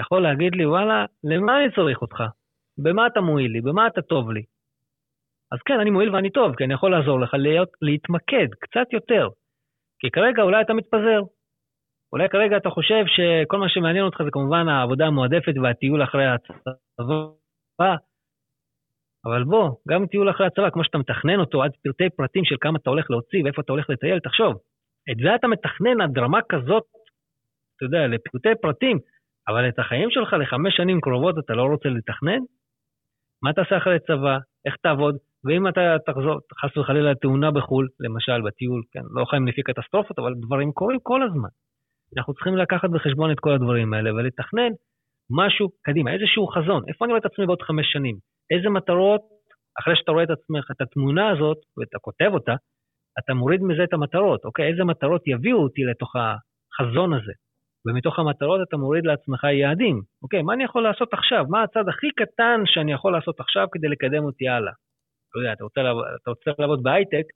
יכול 0.00 0.22
להגיד 0.22 0.54
לי, 0.54 0.66
וואלה, 0.66 1.04
למה 1.24 1.52
אני 1.58 1.74
צריך 1.74 2.02
אותך? 2.02 2.22
במה 2.84 3.06
אתה 3.06 3.20
מועיל 3.20 3.50
לי? 3.52 3.60
במה 3.60 3.86
אתה 3.86 4.02
טוב 4.02 4.30
לי? 4.30 4.42
אז 5.52 5.58
כן, 5.66 5.80
אני 5.80 5.90
מועיל 5.90 6.14
ואני 6.14 6.30
טוב, 6.30 6.56
כי 6.56 6.64
אני 6.64 6.74
יכול 6.74 6.90
לעזור 6.90 7.20
לך 7.20 7.34
להיות, 7.34 7.68
להתמקד 7.82 8.48
קצת 8.60 8.92
יותר. 8.92 9.28
כי 9.98 10.10
כרגע 10.10 10.42
אולי 10.42 10.62
אתה 10.62 10.74
מתפזר. 10.74 11.20
אולי 12.12 12.28
כרגע 12.28 12.56
אתה 12.56 12.70
חושב 12.70 13.04
שכל 13.06 13.58
מה 13.58 13.68
שמעניין 13.68 14.04
אותך 14.04 14.22
זה 14.24 14.30
כמובן 14.32 14.68
העבודה 14.68 15.06
המועדפת 15.06 15.54
והטיול 15.62 16.04
אחרי 16.04 16.26
הצבא, 16.26 17.94
אבל 19.26 19.44
בוא, 19.44 19.70
גם 19.88 20.06
טיול 20.06 20.30
אחרי 20.30 20.46
הצבא, 20.46 20.70
כמו 20.70 20.84
שאתה 20.84 20.98
מתכנן 20.98 21.40
אותו 21.40 21.62
עד 21.62 21.72
פרטי 21.82 22.10
פרטים 22.16 22.44
של 22.44 22.56
כמה 22.60 22.78
אתה 22.78 22.90
הולך 22.90 23.10
להוציא 23.10 23.44
ואיפה 23.44 23.62
אתה 23.62 23.72
הולך 23.72 23.90
לטייל, 23.90 24.20
תחשוב, 24.20 24.52
את 25.10 25.16
זה 25.22 25.34
אתה 25.34 25.46
מתכנן 25.48 26.00
עד 26.00 26.18
רמה 26.18 26.40
כזאת, 26.48 26.84
אתה 27.76 27.84
יודע, 27.84 28.06
לפרטי 28.06 28.60
פרטים, 28.62 28.98
אבל 29.48 29.68
את 29.68 29.78
החיים 29.78 30.10
שלך 30.10 30.32
לחמש 30.32 30.76
שנים 30.76 31.00
קרובות 31.00 31.38
אתה 31.38 31.52
לא 31.54 31.62
רוצה 31.62 31.88
לתכנן? 31.88 32.40
מה 33.42 33.52
תעשה 33.52 33.76
אחרי 33.76 33.98
צבא? 33.98 34.38
איך 34.66 34.76
תעבוד? 34.82 35.16
ואם 35.44 35.68
אתה 35.68 35.80
תחזור, 36.06 36.40
חס 36.60 36.76
וחלילה, 36.76 37.14
תאונה 37.14 37.50
בחו"ל, 37.50 37.88
למשל 38.00 38.42
בטיול, 38.42 38.82
כן, 38.92 39.02
לא 39.14 39.24
חיים 39.24 39.48
לפי 39.48 39.62
קטסטרופות, 39.62 40.18
אבל 40.18 40.34
דברים 40.46 40.72
קורים 40.72 40.98
כל 41.02 41.22
הזמן. 41.22 41.48
אנחנו 42.16 42.34
צריכים 42.34 42.56
לקחת 42.56 42.90
בחשבון 42.90 43.30
את 43.30 43.40
כל 43.40 43.52
הדברים 43.52 43.94
האלה 43.94 44.14
ולתכנן 44.14 44.72
משהו 45.30 45.68
קדימה, 45.82 46.12
איזשהו 46.12 46.46
חזון. 46.46 46.82
איפה 46.88 47.04
אני 47.04 47.12
רואה 47.12 47.20
את 47.20 47.26
עצמי 47.32 47.46
בעוד 47.46 47.62
חמש 47.62 47.86
שנים? 47.92 48.16
איזה 48.50 48.68
מטרות, 48.68 49.20
אחרי 49.80 49.96
שאתה 49.96 50.12
רואה 50.12 50.24
את 50.24 50.30
עצמך, 50.30 50.70
את 50.70 50.80
התמונה 50.80 51.30
הזאת, 51.30 51.58
ואתה 51.76 51.98
כותב 51.98 52.30
אותה, 52.34 52.54
אתה 53.18 53.34
מוריד 53.34 53.60
מזה 53.62 53.84
את 53.84 53.92
המטרות, 53.92 54.44
אוקיי? 54.44 54.72
איזה 54.72 54.84
מטרות 54.84 55.22
יביאו 55.26 55.58
אותי 55.58 55.82
לתוך 55.90 56.12
החזון 56.16 57.12
הזה? 57.12 57.32
ומתוך 57.86 58.18
המטרות 58.18 58.60
אתה 58.68 58.76
מוריד 58.76 59.06
לעצמך 59.06 59.44
יעדים. 59.44 60.02
אוקיי, 60.22 60.42
מה 60.42 60.52
אני 60.54 60.64
יכול 60.64 60.82
לעשות 60.82 61.12
עכשיו? 61.12 61.44
מה 61.48 61.62
הצד 61.62 61.88
הכי 61.88 62.10
קטן 62.10 62.60
שאני 62.64 62.92
יכול 62.92 63.12
לעשות 63.12 63.40
עכשיו 63.40 63.66
כדי 63.72 63.88
לקדם 63.88 64.24
אותי 64.24 64.48
הלאה? 64.48 64.72
אתה 65.30 65.38
יודע, 65.38 65.52
אתה 65.52 65.64
רוצה, 65.64 65.82
לעבוד, 65.82 66.04
אתה 66.22 66.30
רוצה 66.30 66.50
לעבוד 66.58 66.82
בהייטק, 66.82 67.26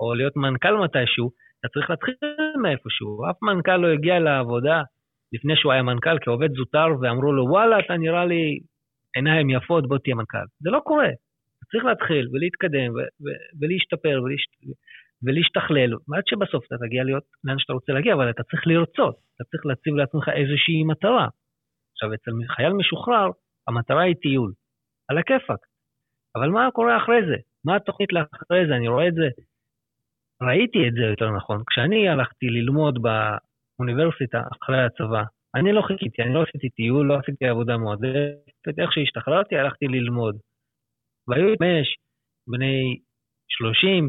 או 0.00 0.14
להיות 0.14 0.36
מנכ"ל 0.36 0.76
מתישהו, 0.76 1.30
אתה 1.60 1.68
צריך 1.68 1.90
להתחיל 1.90 2.14
מאיפשהו. 2.62 3.30
אף 3.30 3.42
מנכ"ל 3.42 3.76
לא 3.76 3.88
הגיע 3.88 4.18
לעבודה 4.18 4.82
לפני 5.32 5.56
שהוא 5.56 5.72
היה 5.72 5.82
מנכ"ל 5.82 6.18
כעובד 6.24 6.50
זוטר, 6.52 6.86
ואמרו 7.00 7.32
לו, 7.32 7.44
וואלה, 7.44 7.80
אתה 7.80 7.96
נראה 7.96 8.24
לי 8.24 8.58
עיניים 9.16 9.50
יפות, 9.50 9.88
בוא 9.88 9.98
תהיה 9.98 10.14
מנכ"ל. 10.14 10.46
זה 10.60 10.70
לא 10.70 10.80
קורה. 10.84 11.08
צריך 11.70 11.84
להתחיל 11.84 12.28
ולהתקדם 12.32 12.92
ולהשתפר 13.60 14.20
ולהשתכלל, 15.22 15.92
עד 16.16 16.26
שבסוף 16.26 16.66
אתה 16.66 16.76
תגיע 16.78 17.04
להיות 17.04 17.24
לאן 17.44 17.58
שאתה 17.58 17.72
רוצה 17.72 17.92
להגיע, 17.92 18.14
אבל 18.14 18.30
אתה 18.30 18.42
צריך 18.42 18.66
לרצות, 18.66 19.16
אתה 19.34 19.44
צריך 19.44 19.66
להציב 19.66 19.94
לעצמך 19.94 20.28
איזושהי 20.28 20.84
מטרה. 20.84 21.28
עכשיו, 21.92 22.14
אצל 22.14 22.30
חייל 22.56 22.72
משוחרר, 22.72 23.30
המטרה 23.68 24.02
היא 24.02 24.14
טיול, 24.22 24.52
על 25.08 25.18
הכיפאק. 25.18 25.58
אבל 26.36 26.48
מה 26.48 26.68
קורה 26.72 26.96
אחרי 26.96 27.20
זה? 27.28 27.36
מה 27.64 27.76
התוכנית 27.76 28.12
לאחרי 28.12 28.66
זה? 28.68 28.76
אני 28.76 28.88
רואה 28.88 29.08
את 29.08 29.14
זה, 29.14 29.28
ראיתי 30.42 30.88
את 30.88 30.92
זה 30.92 31.00
יותר 31.00 31.30
נכון. 31.30 31.62
כשאני 31.70 32.08
הלכתי 32.08 32.46
ללמוד 32.46 32.98
באוניברסיטה 33.02 34.42
אחרי 34.52 34.84
הצבא, 34.84 35.22
אני 35.54 35.72
לא 35.72 35.82
חיכיתי, 35.82 36.22
אני 36.22 36.34
לא 36.34 36.42
עשיתי 36.42 36.68
טיול, 36.68 37.06
לא 37.06 37.18
עשיתי 37.18 37.46
עבודה 37.46 37.76
מועדפת, 37.76 38.78
איך 38.78 38.92
שהשתחררתי 38.92 39.56
הלכתי 39.56 39.86
ללמוד. 39.88 40.36
והיו 41.28 41.54
חמש, 41.58 41.96
בני 42.46 42.98
שלושים, 43.48 44.08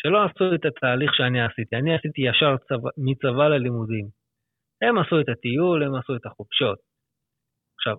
שלא 0.00 0.18
עשו 0.24 0.54
את 0.54 0.64
התהליך 0.68 1.10
שאני 1.14 1.40
עשיתי. 1.48 1.76
אני 1.76 1.90
עשיתי 1.96 2.20
ישר 2.28 2.52
צבא, 2.68 2.90
מצבא 3.06 3.44
ללימודים. 3.48 4.06
הם 4.82 4.98
עשו 4.98 5.16
את 5.20 5.28
הטיול, 5.32 5.78
הם 5.84 5.94
עשו 5.94 6.12
את 6.16 6.26
החופשות. 6.26 6.78
עכשיו, 7.76 7.96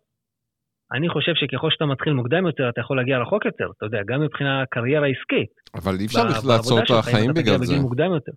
אני 0.96 1.10
חושב 1.10 1.34
שככל 1.36 1.70
שאתה 1.72 1.86
מתחיל 1.86 2.14
מוקדם 2.14 2.46
יותר, 2.46 2.70
אתה 2.70 2.82
יכול 2.82 2.98
להגיע 2.98 3.18
רחוק 3.24 3.46
יותר, 3.46 3.68
אתה 3.78 3.86
יודע, 3.86 4.02
גם 4.10 4.22
מבחינה 4.22 4.64
קריירה 4.74 5.08
עסקית. 5.08 5.54
אבל 5.80 5.94
אי 6.00 6.06
אפשר 6.06 6.24
לעצור 6.50 6.80
את 6.80 6.90
החיים 7.00 7.32
בגלל 7.34 7.58
זה. 7.70 7.74
מוקדם 7.88 8.12
יותר. 8.18 8.36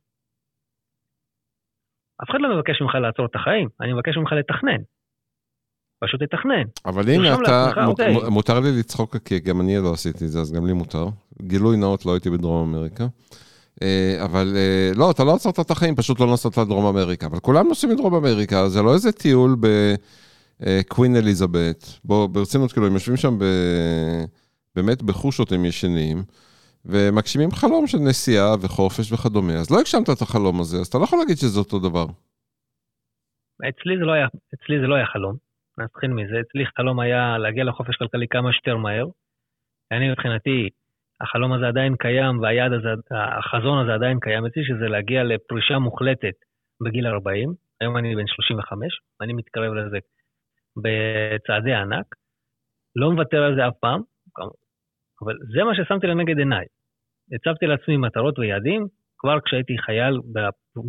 אף 2.22 2.30
אחד 2.30 2.38
לא 2.40 2.56
מבקש 2.56 2.76
ממך 2.82 2.94
לעצור 2.94 3.26
את 3.26 3.34
החיים, 3.34 3.68
אני 3.80 3.92
מבקש 3.92 4.16
ממך 4.16 4.32
לתכנן. 4.32 4.82
פשוט 6.04 6.22
לתכנן. 6.22 6.64
אבל 6.86 7.02
הנה 7.08 7.28
אתה, 7.34 7.84
אוקיי. 7.86 8.14
מותר 8.30 8.60
לי 8.60 8.70
לצחוק, 8.78 9.16
כי 9.16 9.40
גם 9.40 9.60
אני 9.60 9.72
לא 9.84 9.92
עשיתי 9.92 10.24
את 10.24 10.30
זה, 10.30 10.38
אז 10.40 10.52
גם 10.52 10.66
לי 10.66 10.72
מותר. 10.72 11.06
גילוי 11.42 11.76
נאות, 11.76 12.06
לא 12.06 12.12
הייתי 12.12 12.30
בדרום 12.30 12.74
אמריקה. 12.74 13.04
אה, 13.82 14.24
אבל 14.24 14.52
אה, 14.56 14.90
לא, 14.96 15.10
אתה 15.10 15.24
לא 15.24 15.34
עצרת 15.34 15.60
את 15.60 15.70
החיים, 15.70 15.96
פשוט 15.96 16.20
לא 16.20 16.32
נסעת 16.32 16.58
לדרום 16.58 16.86
אמריקה. 16.86 17.26
אבל 17.26 17.38
כולם 17.38 17.68
נוסעים 17.68 17.92
לדרום 17.92 18.14
אמריקה, 18.14 18.68
זה 18.68 18.82
לא 18.82 18.94
איזה 18.94 19.12
טיול 19.12 19.56
בקווין 19.60 21.16
אליזבת. 21.16 21.98
בוא, 22.04 22.26
ברצינות, 22.26 22.72
כאילו, 22.72 22.86
הם 22.86 22.92
יושבים 22.92 23.16
שם 23.16 23.38
ב... 23.38 23.44
באמת 24.76 25.02
בחושות 25.02 25.52
הם 25.52 25.64
ישנים, 25.64 26.22
ומגשימים 26.84 27.50
חלום 27.50 27.86
של 27.86 27.98
נסיעה 27.98 28.54
וחופש 28.60 29.12
וכדומה. 29.12 29.52
אז 29.52 29.70
לא 29.70 29.80
הגשמת 29.80 30.10
את 30.10 30.22
החלום 30.22 30.60
הזה, 30.60 30.76
אז 30.76 30.86
אתה 30.86 30.98
לא 30.98 31.04
יכול 31.04 31.18
להגיד 31.18 31.36
שזה 31.36 31.58
אותו 31.58 31.78
דבר. 31.78 32.06
אצלי 33.68 33.98
זה 33.98 34.04
לא 34.04 34.12
היה, 34.12 34.26
אצלי 34.54 34.80
זה 34.80 34.86
לא 34.86 34.94
היה 34.94 35.06
חלום. 35.06 35.36
נתחיל 35.78 36.10
מזה. 36.10 36.36
אצלי 36.40 36.64
חלום 36.76 37.00
היה 37.00 37.38
להגיע 37.38 37.64
לחופש 37.64 37.96
כלכלי 37.96 38.26
כמה 38.30 38.52
שיותר 38.52 38.76
מהר. 38.76 39.06
אני 39.92 40.10
מבחינתי, 40.10 40.68
החלום 41.22 41.52
הזה 41.52 41.68
עדיין 41.68 41.96
קיים 41.96 42.40
והיעד 42.40 42.72
הזה, 42.72 42.88
החזון 43.10 43.78
הזה 43.82 43.94
עדיין 43.94 44.20
קיים 44.20 44.46
אצלי, 44.46 44.64
שזה 44.64 44.88
להגיע 44.88 45.24
לפרישה 45.24 45.78
מוחלטת 45.78 46.34
בגיל 46.84 47.06
40. 47.06 47.54
היום 47.80 47.96
אני 47.96 48.16
בן 48.16 48.26
35, 48.26 49.00
ואני 49.20 49.32
מתקרב 49.32 49.72
לזה 49.74 49.98
בצעדי 50.82 51.74
ענק. 51.74 52.06
לא 52.96 53.10
מוותר 53.10 53.42
על 53.42 53.54
זה 53.56 53.68
אף 53.68 53.74
פעם, 53.80 54.00
אבל 55.24 55.34
זה 55.54 55.64
מה 55.64 55.74
ששמתי 55.74 56.06
לנגד 56.06 56.38
עיניי. 56.38 56.66
הצבתי 57.34 57.66
לעצמי 57.66 57.96
מטרות 57.96 58.38
ויעדים, 58.38 58.86
כבר 59.18 59.40
כשהייתי 59.44 59.78
חייל 59.78 60.18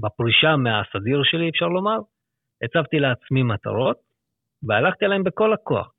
בפרישה 0.02 0.56
מהסדיר 0.56 1.22
שלי, 1.24 1.50
אפשר 1.50 1.68
לומר, 1.68 1.98
הצבתי 2.64 3.00
לעצמי 3.00 3.44
מטרות, 3.44 3.98
והלכתי 4.68 5.06
עליהם 5.06 5.24
בכל 5.24 5.54
הכוח. 5.54 5.94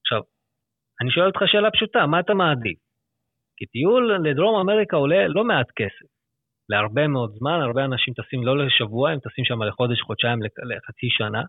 עכשיו, 0.00 0.22
אני 1.00 1.10
שואל 1.10 1.26
אותך 1.26 1.40
שאלה 1.46 1.70
פשוטה, 1.70 2.06
מה 2.06 2.20
אתה 2.20 2.34
מעדיף? 2.34 2.78
כי 3.60 3.66
טיול 3.66 4.16
לדרום 4.24 4.60
אמריקה 4.60 4.96
עולה 4.96 5.28
לא 5.28 5.44
מעט 5.44 5.70
כסף. 5.76 6.08
להרבה 6.68 7.06
מאוד 7.08 7.30
זמן, 7.38 7.60
הרבה 7.60 7.84
אנשים 7.84 8.14
טסים 8.14 8.46
לא 8.46 8.58
לשבוע, 8.58 9.10
הם 9.10 9.18
טסים 9.18 9.44
שם 9.44 9.62
לחודש, 9.62 10.00
חודשיים, 10.00 10.38
לחצי 10.42 11.06
שנה. 11.10 11.42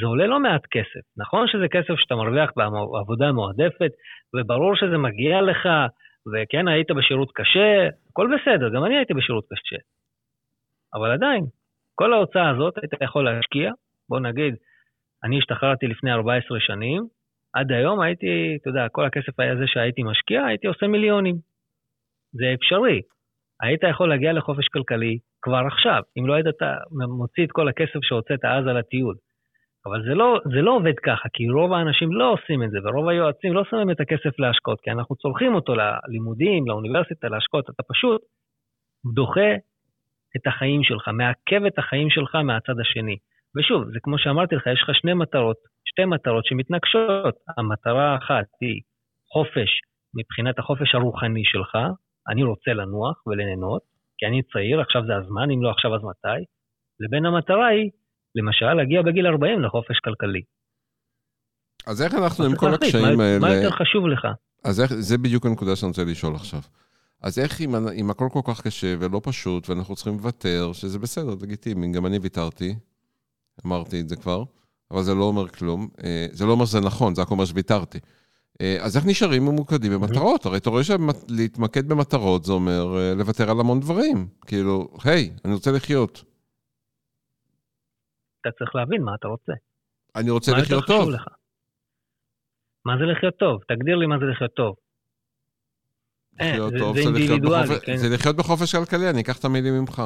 זה 0.00 0.06
עולה 0.06 0.26
לא 0.26 0.40
מעט 0.40 0.66
כסף. 0.70 1.04
נכון 1.16 1.48
שזה 1.48 1.68
כסף 1.68 1.94
שאתה 1.96 2.14
מרוויח 2.14 2.50
בעבודה 2.56 3.32
מועדפת, 3.32 3.92
וברור 4.34 4.76
שזה 4.76 4.98
מגיע 4.98 5.42
לך, 5.42 5.68
וכן, 6.32 6.68
היית 6.68 6.90
בשירות 6.90 7.30
קשה, 7.34 7.88
הכל 8.10 8.28
בסדר, 8.34 8.68
גם 8.74 8.84
אני 8.84 8.96
הייתי 8.96 9.14
בשירות 9.14 9.44
קשה. 9.52 9.76
אבל 10.94 11.10
עדיין, 11.10 11.44
כל 11.94 12.12
ההוצאה 12.12 12.50
הזאת 12.50 12.78
היית 12.78 12.92
יכול 13.02 13.24
להשקיע, 13.24 13.72
בוא 14.08 14.20
נגיד, 14.20 14.54
אני 15.24 15.38
השתחררתי 15.38 15.86
לפני 15.86 16.12
14 16.12 16.60
שנים, 16.60 17.02
עד 17.54 17.72
היום 17.72 18.00
הייתי, 18.00 18.56
אתה 18.60 18.70
יודע, 18.70 18.88
כל 18.92 19.04
הכסף 19.04 19.40
הזה 19.40 19.66
שהייתי 19.66 20.02
משקיע, 20.02 20.44
הייתי 20.44 20.66
עושה 20.66 20.86
מיליונים. 20.86 21.49
זה 22.32 22.54
אפשרי. 22.54 23.00
היית 23.62 23.80
יכול 23.90 24.08
להגיע 24.08 24.32
לחופש 24.32 24.68
כלכלי 24.68 25.18
כבר 25.42 25.62
עכשיו, 25.66 26.02
אם 26.18 26.26
לא 26.26 26.34
היית 26.34 26.46
מוציא 27.18 27.44
את 27.44 27.52
כל 27.52 27.68
הכסף 27.68 28.00
שהוצאת 28.02 28.44
אז 28.44 28.66
על 28.66 28.76
הטיול. 28.76 29.14
אבל 29.86 30.02
זה 30.02 30.14
לא, 30.14 30.40
זה 30.44 30.60
לא 30.62 30.76
עובד 30.76 30.98
ככה, 31.06 31.28
כי 31.32 31.48
רוב 31.48 31.72
האנשים 31.72 32.12
לא 32.12 32.32
עושים 32.32 32.62
את 32.62 32.70
זה, 32.70 32.78
ורוב 32.84 33.08
היועצים 33.08 33.52
לא 33.52 33.64
שמים 33.70 33.90
את 33.90 34.00
הכסף 34.00 34.38
להשקעות, 34.38 34.80
כי 34.80 34.90
אנחנו 34.90 35.16
צורכים 35.16 35.54
אותו 35.54 35.74
ללימודים, 35.74 36.66
לאוניברסיטה, 36.66 37.28
להשקעות, 37.28 37.70
אתה 37.70 37.82
פשוט 37.82 38.20
דוחה 39.14 39.50
את 40.36 40.46
החיים 40.46 40.82
שלך, 40.82 41.08
מעכב 41.08 41.64
את 41.66 41.78
החיים 41.78 42.10
שלך 42.10 42.34
מהצד 42.34 42.80
השני. 42.80 43.16
ושוב, 43.56 43.84
זה 43.92 43.98
כמו 44.02 44.18
שאמרתי 44.18 44.54
לך, 44.54 44.66
יש 44.66 44.82
לך 44.82 44.90
שני 44.94 45.14
מטרות, 45.14 45.56
שתי 45.84 46.04
מטרות 46.04 46.44
שמתנגשות. 46.44 47.34
המטרה 47.58 48.12
האחת 48.14 48.46
היא 48.60 48.80
חופש, 49.32 49.70
מבחינת 50.14 50.58
החופש 50.58 50.94
הרוחני 50.94 51.44
שלך, 51.44 51.78
אני 52.28 52.42
רוצה 52.42 52.70
לנוח 52.70 53.26
ולנהנות, 53.26 53.82
כי 54.18 54.26
אני 54.26 54.42
צעיר, 54.52 54.80
עכשיו 54.80 55.02
זה 55.06 55.16
הזמן, 55.16 55.50
אם 55.50 55.62
לא 55.62 55.70
עכשיו 55.70 55.94
אז 55.94 56.00
מתי? 56.10 56.44
לבין 57.00 57.26
המטרה 57.26 57.66
היא, 57.66 57.90
למשל, 58.34 58.74
להגיע 58.74 59.02
בגיל 59.02 59.26
40 59.26 59.62
לחופש 59.62 59.98
כלכלי. 60.04 60.42
אז 61.86 62.02
איך 62.02 62.14
אנחנו 62.14 62.44
עם 62.44 62.56
כל 62.56 62.74
הקשיים 62.74 63.18
מה, 63.18 63.24
האלה... 63.24 63.38
מה 63.38 63.54
יותר 63.54 63.70
חשוב 63.70 64.06
לך? 64.06 64.26
אז 64.64 64.80
איך, 64.80 64.92
זה 64.92 65.18
בדיוק 65.18 65.46
הנקודה 65.46 65.76
שאני 65.76 65.88
רוצה 65.88 66.04
לשאול 66.04 66.34
עכשיו. 66.34 66.60
אז 67.22 67.38
איך 67.38 67.60
אם, 67.60 67.74
אם 68.00 68.10
הכל 68.10 68.28
כל 68.32 68.40
כך 68.48 68.60
קשה 68.66 68.94
ולא 69.00 69.20
פשוט, 69.24 69.68
ואנחנו 69.68 69.94
צריכים 69.94 70.12
לוותר, 70.12 70.72
שזה 70.72 70.98
בסדר, 70.98 71.34
לגיטימי, 71.42 71.92
גם 71.92 72.06
אני 72.06 72.18
ויתרתי, 72.18 72.74
אמרתי 73.66 74.00
את 74.00 74.08
זה 74.08 74.16
כבר, 74.16 74.44
אבל 74.90 75.02
זה 75.02 75.14
לא 75.14 75.24
אומר 75.24 75.48
כלום. 75.48 75.88
אה, 76.04 76.26
זה 76.32 76.46
לא 76.46 76.52
אומר 76.52 76.64
שזה 76.64 76.80
נכון, 76.80 77.14
זה 77.14 77.22
רק 77.22 77.30
אומר 77.30 77.44
שוויתרתי. 77.44 77.98
אה, 78.60 78.76
אז 78.84 78.96
איך 78.96 79.04
נשארים 79.06 79.42
ממוקדים 79.42 79.92
במטרות? 79.92 80.46
הרי 80.46 80.58
אתה 80.58 80.70
רואה 80.70 80.82
שלהתמקד 80.84 81.88
במטרות 81.88 82.44
זה 82.44 82.52
אומר 82.52 82.98
אה, 82.98 83.14
לוותר 83.18 83.50
על 83.50 83.60
המון 83.60 83.80
דברים. 83.80 84.28
כאילו, 84.46 84.88
היי, 85.04 85.30
אני 85.44 85.54
רוצה 85.54 85.70
לחיות. 85.76 86.24
אתה 88.40 88.50
צריך 88.58 88.74
להבין 88.74 89.02
מה 89.02 89.14
אתה 89.14 89.28
רוצה. 89.28 89.52
אני 90.16 90.30
רוצה 90.30 90.52
לחיות 90.52 90.86
טוב. 90.86 91.10
לך? 91.10 91.24
מה 92.84 92.92
זה 92.98 93.04
לחיות 93.04 93.36
טוב? 93.36 93.60
תגדיר 93.68 93.96
לי 93.96 94.06
מה 94.06 94.18
זה 94.18 94.24
לחיות 94.24 94.54
טוב. 94.54 94.76
לחיות 96.40 96.72
טוב 96.78 96.96
זה, 96.96 97.02
זה 97.02 97.08
אינדיבידואלי, 97.08 97.80
כן. 97.82 97.96
זה 97.96 98.14
לחיות 98.14 98.36
בחופש 98.36 98.74
כלכלי, 98.74 99.10
אני 99.10 99.20
אקח 99.20 99.38
את 99.38 99.44
המילים 99.44 99.74
ממך. 99.80 100.02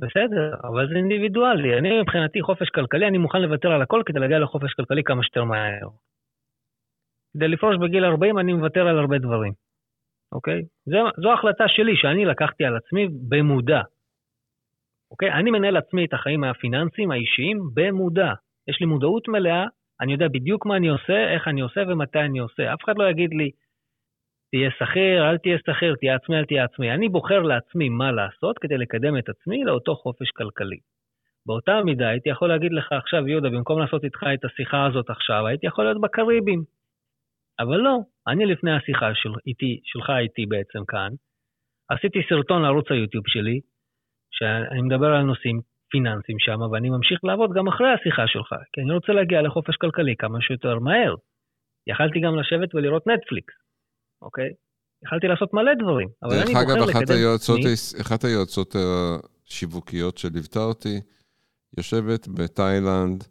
בסדר, 0.00 0.54
אבל 0.68 0.88
זה 0.88 0.94
אינדיבידואלי. 0.96 1.78
אני 1.78 2.00
מבחינתי 2.00 2.42
חופש 2.42 2.68
כלכלי, 2.70 3.06
אני 3.06 3.18
מוכן 3.18 3.42
לוותר 3.42 3.68
על 3.68 3.82
הכל 3.82 4.02
כדי 4.06 4.20
להגיע 4.20 4.38
לחופש 4.38 4.72
כלכלי 4.74 5.02
כמה 5.04 5.22
שיותר 5.22 5.44
מהר. 5.44 5.88
כדי 7.36 7.48
לפרוש 7.48 7.76
בגיל 7.76 8.04
40 8.04 8.38
אני 8.38 8.52
מוותר 8.52 8.88
על 8.88 8.98
הרבה 8.98 9.18
דברים, 9.18 9.52
אוקיי? 10.32 10.62
זו, 10.86 10.98
זו 11.22 11.32
החלטה 11.32 11.64
שלי, 11.68 11.96
שאני 11.96 12.24
לקחתי 12.24 12.64
על 12.64 12.76
עצמי 12.76 13.08
במודע. 13.28 13.80
אוקיי? 15.10 15.32
אני 15.32 15.50
מנהל 15.50 15.76
עצמי 15.76 16.04
את 16.04 16.12
החיים 16.12 16.44
הפיננסיים 16.44 17.10
האישיים 17.10 17.58
במודע. 17.74 18.32
יש 18.68 18.80
לי 18.80 18.86
מודעות 18.86 19.28
מלאה, 19.28 19.64
אני 20.00 20.12
יודע 20.12 20.28
בדיוק 20.28 20.66
מה 20.66 20.76
אני 20.76 20.88
עושה, 20.88 21.34
איך 21.34 21.48
אני 21.48 21.60
עושה 21.60 21.80
ומתי 21.88 22.18
אני 22.18 22.38
עושה. 22.38 22.74
אף 22.74 22.84
אחד 22.84 22.98
לא 22.98 23.10
יגיד 23.10 23.30
לי, 23.34 23.50
תהיה 24.50 24.70
שכיר, 24.70 25.30
אל 25.30 25.38
תהיה 25.38 25.58
שכיר, 25.58 25.94
תהיה 26.00 26.14
עצמי, 26.14 26.38
אל 26.38 26.44
תהיה 26.44 26.64
עצמי. 26.64 26.92
אני 26.92 27.08
בוחר 27.08 27.42
לעצמי 27.42 27.88
מה 27.88 28.12
לעשות 28.12 28.58
כדי 28.58 28.76
לקדם 28.78 29.18
את 29.18 29.28
עצמי 29.28 29.64
לאותו 29.64 29.94
חופש 29.94 30.30
כלכלי. 30.30 30.76
באותה 31.46 31.82
מידה 31.84 32.08
הייתי 32.08 32.28
יכול 32.28 32.48
להגיד 32.48 32.72
לך 32.72 32.92
עכשיו, 32.92 33.28
יהודה, 33.28 33.48
במקום 33.48 33.80
לעשות 33.80 34.04
איתך 34.04 34.22
את 34.34 34.44
השיחה 34.44 34.86
הזאת 34.86 35.10
עכשיו, 35.10 35.46
הייתי 35.46 35.66
יכול 35.66 35.84
להיות 35.84 36.00
בקריבים. 36.00 36.75
אבל 37.60 37.76
לא, 37.76 37.98
אני 38.28 38.46
לפני 38.46 38.72
השיחה 38.76 39.06
של, 39.14 39.28
איתי, 39.46 39.80
שלך 39.84 40.10
איתי 40.10 40.46
בעצם 40.46 40.84
כאן, 40.88 41.10
עשיתי 41.88 42.18
סרטון 42.28 42.62
לערוץ 42.62 42.86
היוטיוב 42.90 43.24
שלי, 43.26 43.60
שאני 44.30 44.82
מדבר 44.82 45.06
על 45.06 45.22
נושאים 45.22 45.60
פיננסיים 45.90 46.38
שם, 46.38 46.60
ואני 46.60 46.88
ממשיך 46.90 47.24
לעבוד 47.24 47.50
גם 47.56 47.68
אחרי 47.68 47.88
השיחה 47.92 48.22
שלך, 48.26 48.50
כי 48.72 48.80
אני 48.80 48.92
רוצה 48.92 49.12
להגיע 49.12 49.42
לחופש 49.42 49.76
כלכלי 49.76 50.14
כמה 50.18 50.38
שיותר 50.40 50.78
מהר. 50.78 51.14
יכלתי 51.86 52.20
גם 52.20 52.38
לשבת 52.38 52.74
ולראות 52.74 53.06
נטפליקס, 53.06 53.54
אוקיי? 54.22 54.50
יכלתי 55.04 55.26
לעשות 55.26 55.54
מלא 55.54 55.74
דברים, 55.74 56.08
אבל 56.22 56.34
אני 56.34 56.54
בוחר 56.54 56.60
לקדם... 56.60 56.74
דרך 56.74 56.96
אגב, 56.96 57.36
אחת 58.00 58.24
היועצות 58.24 58.76
השיווקיות 58.76 60.18
שליוותה 60.18 60.58
אותי, 60.58 61.00
יושבת 61.78 62.28
בתאילנד 62.28 63.24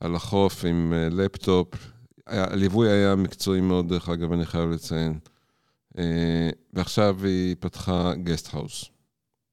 על 0.00 0.14
החוף 0.14 0.64
עם 0.64 0.92
אה, 0.92 1.08
לפטופ, 1.10 1.91
הליווי 2.26 2.88
היה 2.88 3.16
מקצועי 3.16 3.60
מאוד, 3.60 3.88
דרך 3.88 4.08
אגב, 4.08 4.32
אני 4.32 4.44
חייב 4.44 4.70
לציין. 4.70 5.12
אה, 5.98 6.50
ועכשיו 6.72 7.14
היא 7.24 7.56
פתחה 7.60 8.12
guest 8.24 8.54
house. 8.54 8.90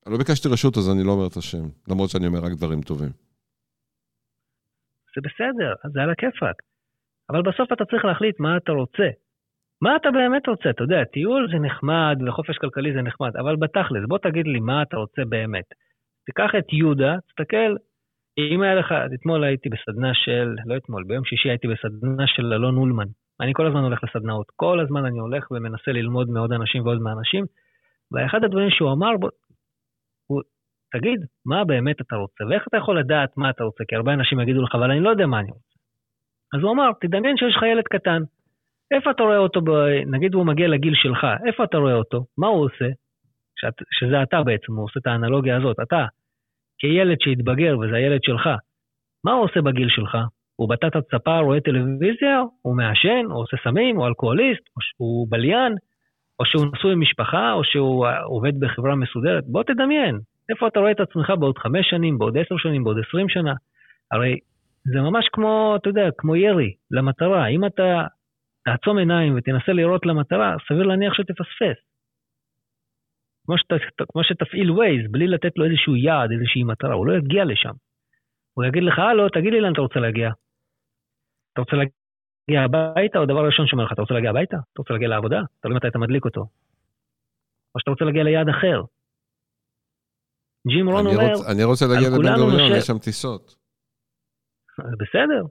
לא 0.07 0.17
ביקשתי 0.17 0.47
רשות, 0.53 0.77
אז 0.77 0.89
אני 0.89 1.03
לא 1.03 1.11
אומר 1.11 1.27
את 1.27 1.37
השם, 1.37 1.65
למרות 1.87 2.09
שאני 2.09 2.27
אומר 2.27 2.39
רק 2.39 2.51
דברים 2.57 2.81
טובים. 2.81 3.09
זה 5.15 5.21
בסדר, 5.21 5.73
זה 5.93 6.01
על 6.01 6.09
הכיפאק. 6.09 6.55
אבל 7.29 7.41
בסוף 7.41 7.73
אתה 7.73 7.85
צריך 7.85 8.05
להחליט 8.05 8.39
מה 8.39 8.57
אתה 8.57 8.71
רוצה. 8.71 9.09
מה 9.81 9.95
אתה 9.95 10.11
באמת 10.11 10.47
רוצה? 10.47 10.69
אתה 10.69 10.83
יודע, 10.83 11.03
טיול 11.13 11.47
זה 11.51 11.59
נחמד 11.59 12.17
וחופש 12.27 12.57
כלכלי 12.57 12.93
זה 12.93 13.01
נחמד, 13.01 13.31
אבל 13.37 13.55
בתכלס, 13.55 14.03
בוא 14.07 14.17
תגיד 14.17 14.47
לי 14.47 14.59
מה 14.59 14.81
אתה 14.81 14.97
רוצה 14.97 15.21
באמת. 15.29 15.65
תיקח 16.25 16.49
את 16.59 16.73
יהודה, 16.73 17.15
תסתכל, 17.27 17.75
אם 18.51 18.61
היה 18.61 18.75
לך, 18.75 18.93
אתמול 19.13 19.43
הייתי 19.43 19.69
בסדנה 19.69 20.13
של, 20.13 20.55
לא 20.65 20.77
אתמול, 20.77 21.03
ביום 21.07 21.25
שישי 21.25 21.49
הייתי 21.49 21.67
בסדנה 21.67 22.27
של 22.27 22.53
אלון 22.53 22.77
אולמן. 22.77 23.07
אני 23.41 23.51
כל 23.53 23.67
הזמן 23.67 23.83
הולך 23.83 24.03
לסדנאות, 24.03 24.45
כל 24.55 24.79
הזמן 24.79 25.05
אני 25.05 25.19
הולך 25.19 25.51
ומנסה 25.51 25.91
ללמוד 25.91 26.29
מעוד 26.29 26.53
אנשים 26.53 26.85
ועוד 26.85 27.01
מאנשים, 27.01 27.45
ואחד 28.11 28.43
הדברים 28.43 28.69
שהוא 28.69 28.91
אמר, 28.91 29.17
בוא, 29.19 29.29
הוא, 30.27 30.41
תגיד, 30.91 31.19
מה 31.45 31.65
באמת 31.65 32.01
אתה 32.01 32.15
רוצה, 32.15 32.43
ואיך 32.49 32.67
אתה 32.67 32.77
יכול 32.77 32.99
לדעת 32.99 33.37
מה 33.37 33.49
אתה 33.49 33.63
רוצה, 33.63 33.83
כי 33.87 33.95
הרבה 33.95 34.13
אנשים 34.13 34.39
יגידו 34.39 34.61
לך, 34.61 34.75
אבל 34.75 34.91
אני 34.91 34.99
לא 34.99 35.09
יודע 35.09 35.25
מה 35.25 35.39
אני 35.39 35.51
רוצה. 35.51 35.75
אז 36.55 36.63
הוא 36.63 36.71
אמר, 36.71 36.89
תדמיין 37.01 37.37
שיש 37.37 37.55
לך 37.55 37.63
ילד 37.63 37.83
קטן, 37.83 38.21
איפה 38.91 39.11
אתה 39.11 39.23
רואה 39.23 39.37
אותו, 39.37 39.61
ב... 39.61 39.69
נגיד 40.05 40.33
הוא 40.33 40.45
מגיע 40.45 40.67
לגיל 40.67 40.93
שלך, 40.95 41.27
איפה 41.47 41.63
אתה 41.63 41.77
רואה 41.77 41.93
אותו, 41.93 42.25
מה 42.37 42.47
הוא 42.47 42.65
עושה? 42.65 42.85
שאת, 43.55 43.73
שזה 43.91 44.23
אתה 44.23 44.43
בעצם, 44.43 44.73
הוא 44.73 44.83
עושה 44.83 44.99
את 44.99 45.07
האנלוגיה 45.07 45.57
הזאת, 45.57 45.77
אתה, 45.79 46.05
כילד 46.79 47.17
שהתבגר 47.19 47.79
וזה 47.79 47.95
הילד 47.95 48.23
שלך, 48.23 48.49
מה 49.25 49.31
הוא 49.31 49.43
עושה 49.43 49.61
בגיל 49.61 49.89
שלך? 49.89 50.17
הוא 50.55 50.69
בתת 50.69 50.93
ספה, 51.15 51.39
רואה 51.39 51.59
טלוויזיה, 51.59 52.41
הוא 52.61 52.77
מעשן, 52.77 53.25
הוא 53.29 53.41
עושה 53.41 53.57
סמים, 53.63 53.97
הוא 53.97 54.07
אלכוהוליסט, 54.07 54.63
או 54.75 54.81
שהוא 54.81 55.27
בליין, 55.29 55.75
או 56.39 56.45
שהוא 56.45 56.65
נשוי 56.73 56.95
משפחה, 56.95 57.53
או 57.53 57.63
שהוא 57.63 58.07
עובד 58.23 58.59
בחברה 58.59 58.95
מסודרת. 58.95 59.43
בוא 59.47 59.63
תדמיין, 59.63 60.19
איפה 60.49 60.67
אתה 60.67 60.79
רואה 60.79 60.91
את 60.91 60.99
עצמך 60.99 61.33
בעוד 61.39 61.57
חמש 61.57 61.89
שנים, 61.89 62.17
בעוד 62.17 62.37
עשר 62.37 62.57
שנים, 62.57 62.83
בעוד 62.83 62.97
עשרים 63.07 63.29
שנה? 63.29 63.53
הרי 64.11 64.39
זה 64.83 65.01
ממש 65.01 65.27
כמו, 65.33 65.75
אתה 65.75 65.89
יודע, 65.89 66.09
כמו 66.17 66.35
ירי 66.35 66.73
למטרה. 66.91 67.47
אם 67.47 67.65
אתה 67.65 68.05
תעצום 68.65 68.97
עיניים 68.97 69.35
ותנסה 69.37 69.73
לראות 69.73 70.05
למטרה, 70.05 70.55
סביר 70.67 70.83
להניח 70.83 71.13
שתפספס. 71.13 71.88
כמו, 73.49 73.57
שת, 73.57 73.71
כמו 74.11 74.23
שתפעיל 74.23 74.69
Waze, 74.69 75.11
בלי 75.11 75.27
לתת 75.27 75.57
לו 75.57 75.65
איזשהו 75.65 75.95
יעד, 75.95 76.31
איזושהי 76.31 76.63
מטרה, 76.63 76.93
הוא 76.93 77.07
לא 77.07 77.17
יגיע 77.17 77.45
לשם. 77.45 77.73
הוא 78.53 78.65
יגיד 78.65 78.83
לך, 78.83 78.99
הלו, 78.99 79.29
תגיד 79.29 79.53
לי 79.53 79.61
לאן 79.61 79.73
אתה 79.73 79.81
רוצה 79.81 79.99
להגיע. 79.99 80.29
אתה 81.53 81.61
רוצה 81.61 81.75
להגיע 81.75 82.61
הביתה, 82.65 83.19
או 83.19 83.25
דבר 83.25 83.45
ראשון 83.45 83.67
שאומר 83.67 83.83
לך, 83.83 83.91
אתה 83.93 84.01
רוצה 84.01 84.13
להגיע 84.13 84.29
הביתה? 84.29 84.57
אתה 84.73 84.81
רוצה 84.81 84.93
להגיע 84.93 85.07
לעבודה? 85.07 85.41
תלוי 85.61 85.75
מתי 85.75 85.87
אתה 85.87 85.99
מדליק 85.99 86.25
אותו. 86.25 86.41
או 87.75 87.79
שאתה 87.79 87.91
רוצה 87.91 88.05
להגיע 88.05 88.23
ליעד 88.23 88.49
אחר. 88.49 88.81
ג'ים 90.67 90.89
רון 90.89 91.07
אומר, 91.07 91.31
רוצ, 91.31 91.49
אני 91.51 91.63
רוצה 91.63 91.85
להגיע 91.85 92.09
לבן 92.09 92.35
גוריון, 92.35 92.71
יש 92.77 92.87
שם 92.87 92.97
טיסות. 92.97 93.55
בסדר. 94.79 95.43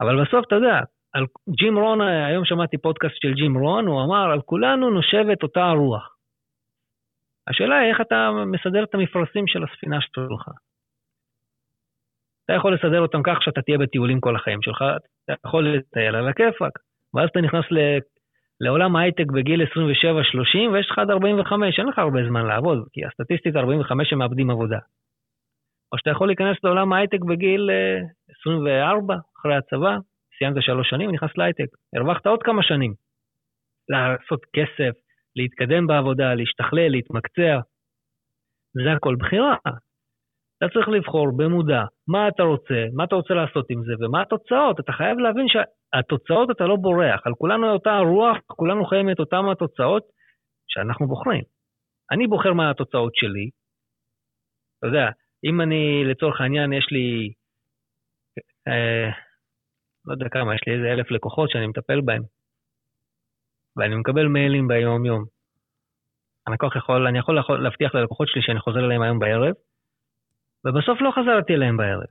אבל 0.00 0.22
בסוף, 0.22 0.46
אתה 0.46 0.54
יודע, 0.54 0.80
על 1.12 1.24
ג'ים 1.58 1.78
רון, 1.78 2.00
היום 2.00 2.44
שמעתי 2.44 2.78
פודקאסט 2.78 3.14
של 3.22 3.32
ג'ים 3.34 3.58
רון, 3.58 3.86
הוא 3.86 4.02
אמר, 4.04 4.32
על 4.32 4.40
כולנו 4.40 4.90
נושבת 4.90 5.42
אותה 5.42 5.64
הרוח. 5.64 6.15
השאלה 7.48 7.78
היא 7.78 7.90
איך 7.90 8.00
אתה 8.00 8.30
מסדר 8.46 8.84
את 8.84 8.94
המפרשים 8.94 9.46
של 9.46 9.64
הספינה 9.64 10.00
שלך. 10.00 10.48
אתה 12.44 12.52
יכול 12.52 12.74
לסדר 12.74 13.00
אותם 13.00 13.22
כך 13.24 13.42
שאתה 13.42 13.62
תהיה 13.62 13.78
בטיולים 13.78 14.20
כל 14.20 14.36
החיים 14.36 14.62
שלך, 14.62 14.84
אתה 15.24 15.32
יכול 15.46 15.68
לטייל 15.68 16.16
על 16.16 16.28
הכיפאק, 16.28 16.72
ואז 17.14 17.28
אתה 17.28 17.40
נכנס 17.40 17.64
ל... 17.70 17.78
לעולם 18.60 18.96
ההייטק 18.96 19.26
בגיל 19.34 19.62
27-30 19.62 19.66
ויש 20.72 20.90
לך 20.90 20.98
עד 20.98 21.10
45, 21.10 21.78
אין 21.78 21.88
לך 21.88 21.98
הרבה 21.98 22.20
זמן 22.28 22.46
לעבוד, 22.46 22.78
כי 22.92 23.04
הסטטיסטית 23.04 23.56
45 23.56 24.12
הם 24.12 24.18
מאבדים 24.18 24.50
עבודה. 24.50 24.78
או 25.92 25.98
שאתה 25.98 26.10
יכול 26.10 26.26
להיכנס 26.26 26.56
לעולם 26.64 26.92
ההייטק 26.92 27.20
בגיל 27.28 27.70
24, 28.40 29.14
אה, 29.14 29.20
אחרי 29.40 29.56
הצבא, 29.56 29.96
סיימת 30.38 30.62
שלוש 30.62 30.90
שנים, 30.90 31.10
נכנס 31.10 31.30
להייטק, 31.36 31.68
הרווחת 31.96 32.26
עוד 32.26 32.42
כמה 32.42 32.62
שנים. 32.62 32.94
לעשות 33.88 34.40
כסף, 34.56 34.94
להתקדם 35.36 35.86
בעבודה, 35.86 36.34
להשתכלל, 36.34 36.88
להתמקצע. 36.88 37.60
זה 38.84 38.92
הכל 38.96 39.16
בחירה. 39.18 39.56
אתה 40.58 40.66
צריך 40.74 40.88
לבחור 40.88 41.26
במודע 41.36 41.82
מה 42.08 42.28
אתה 42.28 42.42
רוצה, 42.42 42.84
מה 42.94 43.04
אתה 43.04 43.14
רוצה 43.14 43.34
לעשות 43.34 43.66
עם 43.70 43.82
זה 43.84 43.92
ומה 44.00 44.22
התוצאות. 44.22 44.80
אתה 44.80 44.92
חייב 44.92 45.18
להבין 45.18 45.46
שהתוצאות 45.48 46.50
אתה 46.50 46.64
לא 46.64 46.76
בורח. 46.76 47.26
על 47.26 47.34
כולנו 47.38 47.72
אותה 47.72 47.98
רוח, 47.98 48.36
כולנו 48.46 48.84
חיים 48.84 49.10
את 49.10 49.18
אותן 49.18 49.42
התוצאות 49.52 50.02
שאנחנו 50.68 51.06
בוחרים. 51.06 51.42
אני 52.12 52.26
בוחר 52.26 52.52
מה 52.52 52.70
התוצאות 52.70 53.14
שלי. 53.14 53.50
אתה 54.78 54.86
יודע, 54.86 55.06
אם 55.44 55.60
אני, 55.60 56.04
לצורך 56.04 56.40
העניין, 56.40 56.72
יש 56.72 56.86
לי, 56.90 57.32
אה, 58.68 59.10
לא 60.06 60.12
יודע 60.12 60.28
כמה, 60.28 60.54
יש 60.54 60.60
לי 60.66 60.74
איזה 60.74 60.92
אלף 60.92 61.10
לקוחות 61.10 61.50
שאני 61.50 61.66
מטפל 61.66 62.00
בהם. 62.00 62.22
ואני 63.76 63.94
מקבל 63.96 64.26
מיילים 64.26 64.68
ביום-יום. 64.68 65.24
הלקוח 66.46 66.76
יכול, 66.76 67.06
אני 67.06 67.18
יכול 67.18 67.38
להבטיח 67.62 67.94
ללקוחות 67.94 68.28
שלי 68.28 68.42
שאני 68.42 68.60
חוזר 68.60 68.84
אליהם 68.84 69.02
היום 69.02 69.18
בערב, 69.18 69.54
ובסוף 70.64 71.00
לא 71.00 71.10
חזרתי 71.10 71.54
אליהם 71.54 71.76
בערב. 71.76 72.06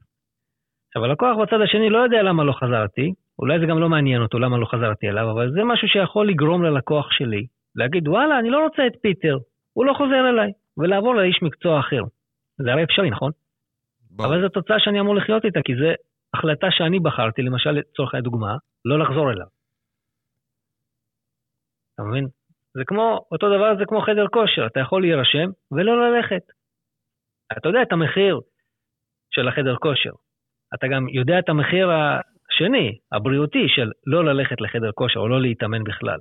עכשיו, 0.88 1.06
הלקוח 1.06 1.38
בצד 1.42 1.62
השני 1.62 1.90
לא 1.90 1.98
יודע 1.98 2.24
למה 2.24 2.44
לא 2.44 2.54
חזרתי, 2.54 3.14
אולי 3.40 3.60
זה 3.60 3.66
גם 3.66 3.80
לא 3.80 3.90
מעניין 3.90 4.22
אותו 4.22 4.40
למה 4.40 4.58
לא 4.58 4.66
חזרתי 4.66 5.10
אליו, 5.10 5.32
אבל 5.32 5.52
זה 5.52 5.64
משהו 5.64 5.88
שיכול 5.88 6.28
לגרום 6.30 6.64
ללקוח 6.64 7.12
שלי 7.12 7.46
להגיד, 7.76 8.08
וואלה, 8.08 8.40
אני 8.40 8.50
לא 8.50 8.64
רוצה 8.64 8.88
את 8.88 8.94
פיטר, 9.02 9.38
הוא 9.74 9.86
לא 9.86 9.94
חוזר 9.94 10.30
אליי, 10.30 10.52
ולעבור 10.78 11.16
לאיש 11.16 11.40
מקצוע 11.42 11.80
אחר. 11.80 12.02
זה 12.58 12.72
הרי 12.72 12.84
אפשרי, 12.84 13.10
נכון? 13.10 13.32
בוא. 14.12 14.26
אבל 14.26 14.42
זו 14.42 14.50
תוצאה 14.50 14.80
שאני 14.80 15.00
אמור 15.00 15.16
לחיות 15.16 15.46
איתה, 15.46 15.60
כי 15.66 15.76
זו 15.76 15.86
החלטה 16.34 16.68
שאני 16.72 17.00
בחרתי, 17.00 17.42
למשל, 17.42 17.72
לצורך 17.72 18.16
הדוגמה, 18.16 18.56
לא 18.86 19.00
לחזור 19.00 19.32
אליו. 19.32 19.46
אתה 21.96 22.04
מבין? 22.04 22.26
זה 22.74 22.84
כמו, 22.88 23.26
אותו 23.32 23.48
דבר 23.56 23.78
זה 23.80 23.86
כמו 23.88 24.02
חדר 24.02 24.28
כושר, 24.28 24.68
אתה 24.68 24.80
יכול 24.80 25.02
להירשם 25.02 25.50
ולא 25.72 25.94
ללכת. 26.04 26.44
אתה 27.58 27.70
יודע 27.70 27.82
את 27.82 27.92
המחיר 27.92 28.40
של 29.34 29.48
החדר 29.48 29.76
כושר. 29.76 30.12
אתה 30.74 30.88
גם 30.88 31.10
יודע 31.10 31.40
את 31.40 31.50
המחיר 31.50 31.90
השני, 31.92 33.00
הבריאותי, 33.12 33.66
של 33.68 33.92
לא 34.08 34.26
ללכת 34.26 34.62
לחדר 34.62 34.92
כושר 34.92 35.20
או 35.20 35.28
לא 35.28 35.42
להתאמן 35.42 35.84
בכלל. 35.84 36.20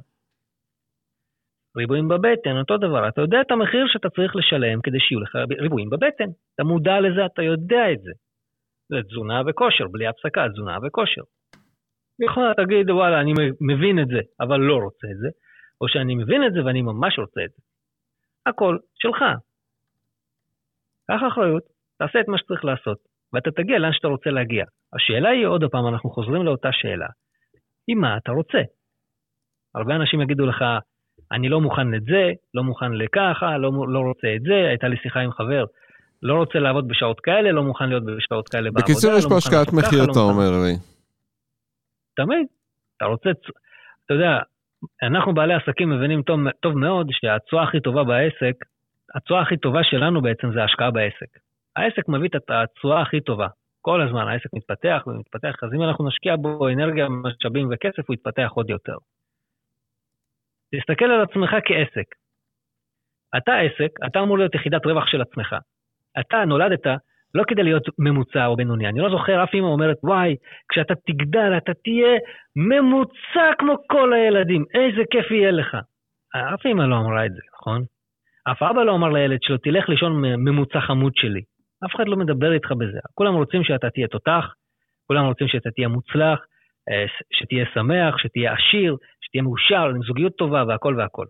ריבועים 1.77 2.09
בבטן, 2.09 2.57
אותו 2.59 2.77
דבר. 2.77 3.09
אתה 3.09 3.21
יודע 3.21 3.41
את 3.41 3.51
המחיר 3.51 3.85
שאתה 3.89 4.09
צריך 4.11 4.37
לשלם 4.37 4.81
כדי 4.83 5.01
שיהיו 5.01 5.21
לך 5.21 5.37
ריבועים 5.61 5.91
בבטן. 5.91 6.31
אתה 6.55 6.65
מודע 6.65 7.01
לזה, 7.01 7.27
אתה 7.27 7.43
יודע 7.43 7.93
את 7.93 8.01
זה. 8.01 8.13
זה 8.89 9.03
תזונה 9.09 9.43
וכושר, 9.47 9.87
בלי 9.89 10.07
הפסקה, 10.07 10.49
תזונה 10.49 10.79
וכושר. 10.83 11.23
יכול 12.25 12.53
להגיד, 12.59 12.91
וואלה, 12.91 13.21
אני 13.21 13.33
מבין 13.61 13.99
את 14.03 14.09
זה, 14.09 14.21
אבל 14.41 14.59
לא 14.61 14.75
רוצה 14.75 15.07
את 15.13 15.19
זה, 15.23 15.29
או 15.85 15.89
שאני 15.89 16.15
מבין 16.15 16.47
את 16.47 16.53
זה 16.53 16.65
ואני 16.65 16.83
ממש 16.83 17.19
רוצה 17.19 17.41
את 17.45 17.51
זה. 17.51 17.63
הכל 18.47 18.79
שלך. 18.95 19.21
קח 21.11 21.21
אחריות, 21.33 21.63
תעשה 21.99 22.21
את 22.21 22.29
מה 22.29 22.39
שצריך 22.39 22.65
לעשות, 22.65 22.99
ואתה 23.33 23.51
תגיע 23.51 23.79
לאן 23.79 23.93
שאתה 23.93 24.09
רוצה 24.09 24.31
להגיע. 24.31 24.65
השאלה 24.93 25.29
היא, 25.29 25.47
עוד 25.47 25.65
פעם, 25.71 25.87
אנחנו 25.87 26.11
חוזרים 26.11 26.43
לאותה 26.45 26.69
שאלה, 26.73 27.07
היא 27.87 27.97
מה 27.97 28.17
אתה 28.17 28.33
רוצה. 28.33 28.59
הרבה 29.75 29.97
אנשים 29.97 30.21
יגידו 30.21 30.47
לך, 30.47 30.65
אני 31.33 31.49
לא 31.49 31.61
מוכן 31.61 31.95
את 31.95 32.05
זה, 32.05 32.33
לא 32.55 32.63
מוכן 32.63 32.93
לככה, 32.93 33.59
לא, 33.59 33.71
לא 33.89 33.99
רוצה 33.99 34.29
את 34.37 34.43
זה, 34.43 34.69
הייתה 34.69 34.89
לי 34.89 34.97
שיחה 34.97 35.21
עם 35.21 35.33
חבר, 35.33 35.65
לא 36.23 36.35
רוצה 36.35 36.59
לעבוד 36.59 36.89
בשעות 36.89 37.21
כאלה, 37.21 37.53
לא 37.53 37.63
מוכן 37.63 37.89
להיות 37.89 38.05
בשעות 38.05 38.49
כאלה 38.49 38.71
בעבודה. 38.71 38.83
בקיצור, 38.83 39.13
יש 39.19 39.25
לא 39.25 39.29
פה 39.29 39.37
השקעת 39.37 39.73
מחיר, 39.73 40.07
לא 40.07 40.13
אתה 40.13 40.21
אומר 40.21 40.51
לי. 40.65 40.75
תמיד. 42.17 42.47
אתה 42.97 43.05
רוצה, 43.05 43.31
אתה 44.05 44.15
יודע, 44.15 44.39
אנחנו 45.03 45.35
בעלי 45.35 45.55
עסקים 45.55 45.91
מבינים 45.91 46.23
טוב, 46.23 46.41
טוב 46.61 46.79
מאוד 46.79 47.09
שהתשואה 47.11 47.63
הכי 47.63 47.81
טובה 47.81 48.05
בעסק, 48.05 48.55
התשואה 49.15 49.43
הכי 49.43 49.57
טובה 49.57 49.85
שלנו 49.85 50.23
בעצם 50.23 50.53
זה 50.53 50.65
השקעה 50.65 50.91
בעסק. 50.91 51.39
העסק 51.77 52.09
מביא 52.09 52.29
את 52.29 52.51
התשואה 52.51 53.03
הכי 53.03 53.21
טובה. 53.21 53.49
כל 53.81 54.03
הזמן 54.03 54.29
העסק 54.29 54.53
מתפתח 54.53 55.03
ומתפתח, 55.07 55.55
אז 55.63 55.75
אם 55.75 55.83
אנחנו 55.83 56.09
נשקיע 56.09 56.37
בו 56.37 56.69
אנרגיה, 56.69 57.09
משאבים 57.09 57.69
וכסף, 57.73 58.09
הוא 58.09 58.15
יתפתח 58.15 58.51
עוד 58.55 58.71
יותר. 58.71 58.97
תסתכל 60.75 61.05
על 61.05 61.23
עצמך 61.23 61.51
כעסק. 61.65 62.15
אתה 63.37 63.53
עסק, 63.57 63.91
אתה 64.07 64.21
אמור 64.21 64.39
להיות 64.39 64.55
יחידת 64.55 64.87
רווח 64.87 65.07
של 65.07 65.21
עצמך. 65.21 65.57
אתה 66.21 66.45
נולדת 66.45 66.87
לא 67.35 67.43
כדי 67.49 67.63
להיות 67.63 67.83
ממוצע 67.99 68.47
או 68.47 68.57
בינוני. 68.57 68.89
אני 68.89 69.01
לא 69.01 69.11
זוכר 69.11 69.45
אף 69.45 69.55
אמא 69.55 69.67
אומרת, 69.67 69.97
וואי, 70.03 70.37
כשאתה 70.69 70.95
תגדל 71.07 71.57
אתה 71.57 71.73
תהיה 71.85 72.19
ממוצע 72.57 73.51
כמו 73.59 73.75
כל 73.91 74.13
הילדים, 74.13 74.65
איזה 74.75 75.03
כיף 75.11 75.31
יהיה 75.31 75.51
לך. 75.51 75.77
אף 76.55 76.67
אמא 76.67 76.83
לא 76.83 76.97
אמרה 76.97 77.27
את 77.27 77.33
זה, 77.33 77.41
נכון? 77.57 77.83
אף 78.51 78.63
אבא 78.63 78.83
לא 78.83 78.95
אמר 78.95 79.09
לילד 79.09 79.39
שלו, 79.43 79.59
תלך 79.59 79.89
לישון 79.89 80.23
ממוצע 80.37 80.81
חמוד 80.81 81.13
שלי. 81.17 81.41
אף 81.85 81.95
אחד 81.95 82.09
לא 82.09 82.17
מדבר 82.17 82.53
איתך 82.53 82.73
בזה. 82.73 82.99
כולם 83.15 83.35
רוצים 83.35 83.65
שאתה 83.65 83.91
תהיה 83.91 84.09
תותח, 84.09 84.55
כולם 85.07 85.25
רוצים 85.25 85.49
שאתה 85.49 85.71
תהיה 85.71 85.89
מוצלח, 85.89 86.39
אה, 86.91 87.05
שתהיה 87.33 87.65
שמח, 87.75 88.19
שתהיה 88.19 88.53
עשיר, 88.53 88.97
שתהיה 89.21 89.43
מאושר, 89.43 89.85
עם 89.95 90.03
זוגיות 90.03 90.33
טובה 90.37 90.65
והכל 90.69 90.95
והכל. 90.99 91.27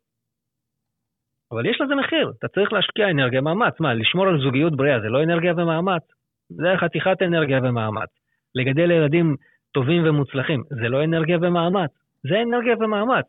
אבל 1.53 1.67
יש 1.67 1.81
לזה 1.81 1.95
מחיר, 1.95 2.33
אתה 2.39 2.49
צריך 2.49 2.73
להשקיע 2.73 3.11
אנרגיה 3.11 3.41
ומאמץ. 3.41 3.81
מה, 3.81 3.95
לשמור 3.95 4.27
על 4.27 4.41
זוגיות 4.41 4.77
בריאה 4.77 5.01
זה 5.01 5.09
לא 5.09 5.23
אנרגיה 5.23 5.53
ומאמץ? 5.53 6.03
זה 6.49 6.69
חתיכת 6.81 7.23
אנרגיה 7.23 7.59
ומאמץ. 7.59 8.11
לגדל 8.55 8.91
ילדים 8.91 9.37
טובים 9.73 10.07
ומוצלחים, 10.07 10.63
זה 10.69 10.89
לא 10.89 11.05
אנרגיה 11.05 11.37
ומאמץ, 11.37 11.91
זה 12.23 12.43
אנרגיה 12.43 12.75
ומאמץ. 12.81 13.27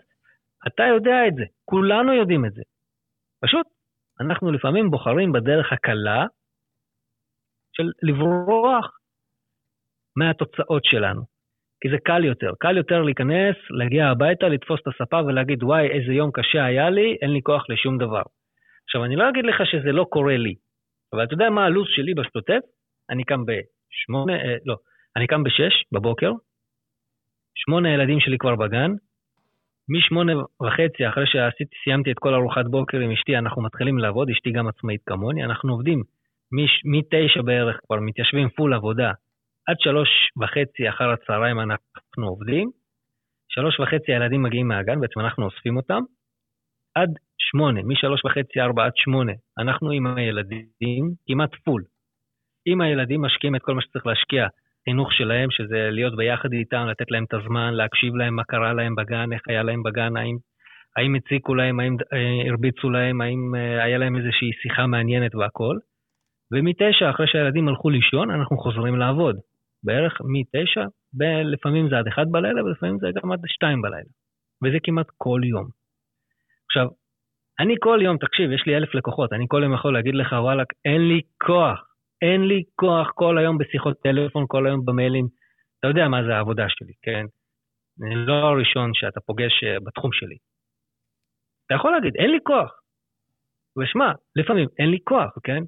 אתה 0.68 0.84
יודע 0.84 1.28
את 1.28 1.36
זה, 1.36 1.43
כולנו 1.66 2.13
יודעים 2.13 2.45
את 2.45 2.53
זה. 2.53 2.61
פשוט, 3.41 3.68
אנחנו 4.20 4.51
לפעמים 4.51 4.91
בוחרים 4.91 5.32
בדרך 5.32 5.74
הקלה 5.74 6.26
של 7.74 7.91
לברוח 8.03 8.97
מהתוצאות 10.16 10.86
שלנו. 10.86 11.34
כי 11.86 11.89
זה 11.89 11.97
קל 12.03 12.25
יותר. 12.25 12.51
קל 12.59 12.77
יותר 12.77 13.01
להיכנס, 13.01 13.55
להגיע 13.69 14.07
הביתה, 14.07 14.47
לתפוס 14.47 14.79
את 14.81 14.88
הספה 14.88 15.21
ולהגיד, 15.25 15.63
וואי, 15.63 15.88
איזה 15.88 16.13
יום 16.13 16.31
קשה 16.33 16.65
היה 16.65 16.89
לי, 16.89 17.17
אין 17.21 17.31
לי 17.31 17.41
כוח 17.43 17.69
לשום 17.69 17.97
דבר. 17.97 18.21
עכשיו, 18.86 19.05
אני 19.05 19.15
לא 19.15 19.29
אגיד 19.29 19.45
לך 19.45 19.55
שזה 19.65 19.91
לא 19.91 20.05
קורה 20.09 20.38
לי, 20.38 20.55
אבל 21.13 21.23
אתה 21.23 21.33
יודע 21.33 21.49
מה 21.49 21.65
הלו"ז 21.65 21.88
שלי 21.89 22.13
בשוטף? 22.13 22.59
אני 23.09 23.23
קם 23.23 23.43
בשמונה, 23.45 24.33
אה, 24.33 24.55
לא, 24.65 24.75
אני 25.15 25.27
קם 25.27 25.43
בשש 25.43 25.73
בבוקר, 25.91 26.31
שמונה 27.55 27.93
ילדים 27.93 28.19
שלי 28.19 28.38
כבר 28.38 28.55
בגן, 28.55 28.91
משמונה 29.89 30.33
וחצי, 30.67 31.07
אחרי 31.07 31.25
שסיימתי 31.27 32.11
את 32.11 32.19
כל 32.19 32.33
ארוחת 32.33 32.65
בוקר 32.65 32.99
עם 32.99 33.11
אשתי, 33.11 33.38
אנחנו 33.38 33.61
מתחילים 33.61 33.97
לעבוד, 33.97 34.29
אשתי 34.29 34.51
גם 34.51 34.67
עצמאית 34.67 35.01
כמוני, 35.05 35.43
אנחנו 35.43 35.73
עובדים 35.73 36.03
מתשע 36.86 37.41
בערך, 37.41 37.79
כבר 37.86 37.99
מתיישבים 37.99 38.49
פול 38.49 38.73
עבודה, 38.73 39.11
עד 39.68 39.76
שלוש 39.80 40.09
וחצי 40.41 40.89
אחר 40.89 41.09
הצהריים 41.09 41.59
אנחנו 41.59 42.28
עובדים, 42.28 42.70
שלוש 43.49 43.80
וחצי 43.80 44.13
הילדים 44.13 44.43
מגיעים 44.43 44.68
מהגן, 44.68 44.99
בעצם 44.99 45.20
אנחנו 45.20 45.45
אוספים 45.45 45.78
אותם, 45.78 46.01
עד 46.95 47.09
שמונה, 47.38 47.80
משלוש 47.84 48.26
וחצי, 48.26 48.61
ארבע 48.61 48.86
עד 48.86 48.91
שמונה, 48.95 49.34
אנחנו 49.59 49.91
עם 49.91 50.07
הילדים 50.07 51.05
כמעט 51.28 51.55
פול. 51.66 51.84
עם 52.66 52.82
הילדים 52.82 53.22
משקיעים 53.22 53.55
את 53.55 53.61
כל 53.61 53.74
מה 53.74 53.82
שצריך 53.82 54.05
להשקיע, 54.05 54.47
חינוך 54.89 55.13
שלהם, 55.13 55.51
שזה 55.51 55.89
להיות 55.91 56.16
ביחד 56.16 56.53
איתם, 56.53 56.86
לתת 56.89 57.11
להם 57.11 57.24
את 57.24 57.34
הזמן, 57.34 57.74
להקשיב 57.74 58.16
להם 58.16 58.36
מה 58.36 58.43
קרה 58.43 58.74
להם 58.74 58.95
בגן, 58.95 59.34
איך 59.34 59.41
היה 59.47 59.63
להם 59.63 59.84
בגן, 59.84 60.18
האם, 60.18 60.36
האם 60.97 61.16
הציקו 61.16 61.55
להם, 61.55 61.80
האם 61.80 61.95
אה, 62.13 62.49
הרביצו 62.49 62.89
להם, 62.89 63.22
האם 63.22 63.55
אה, 63.55 63.84
היה 63.84 63.97
להם 63.97 64.16
איזושהי 64.16 64.51
שיחה 64.61 64.88
מעניינת 64.88 65.36
והכול. 65.36 65.80
ומתשע, 66.51 67.09
אחרי 67.09 67.28
שהילדים 67.28 67.68
הלכו 67.68 67.89
לישון, 67.89 68.32
אנחנו 68.32 68.57
חוזרים 68.57 68.95
לעבוד. 68.95 69.36
בערך 69.86 70.21
מתשע, 70.25 70.86
לפעמים 71.53 71.89
זה 71.89 71.97
עד 71.97 72.07
אחד 72.07 72.25
בלילה 72.31 72.63
ולפעמים 72.63 72.97
זה 72.99 73.07
גם 73.15 73.31
עד 73.31 73.39
שתיים 73.47 73.81
בלילה. 73.81 74.11
וזה 74.63 74.77
כמעט 74.83 75.07
כל 75.17 75.41
יום. 75.43 75.67
עכשיו, 76.65 76.88
אני 77.59 77.75
כל 77.79 77.99
יום, 78.03 78.17
תקשיב, 78.17 78.51
יש 78.51 78.63
לי 78.67 78.77
אלף 78.77 78.95
לקוחות, 78.95 79.33
אני 79.33 79.45
כל 79.47 79.61
יום 79.63 79.73
יכול 79.73 79.93
להגיד 79.93 80.15
לך, 80.15 80.31
וואלכ, 80.31 80.67
אין 80.86 81.01
לי 81.07 81.21
כוח, 81.43 81.79
אין 82.21 82.41
לי 82.47 82.63
כוח 82.75 83.11
כל 83.15 83.38
היום 83.38 83.57
בשיחות 83.57 83.97
טלפון, 84.03 84.45
כל 84.47 84.67
היום 84.67 84.86
במיילים. 84.86 85.27
אתה 85.79 85.88
יודע 85.88 86.07
מה 86.07 86.23
זה 86.27 86.36
העבודה 86.36 86.65
שלי, 86.69 86.93
כן? 87.01 87.25
אני 88.03 88.15
לא 88.15 88.33
הראשון 88.33 88.93
שאתה 88.93 89.19
פוגש 89.21 89.63
אה, 89.63 89.79
בתחום 89.79 90.11
שלי. 90.13 90.38
אתה 91.65 91.75
יכול 91.75 91.91
להגיד, 91.91 92.15
אין 92.15 92.31
לי 92.31 92.39
כוח. 92.43 92.79
ושמע, 93.77 94.11
לפעמים 94.36 94.67
אין 94.79 94.89
לי 94.89 94.97
כוח, 95.03 95.38
כן? 95.43 95.63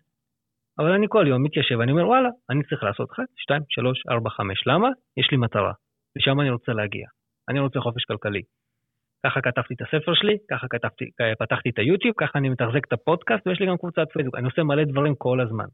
אבל 0.80 0.92
אני 0.92 1.06
כל 1.10 1.26
יום 1.28 1.44
מתיישב, 1.44 1.82
אני 1.82 1.92
אומר, 1.92 2.08
וואלה, 2.08 2.30
אני 2.50 2.64
צריך 2.64 2.84
לעשות 2.84 3.12
1, 3.12 3.24
2, 3.38 3.62
3, 3.70 4.04
4, 4.10 4.30
5. 4.30 4.68
למה? 4.68 4.90
יש 5.18 5.28
לי 5.32 5.38
מטרה, 5.38 5.74
לשם 6.16 6.40
אני 6.42 6.50
רוצה 6.50 6.72
להגיע. 6.72 7.08
אני 7.50 7.60
רוצה 7.60 7.80
חופש 7.80 8.06
כלכלי. 8.06 8.42
ככה 9.26 9.42
כתבתי 9.42 9.74
את 9.74 9.82
הספר 9.82 10.14
שלי, 10.14 10.38
ככה 10.52 10.68
כתבתי, 10.68 11.06
פתחתי 11.40 11.70
את 11.70 11.80
היוטיוב, 11.80 12.16
ככה 12.18 12.40
אני 12.40 12.50
מתחזק 12.50 12.86
את 12.88 12.94
הפודקאסט, 12.94 13.48
ויש 13.48 13.60
לי 13.60 13.68
גם 13.68 13.78
קבוצת 13.78 14.08
פייסבוק. 14.14 14.36
אני 14.36 14.46
עושה 14.46 14.64
מלא 14.64 14.84
דברים 14.84 15.16
כל 15.16 15.42
הזמן. 15.42 15.66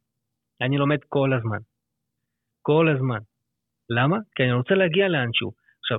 אני 0.62 0.78
לומד 0.78 0.98
כל 1.10 1.34
הזמן. 1.34 1.58
כל 2.62 2.90
הזמן. 2.90 3.20
למה? 3.90 4.18
כי 4.36 4.44
אני 4.44 4.54
רוצה 4.54 4.74
להגיע 4.74 5.08
לאנשהו. 5.08 5.52
עכשיו, 5.80 5.98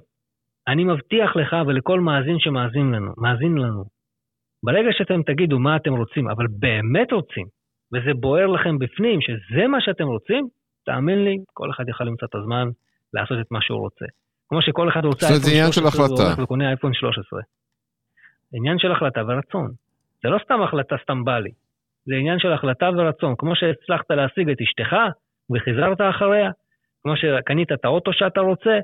אני 0.69 0.85
מבטיח 0.85 1.37
לך 1.37 1.57
ולכל 1.67 2.01
מאזין 2.01 2.39
שמאזין 2.39 2.93
לנו, 2.93 3.13
מאזין 3.17 3.55
לנו, 3.59 3.85
ברגע 4.63 4.89
שאתם 4.93 5.23
תגידו 5.23 5.59
מה 5.59 5.77
אתם 5.77 5.93
רוצים, 5.93 6.29
אבל 6.31 6.47
באמת 6.59 7.13
רוצים, 7.13 7.47
וזה 7.95 8.15
בוער 8.15 8.47
לכם 8.47 8.79
בפנים, 8.79 9.21
שזה 9.21 9.67
מה 9.67 9.81
שאתם 9.81 10.07
רוצים, 10.07 10.49
תאמין 10.85 11.25
לי, 11.25 11.37
כל 11.53 11.71
אחד 11.71 11.89
יכול 11.89 12.07
למצוא 12.07 12.29
את 12.29 12.35
הזמן 12.35 12.69
לעשות 13.15 13.39
את 13.41 13.51
מה 13.51 13.63
שהוא 13.63 13.79
רוצה. 13.79 14.05
כמו 14.49 14.63
שכל 14.63 14.89
אחד 14.89 15.05
רוצה 15.05 15.27
אייפון 15.27 15.73
13, 15.73 16.07
הוא 16.07 16.19
הולך 16.19 16.39
וקונה 16.39 16.69
אייפון 16.69 16.95
13. 16.95 17.41
עניין 18.53 18.79
של 18.79 18.93
החלטה 18.93 19.23
ורצון. 19.29 19.71
זה 20.23 20.29
לא 20.29 20.39
סתם 20.45 20.63
החלטה 20.63 20.97
סתם 21.03 21.25
בא 21.25 21.39
לי, 21.39 21.51
זה 22.07 22.15
עניין 22.15 22.39
של 22.39 22.53
החלטה 22.53 22.91
ורצון. 22.97 23.35
כמו 23.39 23.57
שהצלחת 23.57 24.11
להשיג 24.11 24.51
את 24.51 24.61
אשתך 24.61 24.97
וחיזרת 25.51 26.01
אחריה, 26.11 26.51
כמו 27.03 27.17
שקנית 27.17 27.73
את 27.73 27.85
האוטו 27.85 28.13
שאתה 28.13 28.41
רוצה, 28.41 28.79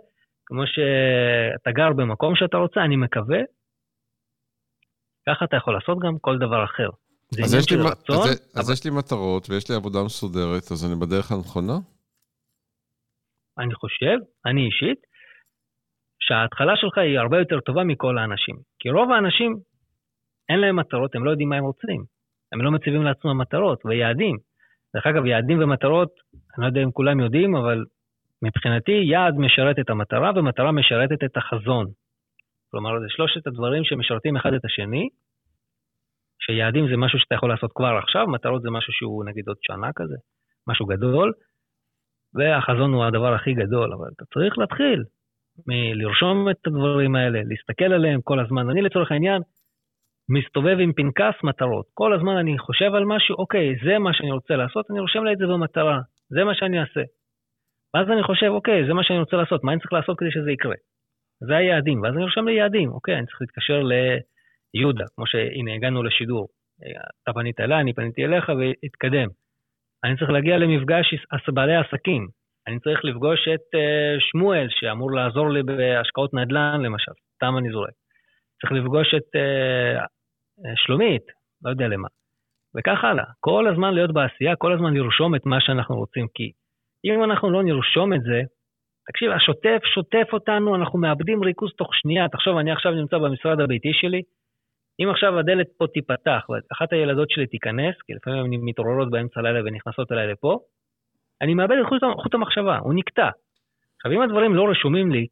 כמו 0.47 0.63
שאתה 0.67 1.71
גר 1.71 1.93
במקום 1.93 2.37
שאתה 2.37 2.57
רוצה, 2.57 2.81
אני 2.85 2.97
מקווה, 2.97 3.41
ככה 5.29 5.45
אתה 5.45 5.57
יכול 5.57 5.75
לעשות 5.75 5.99
גם 5.99 6.19
כל 6.21 6.39
דבר 6.39 6.65
אחר. 6.65 6.89
זה 7.31 7.43
עניין 7.45 7.63
של 7.63 7.81
רצון. 7.81 8.17
אז, 8.17 8.27
אבל... 8.27 8.61
אז 8.61 8.71
יש 8.71 8.85
לי 8.85 8.91
מטרות 8.91 9.51
ויש 9.51 9.71
לי 9.71 9.77
עבודה 9.77 9.99
מסודרת, 10.05 10.73
אז 10.73 10.85
אני 10.87 11.01
בדרך 11.01 11.33
הנכונה? 11.33 11.79
אני 13.59 13.75
חושב, 13.75 14.17
אני 14.47 14.67
אישית, 14.67 15.01
שההתחלה 16.21 16.73
שלך 16.77 16.99
היא 16.99 17.19
הרבה 17.19 17.39
יותר 17.39 17.61
טובה 17.61 17.85
מכל 17.85 18.19
האנשים. 18.19 18.57
כי 18.79 18.91
רוב 18.91 19.11
האנשים, 19.11 19.57
אין 20.49 20.59
להם 20.61 20.77
מטרות, 20.77 21.15
הם 21.15 21.25
לא 21.25 21.31
יודעים 21.31 21.49
מה 21.49 21.57
הם 21.57 21.65
רוצים. 21.65 22.05
הם 22.53 22.63
לא 22.63 22.71
מציבים 22.71 23.03
לעצמם 23.03 23.39
מטרות 23.39 23.87
ויעדים. 23.87 24.37
דרך 24.95 25.07
אגב, 25.07 25.27
יעדים 25.27 25.63
ומטרות, 25.63 26.13
אני 26.35 26.63
לא 26.63 26.67
יודע 26.67 26.83
אם 26.83 26.91
כולם 26.91 27.21
יודעים, 27.21 27.57
אבל 27.57 27.85
מבחינתי 28.43 28.93
יעד 28.93 29.35
משרת 29.39 29.79
את 29.79 29.91
המטרה 29.91 30.31
ומטרה 30.37 30.73
משרתת 30.73 31.25
את 31.25 31.37
החזון. 31.37 31.87
כלומר, 32.71 33.01
זה 33.01 33.07
שלושת 33.09 33.47
הדברים 33.47 33.85
שמשרתים 33.85 34.37
אחד 34.37 34.53
את 34.55 34.65
השני, 34.65 35.09
שיעדים 36.41 36.89
זה 36.91 36.97
משהו 36.97 37.19
שאתה 37.19 37.35
יכול 37.35 37.49
לעשות 37.49 37.73
כבר 37.75 37.99
עכשיו, 38.03 38.27
מטרות 38.27 38.63
זה 38.63 38.71
משהו 38.71 38.93
שהוא 38.93 39.25
נגיד 39.25 39.49
עוד 39.49 39.57
שנה 39.63 39.91
כזה, 39.97 40.17
משהו 40.69 40.87
גדול, 40.87 41.33
והחזון 42.35 42.93
הוא 42.93 43.05
הדבר 43.05 43.35
הכי 43.35 43.55
גדול, 43.55 43.93
אבל 43.93 44.09
אתה 44.17 44.25
צריך 44.35 44.59
להתחיל 44.59 45.05
מלרשום 45.67 46.51
את 46.51 46.67
הדברים 46.67 47.15
האלה, 47.15 47.41
להסתכל 47.45 47.93
עליהם 47.93 48.21
כל 48.25 48.41
הזמן. 48.41 48.71
אני 48.71 48.83
לצורך 48.83 49.13
העניין 49.13 49.43
מסתובב 50.39 50.77
עם 50.81 50.93
פנקס 50.93 51.35
מטרות. 51.45 51.87
כל 51.95 52.13
הזמן 52.15 52.37
אני 52.37 52.59
חושב 52.59 52.95
על 52.95 53.05
משהו, 53.05 53.37
אוקיי, 53.39 53.75
זה 53.85 53.99
מה 53.99 54.15
שאני 54.15 54.31
רוצה 54.31 54.57
לעשות, 54.57 54.91
אני 54.91 55.01
רושם 55.01 55.25
לי 55.25 55.33
את 55.33 55.39
זה 55.39 55.47
במטרה, 55.47 55.99
זה 56.29 56.45
מה 56.45 56.55
שאני 56.55 56.81
אעשה. 56.81 57.03
ואז 57.95 58.07
אני 58.11 58.23
חושב, 58.23 58.47
אוקיי, 58.47 58.87
זה 58.87 58.95
מה 58.95 59.05
שאני 59.05 59.19
רוצה 59.19 59.37
לעשות, 59.37 59.65
מה 59.65 59.73
אני 59.73 59.81
צריך 59.81 59.93
לעשות 59.93 60.19
כדי 60.19 60.31
שזה 60.31 60.51
יקרה? 60.51 60.75
זה 61.41 61.57
היעדים, 61.57 62.03
ואז 62.03 62.15
אני 62.15 62.25
רושם 62.25 62.49
לי 62.49 62.53
יעדים, 62.53 62.89
אוקיי, 62.93 63.17
אני 63.19 63.27
צריך 63.27 63.41
להתקשר 63.41 63.83
ליהודה, 64.75 65.05
כמו 65.15 65.27
שהנה 65.27 65.75
הגענו 65.75 66.03
לשידור. 66.03 66.49
אתה 67.23 67.33
פנית 67.33 67.61
אליי, 67.61 67.81
אני 67.81 67.93
פניתי 67.93 68.25
אליך 68.25 68.49
והתקדם. 68.49 69.29
אני 70.05 70.17
צריך 70.17 70.31
להגיע 70.31 70.59
למפגש 70.59 71.15
בעלי 71.55 71.77
עסקים. 71.77 72.29
אני 72.67 72.81
צריך 72.81 73.05
לפגוש 73.05 73.49
את 73.55 73.75
uh, 73.75 74.21
שמואל, 74.21 74.67
שאמור 74.71 75.13
לעזור 75.13 75.51
לי 75.51 75.63
בהשקעות 75.63 76.35
נדל"ן, 76.35 76.81
למשל, 76.83 77.13
סתם 77.35 77.55
אני 77.59 77.71
זורק. 77.71 77.95
צריך 78.61 78.73
לפגוש 78.73 79.15
את 79.15 79.37
uh, 79.37 80.03
שלומית, 80.77 81.23
לא 81.65 81.71
יודע 81.71 81.89
למה. 81.89 82.09
וכך 82.77 83.05
הלאה. 83.05 83.25
כל 83.41 83.69
הזמן 83.69 83.95
להיות 83.95 84.13
בעשייה, 84.13 84.57
כל 84.57 84.73
הזמן 84.73 84.95
לרשום 84.95 85.35
את 85.35 85.47
מה 85.47 85.61
שאנחנו 85.61 85.97
רוצים, 85.97 86.27
כי 86.35 86.53
אם 87.05 87.25
אנחנו 87.25 87.51
לא 87.51 87.63
נרשום 87.63 88.13
את 88.13 88.21
זה, 88.21 88.43
תקשיב, 89.09 89.31
השוטף 89.31 89.81
שוטף 89.95 90.29
אותנו, 90.33 90.77
אנחנו 90.77 90.99
מאבדים 90.99 91.45
ריכוז 91.45 91.71
תוך 91.77 91.95
שנייה. 91.95 92.29
תחשוב, 92.29 92.59
אני 92.59 92.73
עכשיו 92.73 92.93
נמצא 92.93 93.19
במשרד 93.19 93.61
הביתי 93.61 93.93
שלי, 93.93 94.23
אם 95.01 95.11
עכשיו 95.11 95.39
הדלת 95.39 95.67
פה 95.79 95.87
תיפתח 95.87 96.47
ואחת 96.49 96.93
הילדות 96.93 97.31
שלי 97.31 97.47
תיכנס, 97.47 97.95
כי 98.07 98.15
לפעמים 98.15 98.45
הן 98.45 98.61
מתעוררות 98.63 99.11
באמצע 99.11 99.41
הלילה 99.41 99.61
ונכנסות 99.65 100.13
אליי 100.13 100.27
לפה, 100.33 100.59
אני 101.43 101.55
מאבד 101.55 101.77
את 101.83 101.87
חוט, 101.89 102.03
חוט 102.23 102.35
המחשבה, 102.35 102.79
הוא 102.79 102.95
נקטע. 102.95 103.29
עכשיו, 103.97 104.13
אם 104.13 104.23
הדברים 104.23 104.55
לא 104.55 104.71
רשומים 104.71 105.13
לי, 105.13 105.27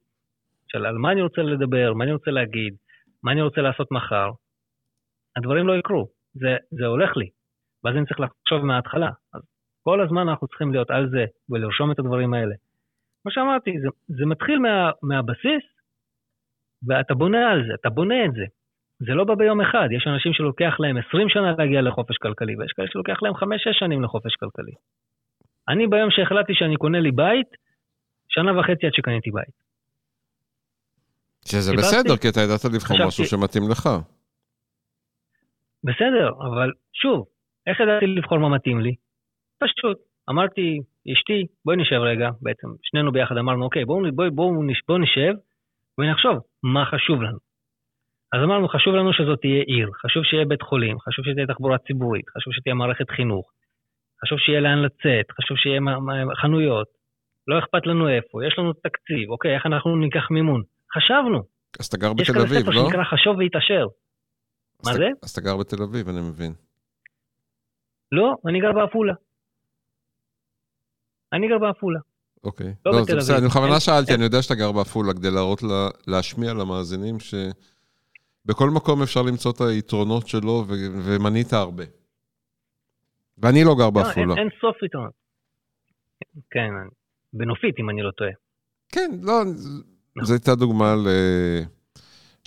של 0.68 0.86
על 0.86 0.98
מה 0.98 1.12
אני 1.12 1.22
רוצה 1.22 1.42
לדבר, 1.42 1.92
מה 1.94 2.04
אני 2.04 2.12
רוצה 2.12 2.30
להגיד, 2.30 2.74
מה 3.22 3.32
אני 3.32 3.42
רוצה 3.42 3.60
לעשות 3.60 3.90
מחר, 3.90 4.30
הדברים 5.36 5.66
לא 5.66 5.76
יקרו, 5.76 6.08
זה, 6.34 6.56
זה 6.70 6.86
הולך 6.86 7.16
לי, 7.16 7.28
ואז 7.84 7.96
אני 7.96 8.06
צריך 8.06 8.20
לחשוב 8.20 8.64
מההתחלה. 8.64 9.10
אז 9.34 9.42
כל 9.82 10.00
הזמן 10.00 10.28
אנחנו 10.28 10.46
צריכים 10.46 10.72
להיות 10.72 10.90
על 10.90 11.10
זה 11.10 11.24
ולרשום 11.50 11.90
את 11.90 11.98
הדברים 11.98 12.34
האלה. 12.34 12.54
כמו 13.22 13.32
שאמרתי, 13.32 13.70
זה, 13.80 13.88
זה 14.08 14.26
מתחיל 14.26 14.58
מה, 14.58 14.90
מהבסיס, 15.02 15.64
ואתה 16.88 17.14
בונה 17.14 17.50
על 17.50 17.66
זה, 17.68 17.74
אתה 17.74 17.90
בונה 17.90 18.24
את 18.24 18.32
זה. 18.32 18.44
זה 18.98 19.14
לא 19.14 19.24
בא 19.24 19.34
ביום 19.34 19.60
אחד, 19.60 19.88
יש 19.96 20.06
אנשים 20.06 20.32
שלוקח 20.32 20.74
להם 20.78 20.96
20 21.08 21.28
שנה 21.28 21.52
להגיע 21.58 21.82
לחופש 21.82 22.16
כלכלי, 22.16 22.56
ויש 22.56 22.72
כאלה 22.72 22.88
שלוקח 22.92 23.22
להם 23.22 23.34
5-6 23.34 23.38
שנים 23.72 24.02
לחופש 24.02 24.34
כלכלי. 24.36 24.72
אני 25.68 25.86
ביום 25.86 26.10
שהחלטתי 26.10 26.52
שאני 26.54 26.76
קונה 26.76 27.00
לי 27.00 27.10
בית, 27.10 27.50
שנה 28.28 28.60
וחצי 28.60 28.86
עד 28.86 28.92
שקניתי 28.94 29.30
בית. 29.30 29.54
שזה 31.46 31.72
בסדר, 31.72 32.16
כי 32.16 32.28
אתה 32.28 32.40
ידעת 32.40 32.64
לבחור 32.64 32.96
חשבתי... 32.96 33.06
משהו 33.06 33.24
שמתאים 33.24 33.62
לך. 33.70 33.88
בסדר, 35.84 36.28
אבל 36.46 36.72
שוב, 36.92 37.26
איך 37.66 37.80
ידעתי 37.80 38.06
לבחור 38.06 38.38
מה 38.38 38.48
מתאים 38.48 38.80
לי? 38.80 38.94
פשוט, 39.58 39.98
אמרתי, 40.30 40.78
אשתי, 41.12 41.46
בואי 41.64 41.76
נשב 41.76 41.96
רגע, 41.96 42.30
בעצם 42.40 42.68
שנינו 42.82 43.12
ביחד 43.12 43.36
אמרנו, 43.36 43.64
אוקיי, 43.64 43.84
בואו 43.84 44.00
בוא, 44.14 44.28
בוא, 44.28 44.52
בוא 44.88 44.98
נשב 44.98 45.32
ונחשוב 45.98 46.38
מה 46.62 46.84
חשוב 46.86 47.22
לנו. 47.22 47.47
אז 48.32 48.40
אמרנו, 48.44 48.68
חשוב 48.68 48.94
לנו 48.94 49.12
שזאת 49.12 49.40
תהיה 49.40 49.62
עיר, 49.62 49.90
חשוב 50.02 50.22
שיהיה 50.24 50.44
בית 50.44 50.62
חולים, 50.62 50.96
חשוב 51.00 51.24
שתהיה 51.24 51.46
תחבורה 51.46 51.78
ציבורית, 51.78 52.24
חשוב 52.36 52.52
שתהיה 52.52 52.74
מערכת 52.74 53.10
חינוך, 53.10 53.46
חשוב 54.22 54.38
שיהיה 54.38 54.60
לאן 54.60 54.78
לצאת, 54.86 55.26
חשוב 55.36 55.56
שיהיה 55.56 55.80
חנויות, 56.42 56.88
לא 57.48 57.58
אכפת 57.58 57.86
לנו 57.86 58.08
איפה, 58.08 58.46
יש 58.46 58.54
לנו 58.58 58.72
תקציב, 58.72 59.30
אוקיי, 59.30 59.54
איך 59.54 59.66
אנחנו 59.66 59.96
ניקח 59.96 60.30
מימון? 60.30 60.62
חשבנו. 60.94 61.42
אז 61.80 61.86
אתה 61.86 61.96
גר 61.96 62.12
בתל 62.12 62.40
אביב, 62.40 62.52
לא? 62.52 62.58
יש 62.58 62.64
כאן 62.64 62.72
ספר 62.72 62.84
שנקרא 62.84 63.04
חשוב 63.04 63.38
והתעשר. 63.38 63.86
מה 64.86 64.92
זה? 64.94 65.08
אז 65.22 65.30
אתה 65.30 65.40
גר 65.40 65.56
בתל 65.56 65.82
אביב, 65.82 66.08
אני 66.08 66.20
מבין. 66.20 66.52
לא, 68.12 68.34
אני 68.48 68.60
גר 68.60 68.72
בעפולה. 68.72 69.14
אני 71.32 71.48
גר 71.48 71.58
בעפולה. 71.58 72.00
אוקיי. 72.44 72.74
לא, 72.86 72.92
לא 72.92 73.02
זה 73.02 73.16
בסדר, 73.16 73.38
אני 73.38 73.46
בכוונה 73.46 73.80
שאלתי, 73.80 74.14
אני 74.14 74.24
יודע 74.24 74.42
שאתה 74.42 74.54
גר 74.54 74.72
בעפולה, 74.72 75.12
כדי 75.12 75.30
להראות, 75.30 75.60
להשמיע 76.06 76.54
למאזינים 76.54 77.20
שבכל 78.48 78.70
מקום 78.70 79.02
אפשר 79.02 79.22
למצוא 79.22 79.52
את 79.52 79.60
היתרונות 79.60 80.28
שלו, 80.28 80.64
ומנית 81.04 81.52
הרבה. 81.52 81.84
ואני 83.38 83.64
לא 83.64 83.74
גר 83.78 83.90
בעפולה. 83.90 84.26
לא, 84.26 84.32
אין, 84.32 84.38
אין 84.38 84.48
סוף 84.60 84.82
יתרונות. 84.82 85.12
כן, 86.50 86.70
בנופית, 87.32 87.74
אם 87.78 87.90
אני 87.90 88.02
לא 88.02 88.10
טועה. 88.10 88.30
כן, 88.88 89.10
לא, 89.22 89.42
זו 90.22 90.34
הייתה 90.34 90.54
דוגמה 90.54 90.94
ל... 90.94 91.08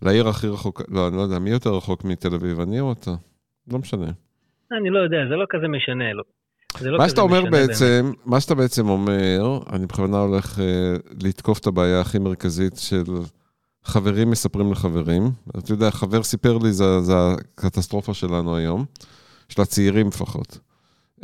לעיר 0.02 0.28
הכי 0.28 0.48
רחוקה, 0.48 0.84
לא, 0.88 1.08
אני 1.08 1.18
לא 1.18 1.22
יודע, 1.22 1.40
מי 1.40 1.50
יותר 1.50 1.70
רחוק 1.70 2.04
מתל 2.04 2.36
אביב, 2.36 2.60
אני 2.60 2.80
או 2.80 2.92
אתה? 2.92 3.12
לא 3.72 3.80
משנה. 3.80 4.12
אני 4.72 4.90
לא 4.90 5.00
יודע, 5.00 5.18
זה 5.30 5.36
לא 5.36 5.46
כזה 5.50 5.68
משנה. 5.68 6.14
לא. 6.14 6.24
לא 6.82 6.98
מה 6.98 7.10
שאתה 7.10 7.22
אומר 7.22 7.42
בעצם, 7.52 8.02
באמת. 8.04 8.18
מה 8.26 8.40
שאתה 8.40 8.56
בעצם 8.56 8.90
אומר, 8.90 9.60
אני 9.74 9.86
בכוונה 9.86 10.18
הולך 10.18 10.58
uh, 10.58 10.62
לתקוף 11.24 11.60
את 11.60 11.68
הבעיה 11.68 12.02
הכי 12.02 12.20
מרכזית 12.20 12.74
של 12.78 13.04
חברים 13.84 14.32
מספרים 14.32 14.72
לחברים. 14.72 15.24
אתה 15.60 15.72
יודע, 15.72 15.92
חבר 15.92 16.24
סיפר 16.24 16.58
לי, 16.58 16.72
זה 16.72 16.84
הקטסטרופה 17.04 18.14
שלנו 18.14 18.56
היום, 18.56 18.86
של 19.50 19.62
הצעירים 19.62 20.08
לפחות. 20.08 20.60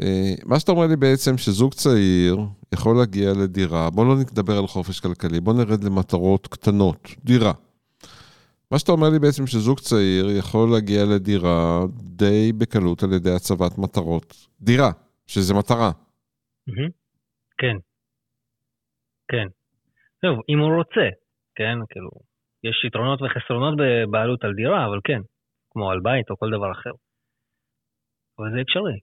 אה, 0.01 0.33
מה 0.45 0.59
שאתה 0.59 0.71
אומר 0.71 0.87
לי 0.87 0.95
בעצם, 0.95 1.37
שזוג 1.37 1.73
צעיר 1.73 2.37
יכול 2.73 2.97
להגיע 2.97 3.33
לדירה, 3.33 3.89
בוא 3.89 4.05
לא 4.05 4.15
נדבר 4.15 4.57
על 4.57 4.67
חופש 4.67 4.99
כלכלי, 4.99 5.39
בוא 5.39 5.53
נרד 5.53 5.83
למטרות 5.83 6.47
קטנות, 6.47 7.07
דירה. 7.23 7.53
מה 8.71 8.79
שאתה 8.79 8.91
אומר 8.91 9.09
לי 9.09 9.19
בעצם 9.19 9.47
שזוג 9.47 9.79
צעיר 9.79 10.29
יכול 10.29 10.69
להגיע 10.71 11.05
לדירה 11.05 11.85
די 11.99 12.51
בקלות 12.57 13.03
על 13.03 13.13
ידי 13.13 13.31
הצבת 13.31 13.77
מטרות. 13.77 14.47
דירה, 14.61 14.91
שזה 15.27 15.53
מטרה. 15.53 15.91
כן. 17.57 17.77
כן. 19.27 19.47
טוב, 20.21 20.39
אם 20.49 20.59
הוא 20.59 20.75
רוצה, 20.77 21.07
כן, 21.55 21.77
כאילו, 21.89 22.09
יש 22.69 22.85
יתרונות 22.85 23.21
וחסרונות 23.21 23.73
בבעלות 23.77 24.43
על 24.43 24.53
דירה, 24.53 24.85
אבל 24.85 24.99
כן, 25.03 25.21
כמו 25.71 25.91
על 25.91 25.99
בית 25.99 26.29
או 26.29 26.37
כל 26.37 26.49
דבר 26.49 26.71
אחר. 26.71 26.91
אבל 28.39 28.51
זה 28.55 28.61
אפשרי. 28.61 28.99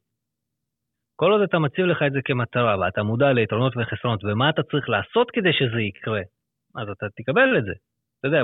כל 1.17 1.33
עוד 1.33 1.41
אתה 1.43 1.59
מציב 1.59 1.85
לך 1.87 2.03
את 2.07 2.13
זה 2.13 2.21
כמטרה 2.25 2.79
ואתה 2.79 3.03
מודע 3.03 3.33
ליתרונות 3.33 3.73
וחסרונות 3.77 4.25
ומה 4.25 4.51
אתה 4.51 4.63
צריך 4.63 4.89
לעשות 4.89 5.31
כדי 5.31 5.53
שזה 5.53 5.81
יקרה, 5.81 6.23
אז 6.79 6.89
אתה 6.89 7.07
תקבל 7.17 7.59
את 7.59 7.65
זה. 7.65 7.73
אתה 8.19 8.29
יודע, 8.29 8.43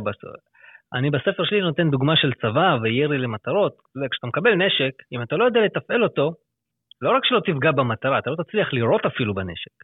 אני 0.94 1.10
בספר 1.10 1.44
שלי 1.44 1.60
נותן 1.60 1.90
דוגמה 1.90 2.16
של 2.16 2.32
צבא 2.32 2.78
וירי 2.82 3.18
למטרות. 3.18 3.72
אתה 3.72 3.98
יודע, 3.98 4.08
כשאתה 4.10 4.26
מקבל 4.26 4.54
נשק, 4.54 4.92
אם 5.12 5.22
אתה 5.22 5.36
לא 5.36 5.44
יודע 5.44 5.60
לתפעל 5.60 6.04
אותו, 6.04 6.32
לא 7.00 7.16
רק 7.16 7.24
שלא 7.24 7.40
תפגע 7.40 7.72
במטרה, 7.72 8.18
אתה 8.18 8.30
לא 8.30 8.36
תצליח 8.44 8.72
לירות 8.72 9.06
אפילו 9.06 9.34
בנשק. 9.34 9.76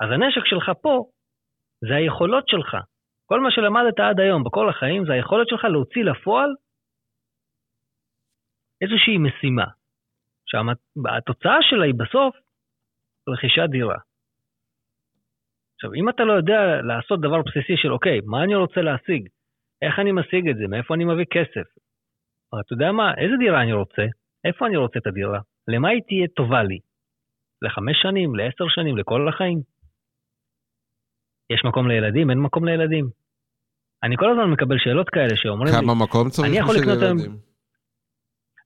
אז 0.00 0.08
הנשק 0.10 0.44
שלך 0.44 0.70
פה, 0.82 1.04
זה 1.88 1.94
היכולות 1.94 2.48
שלך. 2.48 2.76
כל 3.32 3.40
מה 3.40 3.50
שלמדת 3.50 4.00
עד 4.00 4.20
היום 4.20 4.44
בכל 4.44 4.68
החיים, 4.68 5.06
זה 5.06 5.12
היכולת 5.12 5.48
שלך 5.48 5.64
להוציא 5.64 6.04
לפועל 6.04 6.50
איזושהי 8.82 9.18
משימה. 9.18 9.66
שהתוצאה 10.46 11.58
שלה 11.62 11.84
היא 11.84 11.94
בסוף 11.94 12.36
רכישת 13.28 13.68
דירה. 13.70 13.98
עכשיו, 15.74 15.94
אם 15.94 16.08
אתה 16.08 16.22
לא 16.24 16.32
יודע 16.32 16.60
לעשות 16.82 17.20
דבר 17.20 17.42
בסיסי 17.46 17.76
של, 17.76 17.92
אוקיי, 17.92 18.20
מה 18.26 18.44
אני 18.44 18.54
רוצה 18.54 18.80
להשיג? 18.80 19.28
איך 19.82 19.98
אני 19.98 20.12
משיג 20.12 20.48
את 20.48 20.56
זה? 20.56 20.64
מאיפה 20.68 20.94
אני 20.94 21.04
מביא 21.04 21.24
כסף? 21.30 21.66
אתה 22.60 22.72
יודע 22.74 22.92
מה? 22.92 23.14
איזה 23.14 23.34
דירה 23.38 23.62
אני 23.62 23.72
רוצה? 23.72 24.02
איפה 24.44 24.66
אני 24.66 24.76
רוצה 24.76 24.98
את 24.98 25.06
הדירה? 25.06 25.40
למה 25.68 25.88
היא 25.88 26.02
תהיה 26.08 26.28
טובה 26.36 26.62
לי? 26.62 26.78
לחמש 27.62 27.96
שנים? 28.02 28.34
לעשר 28.34 28.64
שנים? 28.68 28.96
לכל 28.96 29.28
החיים? 29.28 29.58
יש 31.52 31.64
מקום 31.64 31.88
לילדים? 31.88 32.30
אין 32.30 32.38
מקום 32.38 32.64
לילדים? 32.64 33.19
אני 34.02 34.16
כל 34.16 34.30
הזמן 34.30 34.50
מקבל 34.50 34.78
שאלות 34.78 35.08
כאלה 35.08 35.36
שאומרים 35.36 35.74
לי... 35.74 35.80
כמה 35.80 35.94
מקום 35.94 36.28
צריך 36.28 36.64
בשביל 36.64 36.88
ילדים? 36.88 37.16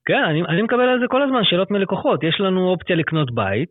כן, 0.06 0.22
אני, 0.30 0.42
אני 0.48 0.62
מקבל 0.62 0.88
על 0.88 1.00
זה 1.00 1.06
כל 1.08 1.22
הזמן 1.22 1.44
שאלות 1.44 1.70
מלקוחות. 1.70 2.22
יש 2.22 2.40
לנו 2.40 2.68
אופציה 2.68 2.96
לקנות 2.96 3.34
בית, 3.34 3.70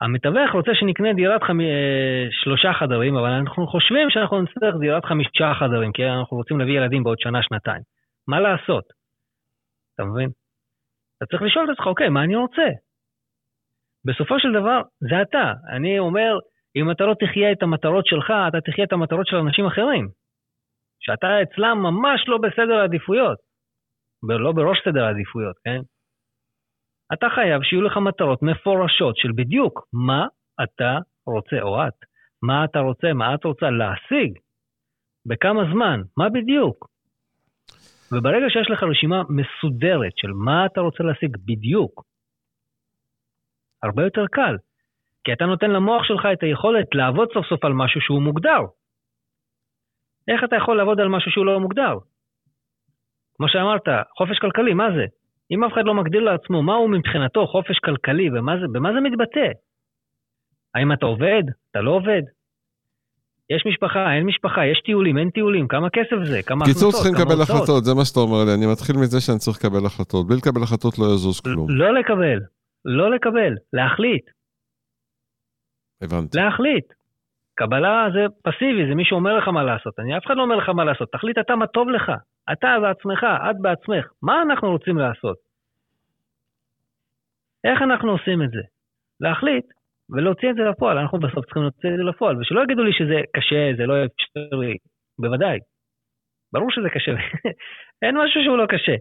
המתווך 0.00 0.52
רוצה 0.54 0.70
שנקנה 0.74 1.12
דירת 1.12 1.42
חמ... 1.42 1.60
אה, 1.60 2.26
שלושה 2.30 2.72
חדרים, 2.72 3.16
אבל 3.16 3.30
אנחנו 3.30 3.66
חושבים 3.66 4.10
שאנחנו 4.10 4.42
נצטרך 4.42 4.74
דירת 4.80 5.04
חמישה 5.04 5.52
חדרים, 5.60 5.92
כי 5.92 6.04
אנחנו 6.06 6.36
רוצים 6.36 6.58
להביא 6.58 6.76
ילדים 6.78 7.02
בעוד 7.02 7.18
שנה-שנתיים. 7.20 7.82
מה 8.28 8.40
לעשות? 8.40 8.84
אתה 9.94 10.04
מבין? 10.04 10.30
אתה 11.16 11.26
צריך 11.26 11.42
לשאול 11.42 11.64
את 11.64 11.70
עצמך, 11.70 11.86
אוקיי, 11.86 12.08
מה 12.08 12.24
אני 12.24 12.36
רוצה? 12.36 12.68
בסופו 14.06 14.40
של 14.40 14.52
דבר, 14.52 14.80
זה 15.10 15.22
אתה. 15.22 15.52
אני 15.76 15.98
אומר, 15.98 16.38
אם 16.76 16.90
אתה 16.90 17.04
לא 17.04 17.14
תחיה 17.14 17.52
את 17.52 17.62
המטרות 17.62 18.06
שלך, 18.06 18.32
אתה 18.48 18.60
תחיה 18.60 18.84
את 18.84 18.92
המטרות 18.92 19.26
של 19.26 19.36
אנשים 19.36 19.66
אחרים. 19.66 20.08
שאתה 21.00 21.42
אצלם 21.42 21.78
ממש 21.82 22.24
לא 22.28 22.38
בסדר 22.38 22.74
העדיפויות. 22.74 23.38
לא 24.22 24.52
בראש 24.52 24.78
סדר 24.84 25.04
העדיפויות, 25.04 25.56
כן? 25.64 25.80
אתה 27.12 27.26
חייב 27.34 27.62
שיהיו 27.62 27.82
לך 27.82 27.96
מטרות 27.96 28.42
מפורשות 28.42 29.16
של 29.16 29.32
בדיוק 29.34 29.86
מה 29.92 30.26
אתה 30.62 30.98
רוצה, 31.26 31.56
או 31.62 31.86
את, 31.86 31.94
מה 32.42 32.64
אתה 32.64 32.78
רוצה, 32.78 33.12
מה 33.12 33.34
את 33.34 33.44
רוצה 33.44 33.70
להשיג, 33.70 34.38
בכמה 35.26 35.62
זמן, 35.72 36.00
מה 36.16 36.28
בדיוק. 36.28 36.88
וברגע 38.12 38.46
שיש 38.48 38.70
לך 38.70 38.82
רשימה 38.82 39.22
מסודרת 39.28 40.12
של 40.16 40.32
מה 40.32 40.66
אתה 40.66 40.80
רוצה 40.80 41.02
להשיג 41.02 41.36
בדיוק, 41.44 42.04
הרבה 43.82 44.04
יותר 44.04 44.26
קל. 44.26 44.56
כי 45.24 45.32
אתה 45.32 45.46
נותן 45.46 45.70
למוח 45.70 46.04
שלך 46.04 46.28
את 46.32 46.42
היכולת 46.42 46.94
לעבוד 46.94 47.28
סוף 47.34 47.46
סוף 47.46 47.64
על 47.64 47.72
משהו 47.72 48.00
שהוא 48.00 48.22
מוגדר. 48.22 48.60
איך 50.28 50.40
אתה 50.44 50.56
יכול 50.56 50.76
לעבוד 50.76 51.00
על 51.00 51.08
משהו 51.08 51.30
שהוא 51.30 51.46
לא 51.46 51.60
מוגדר? 51.60 51.94
כמו 53.36 53.48
שאמרת, 53.48 53.88
חופש 54.18 54.38
כלכלי, 54.38 54.74
מה 54.74 54.88
זה? 54.96 55.04
אם 55.50 55.64
אף 55.64 55.72
אחד 55.72 55.84
לא 55.84 55.94
מגדיר 55.94 56.20
לעצמו 56.20 56.62
מהו 56.62 56.88
מבחינתו 56.88 57.46
חופש 57.46 57.78
כלכלי 57.78 58.30
ובמה 58.30 58.52
זה, 58.60 58.66
במה 58.72 58.90
זה 58.92 59.00
מתבטא? 59.00 59.48
האם 60.74 60.92
אתה 60.92 61.06
עובד? 61.06 61.42
אתה 61.70 61.80
לא 61.80 61.90
עובד? 61.90 62.22
יש 63.50 63.62
משפחה, 63.66 64.12
אין 64.14 64.24
משפחה, 64.26 64.66
יש 64.72 64.80
טיולים, 64.84 65.18
אין 65.18 65.30
טיולים, 65.30 65.68
כמה 65.68 65.90
כסף 65.90 66.16
זה, 66.24 66.42
כמה 66.42 66.64
הכנסות, 66.64 66.74
קיצור 66.74 66.92
צריכים 66.92 67.14
לקבל 67.14 67.42
החלטות, 67.42 67.84
זה 67.84 67.94
מה 67.94 68.04
שאתה 68.04 68.20
אומר 68.20 68.44
לי, 68.46 68.54
אני 68.54 68.66
מתחיל 68.72 68.96
מזה 68.96 69.20
שאני 69.20 69.38
צריך 69.38 69.56
לקבל 69.58 69.86
החלטות, 69.86 70.26
בלי 70.26 70.36
לקבל 70.36 70.62
החלטות 70.62 70.98
לא 70.98 71.04
יזוז 71.14 71.40
כלום. 71.40 71.66
לא 71.70 71.94
לקבל, 71.98 72.38
לא 72.84 73.14
לקבל, 73.14 73.52
להחליט. 73.72 74.26
הבנתי. 76.02 76.38
להחליט. 76.38 76.86
קבלה 77.56 78.06
זה 78.14 78.20
פסיבי, 78.42 78.88
זה 78.88 78.94
מי 78.94 79.04
שאומר 79.04 79.38
לך 79.38 79.48
מה 79.48 79.62
לעשות. 79.64 79.94
אני, 79.98 80.18
אף 80.18 80.26
אחד 80.26 80.36
לא 80.36 80.42
אומר 80.42 80.56
לך 80.56 80.68
מה 80.68 80.84
לעשות, 80.84 81.08
תחליט 81.12 81.38
אתה 81.38 81.56
מה 81.56 81.66
טוב 81.66 81.88
לך. 81.88 82.12
אתה 82.52 82.76
בעצמך, 82.82 83.26
את 83.50 83.56
בעצמך. 83.60 84.04
מה 84.22 84.42
אנחנו 84.42 84.70
רוצים 84.70 84.98
לעשות? 84.98 85.36
איך 87.64 87.82
אנחנו 87.82 88.10
עושים 88.12 88.42
את 88.42 88.50
זה? 88.50 88.62
להחליט 89.20 89.64
ולהוציא 90.10 90.50
את 90.50 90.54
זה 90.54 90.62
לפועל. 90.62 90.98
אנחנו 90.98 91.18
בסוף 91.18 91.44
צריכים 91.44 91.62
להוציא 91.62 91.90
את 91.90 91.96
זה 91.96 92.02
לפועל, 92.02 92.40
ושלא 92.40 92.62
יגידו 92.62 92.82
לי 92.82 92.92
שזה 92.92 93.20
קשה, 93.36 93.62
זה 93.76 93.86
לא 93.86 93.94
אפשרי. 94.04 94.76
בוודאי. 95.18 95.58
ברור 96.52 96.70
שזה 96.70 96.88
קשה. 96.94 97.12
אין 98.02 98.14
משהו 98.18 98.40
שהוא 98.44 98.58
לא 98.58 98.66
קשה. 98.66 98.96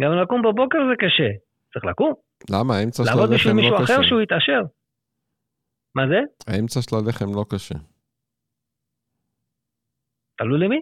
גם 0.00 0.12
לקום 0.12 0.42
בבוקר 0.42 0.78
זה 0.90 0.96
קשה. 0.98 1.30
צריך 1.72 1.84
לקום. 1.84 2.12
למה? 2.50 2.74
לא 2.84 2.90
קשה. 2.90 3.02
לעבוד 3.06 3.30
בשביל 3.34 3.52
מישהו 3.52 3.76
אחר 3.76 4.02
שהוא 4.02 4.20
יתעשר. 4.20 4.62
מה 5.98 6.06
זה? 6.08 6.20
האמצע 6.46 6.82
של 6.82 6.96
הלחם 6.96 7.34
לא 7.34 7.44
קשה. 7.50 7.74
תלוי 10.38 10.58
למי. 10.58 10.80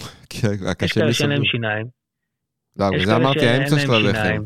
יש 0.82 0.92
כאלה 0.92 1.12
שאין 1.12 1.30
להם 1.30 1.44
שיניים. 1.44 1.86
לא, 2.76 2.84
וזה 2.94 3.16
אמרתי 3.16 3.46
האמצע 3.46 3.76
של 3.78 3.92
הלחם. 3.92 4.42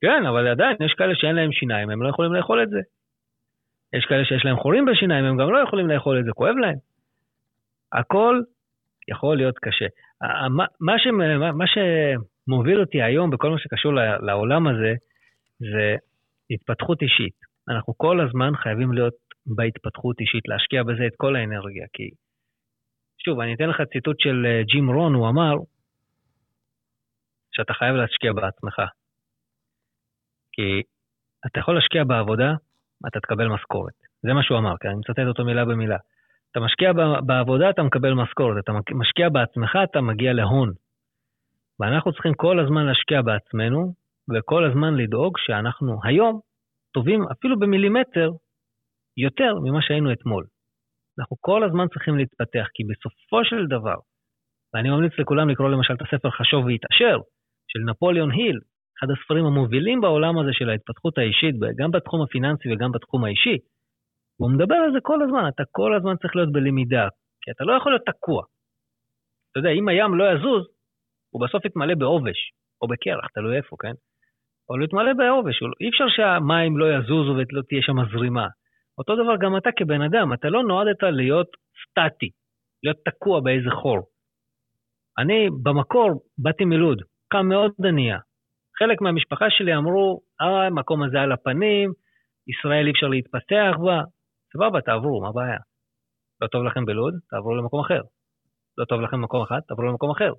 כן, 0.00 0.26
אבל 0.28 0.48
עדיין 0.48 0.76
יש 0.86 0.94
כאלה 0.98 1.14
שאין 1.14 1.34
להם 1.34 1.52
שיניים, 1.52 1.90
הם 1.90 2.02
לא 2.02 2.08
יכולים 2.08 2.32
לאכול 2.32 2.62
את 2.62 2.70
זה. 2.70 2.80
יש 3.92 4.04
כאלה 4.08 4.24
שיש 4.24 4.44
להם 4.44 4.56
חורים 4.56 4.84
בשיניים, 4.84 5.24
הם 5.24 5.36
גם 5.36 5.52
לא 5.52 5.58
יכולים 5.66 5.88
לאכול 5.88 6.20
את 6.20 6.24
זה, 6.24 6.30
כואב 6.34 6.56
להם. 6.56 6.76
הכל 7.92 8.40
יכול 9.08 9.36
להיות 9.36 9.58
קשה. 9.58 9.86
מה, 10.80 10.98
ש, 10.98 11.06
מה 11.54 11.64
שמוביל 11.66 12.80
אותי 12.80 13.02
היום 13.02 13.30
בכל 13.30 13.50
מה 13.50 13.58
שקשור 13.58 13.92
לעולם 14.26 14.66
הזה, 14.66 14.92
זה 15.58 15.96
התפתחות 16.50 17.02
אישית. 17.02 17.53
אנחנו 17.68 17.94
כל 17.96 18.20
הזמן 18.20 18.56
חייבים 18.56 18.92
להיות 18.92 19.14
בהתפתחות 19.46 20.20
אישית, 20.20 20.48
להשקיע 20.48 20.82
בזה 20.82 21.06
את 21.06 21.12
כל 21.16 21.36
האנרגיה, 21.36 21.86
כי... 21.92 22.10
שוב, 23.24 23.40
אני 23.40 23.54
אתן 23.54 23.68
לך 23.68 23.82
ציטוט 23.92 24.20
של 24.20 24.46
אה, 24.46 24.62
ג'ים 24.62 24.90
רון, 24.90 25.14
הוא 25.14 25.28
אמר 25.28 25.54
שאתה 27.52 27.74
חייב 27.74 27.94
להשקיע 27.94 28.32
בעצמך. 28.32 28.82
כי 30.52 30.82
אתה 31.46 31.60
יכול 31.60 31.74
להשקיע 31.74 32.04
בעבודה, 32.04 32.52
אתה 33.06 33.20
תקבל 33.20 33.48
משכורת. 33.48 33.94
זה 34.22 34.32
מה 34.32 34.42
שהוא 34.42 34.58
אמר, 34.58 34.74
כי 34.80 34.88
אני 34.88 34.96
מצטט 34.96 35.26
אותו 35.28 35.44
מילה 35.44 35.64
במילה. 35.64 35.96
אתה 36.50 36.60
משקיע 36.60 36.92
בעבודה, 37.26 37.70
אתה 37.70 37.82
מקבל 37.82 38.12
משכורת. 38.14 38.64
אתה 38.64 38.72
משקיע 38.94 39.28
בעצמך, 39.28 39.78
אתה 39.90 40.00
מגיע 40.00 40.32
להון. 40.32 40.72
ואנחנו 41.80 42.12
צריכים 42.12 42.34
כל 42.34 42.60
הזמן 42.60 42.86
להשקיע 42.86 43.22
בעצמנו, 43.22 43.94
וכל 44.34 44.64
הזמן 44.64 44.94
לדאוג 44.94 45.38
שאנחנו 45.38 46.00
היום 46.04 46.40
טובים 46.94 47.20
אפילו 47.32 47.58
במילימטר 47.58 48.30
יותר 49.16 49.52
ממה 49.64 49.82
שהיינו 49.82 50.12
אתמול. 50.12 50.44
אנחנו 51.18 51.36
כל 51.40 51.64
הזמן 51.64 51.86
צריכים 51.92 52.16
להתפתח, 52.16 52.66
כי 52.74 52.82
בסופו 52.90 53.44
של 53.44 53.66
דבר, 53.66 53.98
ואני 54.74 54.90
ממליץ 54.90 55.12
לכולם 55.18 55.48
לקרוא 55.48 55.68
למשל 55.68 55.94
את 55.94 56.02
הספר 56.02 56.30
חשוב 56.30 56.64
והתעשר, 56.64 57.16
של 57.70 57.80
נפוליאון 57.90 58.30
היל, 58.30 58.58
אחד 58.98 59.08
הספרים 59.10 59.44
המובילים 59.46 60.00
בעולם 60.00 60.38
הזה 60.38 60.52
של 60.52 60.70
ההתפתחות 60.70 61.18
האישית, 61.18 61.54
גם 61.78 61.90
בתחום 61.90 62.22
הפיננסי 62.22 62.66
וגם 62.72 62.92
בתחום 62.92 63.24
האישי. 63.24 63.56
הוא 64.40 64.50
מדבר 64.54 64.74
על 64.84 64.92
זה 64.92 64.98
כל 65.02 65.22
הזמן, 65.22 65.44
אתה 65.54 65.62
כל 65.70 65.94
הזמן 65.96 66.16
צריך 66.16 66.36
להיות 66.36 66.52
בלמידה, 66.52 67.08
כי 67.42 67.50
אתה 67.50 67.64
לא 67.64 67.72
יכול 67.72 67.92
להיות 67.92 68.06
תקוע. 68.06 68.42
אתה 69.50 69.58
יודע, 69.58 69.70
אם 69.70 69.88
הים 69.88 70.14
לא 70.14 70.24
יזוז, 70.32 70.64
הוא 71.30 71.42
בסוף 71.42 71.64
יתמלא 71.64 71.94
בעובש, 71.94 72.38
או 72.82 72.88
בקרח, 72.88 73.26
תלוי 73.34 73.56
איפה, 73.56 73.76
כן? 73.82 73.94
או 74.68 74.76
להתמלא 74.76 75.12
בעובש, 75.12 75.62
אי 75.80 75.88
אפשר 75.88 76.04
שהמים 76.08 76.78
לא 76.78 76.86
יזוזו 76.94 77.32
ולא 77.32 77.62
תהיה 77.68 77.82
שם 77.82 77.96
זרימה. 78.12 78.46
אותו 78.98 79.16
דבר 79.16 79.36
גם 79.40 79.56
אתה 79.56 79.70
כבן 79.76 80.02
אדם, 80.02 80.32
אתה 80.32 80.48
לא 80.48 80.62
נועדת 80.62 81.02
להיות 81.02 81.48
סטטי, 81.82 82.30
להיות 82.82 82.96
תקוע 83.04 83.40
באיזה 83.40 83.70
חור. 83.70 84.00
אני 85.18 85.48
במקור 85.62 86.10
באתי 86.38 86.64
מלוד, 86.64 87.02
קם 87.28 87.46
מאוד 87.48 87.72
ענייה. 87.88 88.18
חלק 88.78 89.00
מהמשפחה 89.00 89.44
שלי 89.50 89.76
אמרו, 89.76 90.20
אה, 90.40 90.66
המקום 90.66 91.02
הזה 91.02 91.20
על 91.20 91.32
הפנים, 91.32 91.92
ישראל 92.48 92.86
אי 92.86 92.92
אפשר 92.92 93.06
להתפתח 93.06 93.72
בה. 93.84 94.02
סבבה, 94.52 94.80
תעברו, 94.80 95.20
מה 95.20 95.28
הבעיה? 95.28 95.58
לא 96.40 96.46
טוב 96.46 96.64
לכם 96.64 96.84
בלוד, 96.84 97.14
תעברו 97.30 97.54
למקום 97.54 97.80
אחר. 97.80 98.00
לא 98.78 98.84
טוב 98.84 99.00
לכם 99.00 99.16
במקום 99.16 99.42
אחד, 99.42 99.60
תעברו 99.68 99.86
למקום 99.86 100.10
אחר. 100.10 100.32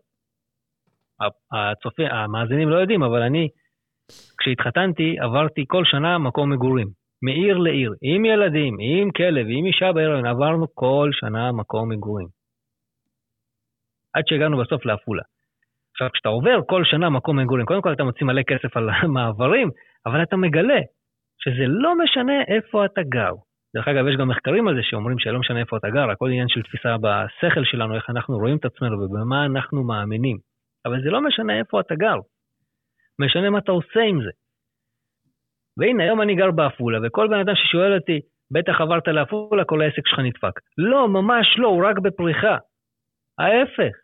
הצופים, 1.52 2.08
המאזינים 2.08 2.70
לא 2.70 2.76
יודעים, 2.76 3.04
אבל 3.04 3.22
אני 3.22 3.50
כשהתחתנתי, 4.38 5.16
עברתי 5.20 5.64
כל 5.68 5.84
שנה 5.86 6.18
מקום 6.18 6.52
מגורים. 6.54 6.88
מעיר 7.22 7.58
לעיר, 7.58 7.94
עם 8.02 8.26
ילדים, 8.26 8.78
עם 8.80 9.12
כלב, 9.12 9.46
עם 9.50 9.66
אישה 9.66 9.92
בהיריון, 9.94 10.26
עברנו 10.26 10.66
כל 10.74 11.10
שנה 11.14 11.52
מקום 11.52 11.92
מגורים. 11.92 12.28
עד 14.14 14.24
שהגענו 14.28 14.58
בסוף 14.58 14.86
לעפולה. 14.86 15.24
עכשיו, 15.92 16.10
כשאתה 16.14 16.30
עובר 16.30 16.60
כל 16.68 16.84
שנה 16.84 17.10
מקום 17.10 17.40
מגורים, 17.40 17.66
קודם 17.66 17.82
כל 17.82 17.94
אתה 17.94 18.04
מוציא 18.04 18.26
מלא 18.26 18.42
כסף 18.44 18.78
על 18.78 18.90
המעברים, 19.02 19.70
אבל 20.06 20.24
אתה 20.24 20.36
מגלה 20.36 20.80
שזה 21.42 21.66
לא 21.68 21.94
משנה 22.04 22.42
איפה 22.48 22.86
אתה 22.86 23.02
גר. 23.04 23.34
דרך 23.76 23.88
אגב, 23.88 24.08
יש 24.08 24.16
גם 24.16 24.28
מחקרים 24.28 24.68
על 24.68 24.76
זה 24.76 24.82
שאומרים 24.84 25.20
שלא 25.20 25.40
משנה 25.40 25.60
איפה 25.60 25.78
אתה 25.78 25.90
גר, 25.90 26.10
הכל 26.12 26.28
עניין 26.28 26.48
של 26.48 26.62
תפיסה 26.62 26.96
בשכל 26.98 27.64
שלנו, 27.64 27.96
איך 27.96 28.10
אנחנו 28.10 28.38
רואים 28.38 28.58
את 28.58 28.66
עצמנו 28.66 28.96
ובמה 29.02 29.46
אנחנו 29.46 29.84
מאמינים. 29.84 30.38
אבל 30.86 31.02
זה 31.04 31.10
לא 31.10 31.22
משנה 31.22 31.60
איפה 31.60 31.80
אתה 31.80 31.96
גר. 31.96 32.20
משנה 33.20 33.50
מה 33.50 33.60
אתה 33.60 33.72
עושה 33.72 34.00
עם 34.00 34.24
זה. 34.24 34.32
והנה, 35.78 36.04
היום 36.04 36.22
אני 36.22 36.36
גר 36.36 36.52
בעפולה, 36.52 37.00
וכל 37.04 37.28
בן 37.28 37.40
אדם 37.40 37.56
ששואל 37.56 37.96
אותי, 37.96 38.20
בטח 38.52 38.82
עברת 38.82 39.08
לעפולה, 39.08 39.66
כל 39.66 39.82
העסק 39.82 40.08
שלך 40.08 40.20
נדפק. 40.20 40.60
לא, 40.78 41.08
ממש 41.08 41.48
לא, 41.58 41.68
הוא 41.68 41.86
רק 41.86 42.00
בפריחה. 42.00 42.58
ההפך. 43.40 43.96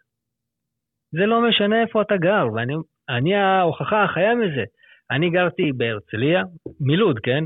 זה 1.11 1.25
לא 1.25 1.49
משנה 1.49 1.81
איפה 1.81 2.01
אתה 2.01 2.17
גר, 2.17 2.45
ואני 2.55 3.35
ההוכחה 3.35 4.03
החיה 4.03 4.35
מזה. 4.35 4.63
אני 5.11 5.29
גרתי 5.29 5.71
בהרצליה, 5.77 6.43
מלוד, 6.79 7.19
כן? 7.19 7.43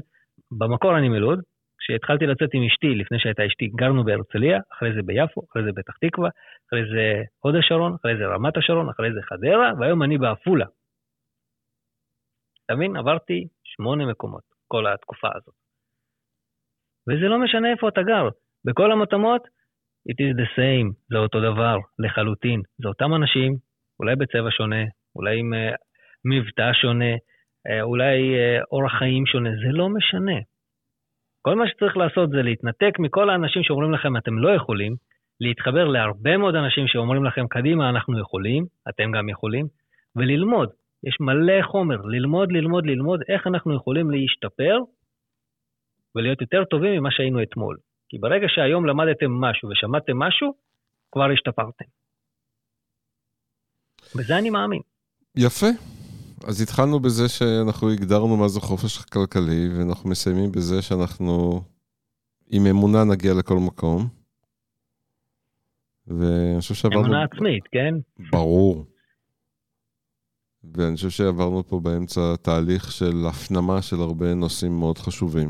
במקור 0.59 0.97
אני 0.97 1.09
מלוד. 1.09 1.39
כשהתחלתי 1.79 2.25
לצאת 2.25 2.49
עם 2.53 2.63
אשתי, 2.63 2.95
לפני 2.95 3.19
שהייתה 3.19 3.45
אשתי, 3.45 3.67
גרנו 3.67 4.03
בהרצליה, 4.03 4.59
אחרי 4.73 4.93
זה 4.93 5.01
ביפו, 5.05 5.41
אחרי 5.51 5.63
זה 5.63 5.69
פתח 5.75 5.93
תקווה, 6.01 6.29
אחרי 6.67 6.83
זה 6.93 7.23
הוד 7.39 7.55
השרון, 7.55 7.95
אחרי 7.99 8.17
זה 8.17 8.25
רמת 8.25 8.57
השרון, 8.57 8.89
אחרי 8.89 9.13
זה 9.13 9.19
חדרה, 9.21 9.71
והיום 9.79 10.03
אני 10.03 10.17
בעפולה. 10.17 10.65
אתה 12.65 12.75
מבין? 12.75 12.95
עברתי 12.95 13.47
שמונה 13.63 14.05
מקומות 14.05 14.43
כל 14.67 14.87
התקופה 14.87 15.27
הזאת. 15.35 15.55
וזה 17.09 17.27
לא 17.27 17.39
משנה 17.39 17.71
איפה 17.71 17.89
אתה 17.89 18.01
גר. 18.03 18.29
בכל 18.65 18.91
המתאמות, 18.91 19.41
it 20.11 20.17
is 20.21 20.35
the 20.41 20.47
same, 20.57 20.93
זה 21.09 21.17
אותו 21.17 21.39
דבר, 21.41 21.77
לחלוטין. 21.99 22.61
זה 22.81 22.87
אותם 22.87 23.13
אנשים, 23.15 23.55
אולי 23.99 24.15
בצבע 24.15 24.51
שונה, 24.51 24.83
אולי 25.15 25.39
עם 25.39 25.53
uh, 25.53 25.75
מבטא 26.25 26.73
שונה, 26.73 27.13
uh, 27.15 27.81
אולי 27.81 28.17
uh, 28.35 28.63
אורח 28.71 28.91
חיים 28.99 29.25
שונה, 29.25 29.49
זה 29.49 29.71
לא 29.71 29.89
משנה. 29.89 30.39
כל 31.41 31.55
מה 31.55 31.67
שצריך 31.67 31.97
לעשות 31.97 32.29
זה 32.29 32.41
להתנתק 32.41 32.99
מכל 32.99 33.29
האנשים 33.29 33.63
שאומרים 33.63 33.91
לכם 33.91 34.17
אתם 34.17 34.37
לא 34.37 34.49
יכולים, 34.49 34.95
להתחבר 35.41 35.85
להרבה 35.87 36.37
מאוד 36.37 36.55
אנשים 36.55 36.87
שאומרים 36.87 37.25
לכם 37.25 37.47
קדימה 37.47 37.89
אנחנו 37.89 38.19
יכולים, 38.19 38.65
אתם 38.89 39.11
גם 39.11 39.29
יכולים, 39.29 39.65
וללמוד. 40.15 40.69
יש 41.05 41.17
מלא 41.19 41.61
חומר, 41.71 42.01
ללמוד, 42.01 42.51
ללמוד, 42.51 42.85
ללמוד 42.85 43.19
איך 43.29 43.47
אנחנו 43.47 43.75
יכולים 43.75 44.11
להשתפר 44.11 44.77
ולהיות 46.15 46.41
יותר 46.41 46.63
טובים 46.69 46.99
ממה 46.99 47.09
שהיינו 47.11 47.43
אתמול. 47.43 47.77
כי 48.09 48.17
ברגע 48.17 48.47
שהיום 48.49 48.85
למדתם 48.85 49.31
משהו 49.31 49.69
ושמעתם 49.69 50.19
משהו, 50.19 50.53
כבר 51.11 51.31
השתפרתם. 51.33 51.85
בזה 54.15 54.37
אני 54.37 54.49
מאמין. 54.49 54.81
יפה. 55.37 55.67
אז 56.47 56.61
התחלנו 56.61 56.99
בזה 56.99 57.29
שאנחנו 57.29 57.89
הגדרנו 57.89 58.37
מה 58.37 58.47
זה 58.47 58.59
חופש 58.59 58.97
כלכלי, 59.05 59.69
ואנחנו 59.77 60.09
מסיימים 60.09 60.51
בזה 60.51 60.81
שאנחנו 60.81 61.61
עם 62.51 62.65
אמונה 62.65 63.03
נגיע 63.03 63.33
לכל 63.39 63.57
מקום. 63.67 64.07
ואני 66.07 66.59
חושב 66.59 66.73
שעברנו... 66.73 67.01
אמונה 67.01 67.23
עצמית, 67.23 67.63
כן? 67.71 67.95
ברור. 68.31 68.85
ואני 70.77 70.95
חושב 70.95 71.09
שעברנו 71.09 71.63
פה 71.69 71.79
באמצע 71.83 72.21
תהליך 72.43 72.91
של 72.91 73.15
הפנמה 73.29 73.81
של 73.81 73.95
הרבה 73.95 74.33
נושאים 74.35 74.79
מאוד 74.79 74.97
חשובים, 74.97 75.49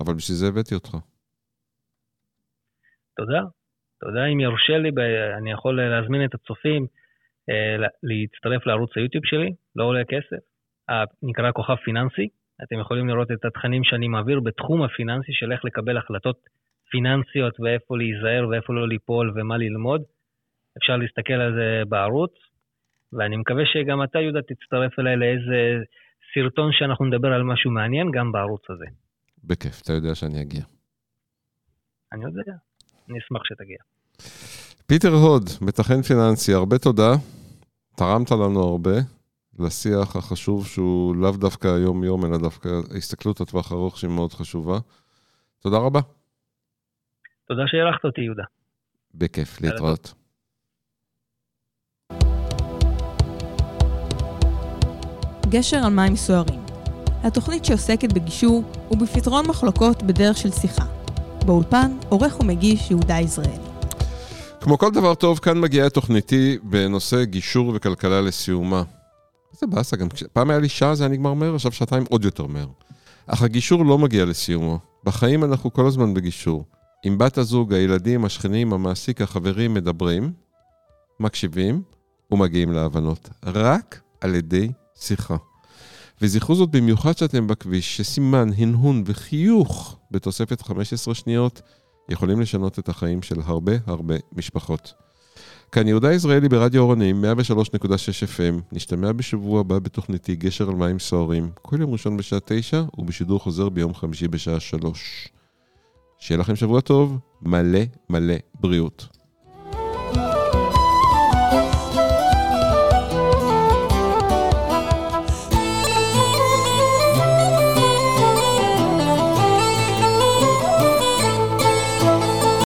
אבל 0.00 0.14
בשביל 0.14 0.36
זה 0.36 0.46
הבאתי 0.48 0.74
אותך. 0.74 0.96
תודה. 3.16 3.40
תודה. 4.00 4.26
אם 4.26 4.40
יורשה 4.40 4.78
לי, 4.78 4.90
אני 5.38 5.52
יכול 5.52 5.80
להזמין 5.82 6.24
את 6.24 6.34
הצופים 6.34 6.86
אה, 7.50 7.76
להצטרף 8.02 8.66
לערוץ 8.66 8.90
היוטיוב 8.96 9.24
שלי, 9.26 9.50
לא 9.76 9.84
עולה 9.84 10.04
כסף, 10.04 10.42
נקרא 11.22 11.52
כוכב 11.52 11.76
פיננסי. 11.84 12.28
אתם 12.62 12.78
יכולים 12.80 13.08
לראות 13.08 13.30
את 13.30 13.44
התכנים 13.44 13.84
שאני 13.84 14.08
מעביר 14.08 14.40
בתחום 14.40 14.82
הפיננסי 14.82 15.32
של 15.32 15.52
איך 15.52 15.64
לקבל 15.64 15.96
החלטות 15.96 16.36
פיננסיות 16.90 17.60
ואיפה 17.60 17.96
להיזהר 17.96 18.48
ואיפה 18.48 18.74
לא 18.74 18.88
ליפול 18.88 19.32
ומה 19.34 19.56
ללמוד. 19.56 20.02
אפשר 20.78 20.96
להסתכל 20.96 21.32
על 21.32 21.54
זה 21.54 21.82
בערוץ, 21.88 22.32
ואני 23.12 23.36
מקווה 23.36 23.62
שגם 23.66 24.02
אתה, 24.02 24.18
יהודה, 24.18 24.42
תצטרף 24.42 24.98
אליי 24.98 25.16
לאיזה 25.16 25.84
סרטון 26.34 26.72
שאנחנו 26.72 27.04
נדבר 27.04 27.32
על 27.32 27.42
משהו 27.42 27.70
מעניין 27.70 28.10
גם 28.10 28.32
בערוץ 28.32 28.62
הזה. 28.70 28.84
בכיף, 29.44 29.80
אתה 29.82 29.92
יודע 29.92 30.14
שאני 30.14 30.42
אגיע. 30.42 30.62
אני 32.12 32.24
יודע, 32.24 32.52
אני 33.08 33.18
אשמח 33.18 33.42
שתגיע. 33.44 33.78
פיטר 34.86 35.08
הוד, 35.08 35.42
מתכן 35.62 36.02
פיננסי, 36.02 36.52
הרבה 36.54 36.78
תודה. 36.78 37.12
תרמת 37.96 38.30
לנו 38.30 38.60
הרבה 38.60 38.96
לשיח 39.58 40.16
החשוב 40.16 40.66
שהוא 40.66 41.16
לאו 41.16 41.30
דווקא 41.30 41.68
היום-יום, 41.68 42.24
אלא 42.24 42.38
דווקא 42.38 42.68
הסתכלות 42.96 43.40
לטווח 43.40 43.72
ארוך 43.72 43.98
שהיא 43.98 44.10
מאוד 44.10 44.32
חשובה. 44.32 44.78
תודה 45.58 45.76
רבה. 45.76 46.00
תודה 47.48 47.62
שאירחת 47.66 48.04
אותי, 48.04 48.20
יהודה. 48.20 48.44
בכיף, 49.14 49.60
להתראות. 49.60 50.14
גשר 55.50 55.76
על 55.76 55.92
מים 55.92 56.16
סוערים. 56.16 56.60
התוכנית 57.22 57.64
שעוסקת 57.64 58.12
בגישור 58.12 58.62
ובפתרון 58.90 59.46
מחלוקות 59.46 60.02
בדרך 60.02 60.36
של 60.36 60.50
שיחה. 60.50 60.84
באולפן, 61.46 61.96
עורך 62.08 62.40
ומגיש 62.40 62.90
יהודה 62.90 63.20
יזרעאלי. 63.20 63.70
כמו 64.60 64.78
כל 64.78 64.90
דבר 64.90 65.14
טוב, 65.14 65.38
כאן 65.38 65.60
מגיעה 65.60 65.90
תוכניתי 65.90 66.58
בנושא 66.62 67.24
גישור 67.24 67.72
וכלכלה 67.74 68.20
לסיומה. 68.20 68.82
איזה 69.52 69.66
באסה, 69.66 69.96
גם 69.96 70.08
פעם 70.32 70.50
היה 70.50 70.58
לי 70.58 70.68
שעה 70.68 70.94
זה 70.94 71.04
היה 71.04 71.12
נגמר 71.12 71.34
מהר, 71.34 71.54
עכשיו 71.54 71.72
שעתיים 71.72 72.04
עוד 72.10 72.24
יותר 72.24 72.46
מהר. 72.46 72.68
אך 73.26 73.42
הגישור 73.42 73.84
לא 73.84 73.98
מגיע 73.98 74.24
לסיומו. 74.24 74.78
בחיים 75.04 75.44
אנחנו 75.44 75.72
כל 75.72 75.86
הזמן 75.86 76.14
בגישור. 76.14 76.64
עם 77.04 77.18
בת 77.18 77.38
הזוג, 77.38 77.74
הילדים, 77.74 78.24
השכנים, 78.24 78.72
המעסיק, 78.72 79.20
החברים 79.20 79.74
מדברים, 79.74 80.32
מקשיבים 81.20 81.82
ומגיעים 82.30 82.72
להבנות. 82.72 83.28
רק 83.44 84.00
על 84.20 84.34
ידי 84.34 84.68
שיחה. 85.00 85.36
וזכרו 86.22 86.54
זאת 86.54 86.70
במיוחד 86.70 87.18
שאתם 87.18 87.46
בכביש, 87.46 87.96
שסימן, 87.96 88.48
הנהון 88.56 89.02
וחיוך 89.06 89.98
בתוספת 90.10 90.62
15 90.62 91.14
שניות 91.14 91.62
יכולים 92.08 92.40
לשנות 92.40 92.78
את 92.78 92.88
החיים 92.88 93.22
של 93.22 93.40
הרבה 93.44 93.72
הרבה 93.86 94.14
משפחות. 94.32 94.94
כאן 95.72 95.88
יהודה 95.88 96.12
ישראלי 96.12 96.48
ברדיו 96.48 96.82
אורנים, 96.82 97.24
103.6 97.24 97.88
FM, 97.88 98.60
נשתמע 98.72 99.12
בשבוע 99.12 99.60
הבא 99.60 99.78
בתוכניתי 99.78 100.36
גשר 100.36 100.68
על 100.68 100.74
מים 100.74 100.98
סוערים, 100.98 101.50
כל 101.62 101.76
יום 101.80 101.92
ראשון 101.92 102.16
בשעה 102.16 102.38
9 102.44 102.82
ובשידור 102.98 103.40
חוזר 103.40 103.68
ביום 103.68 103.94
חמישי 103.94 104.28
בשעה 104.28 104.60
3. 104.60 105.28
שיהיה 106.18 106.38
לכם 106.38 106.56
שבוע 106.56 106.80
טוב, 106.80 107.18
מלא 107.42 107.80
מלא 108.10 108.34
בריאות. 108.60 109.19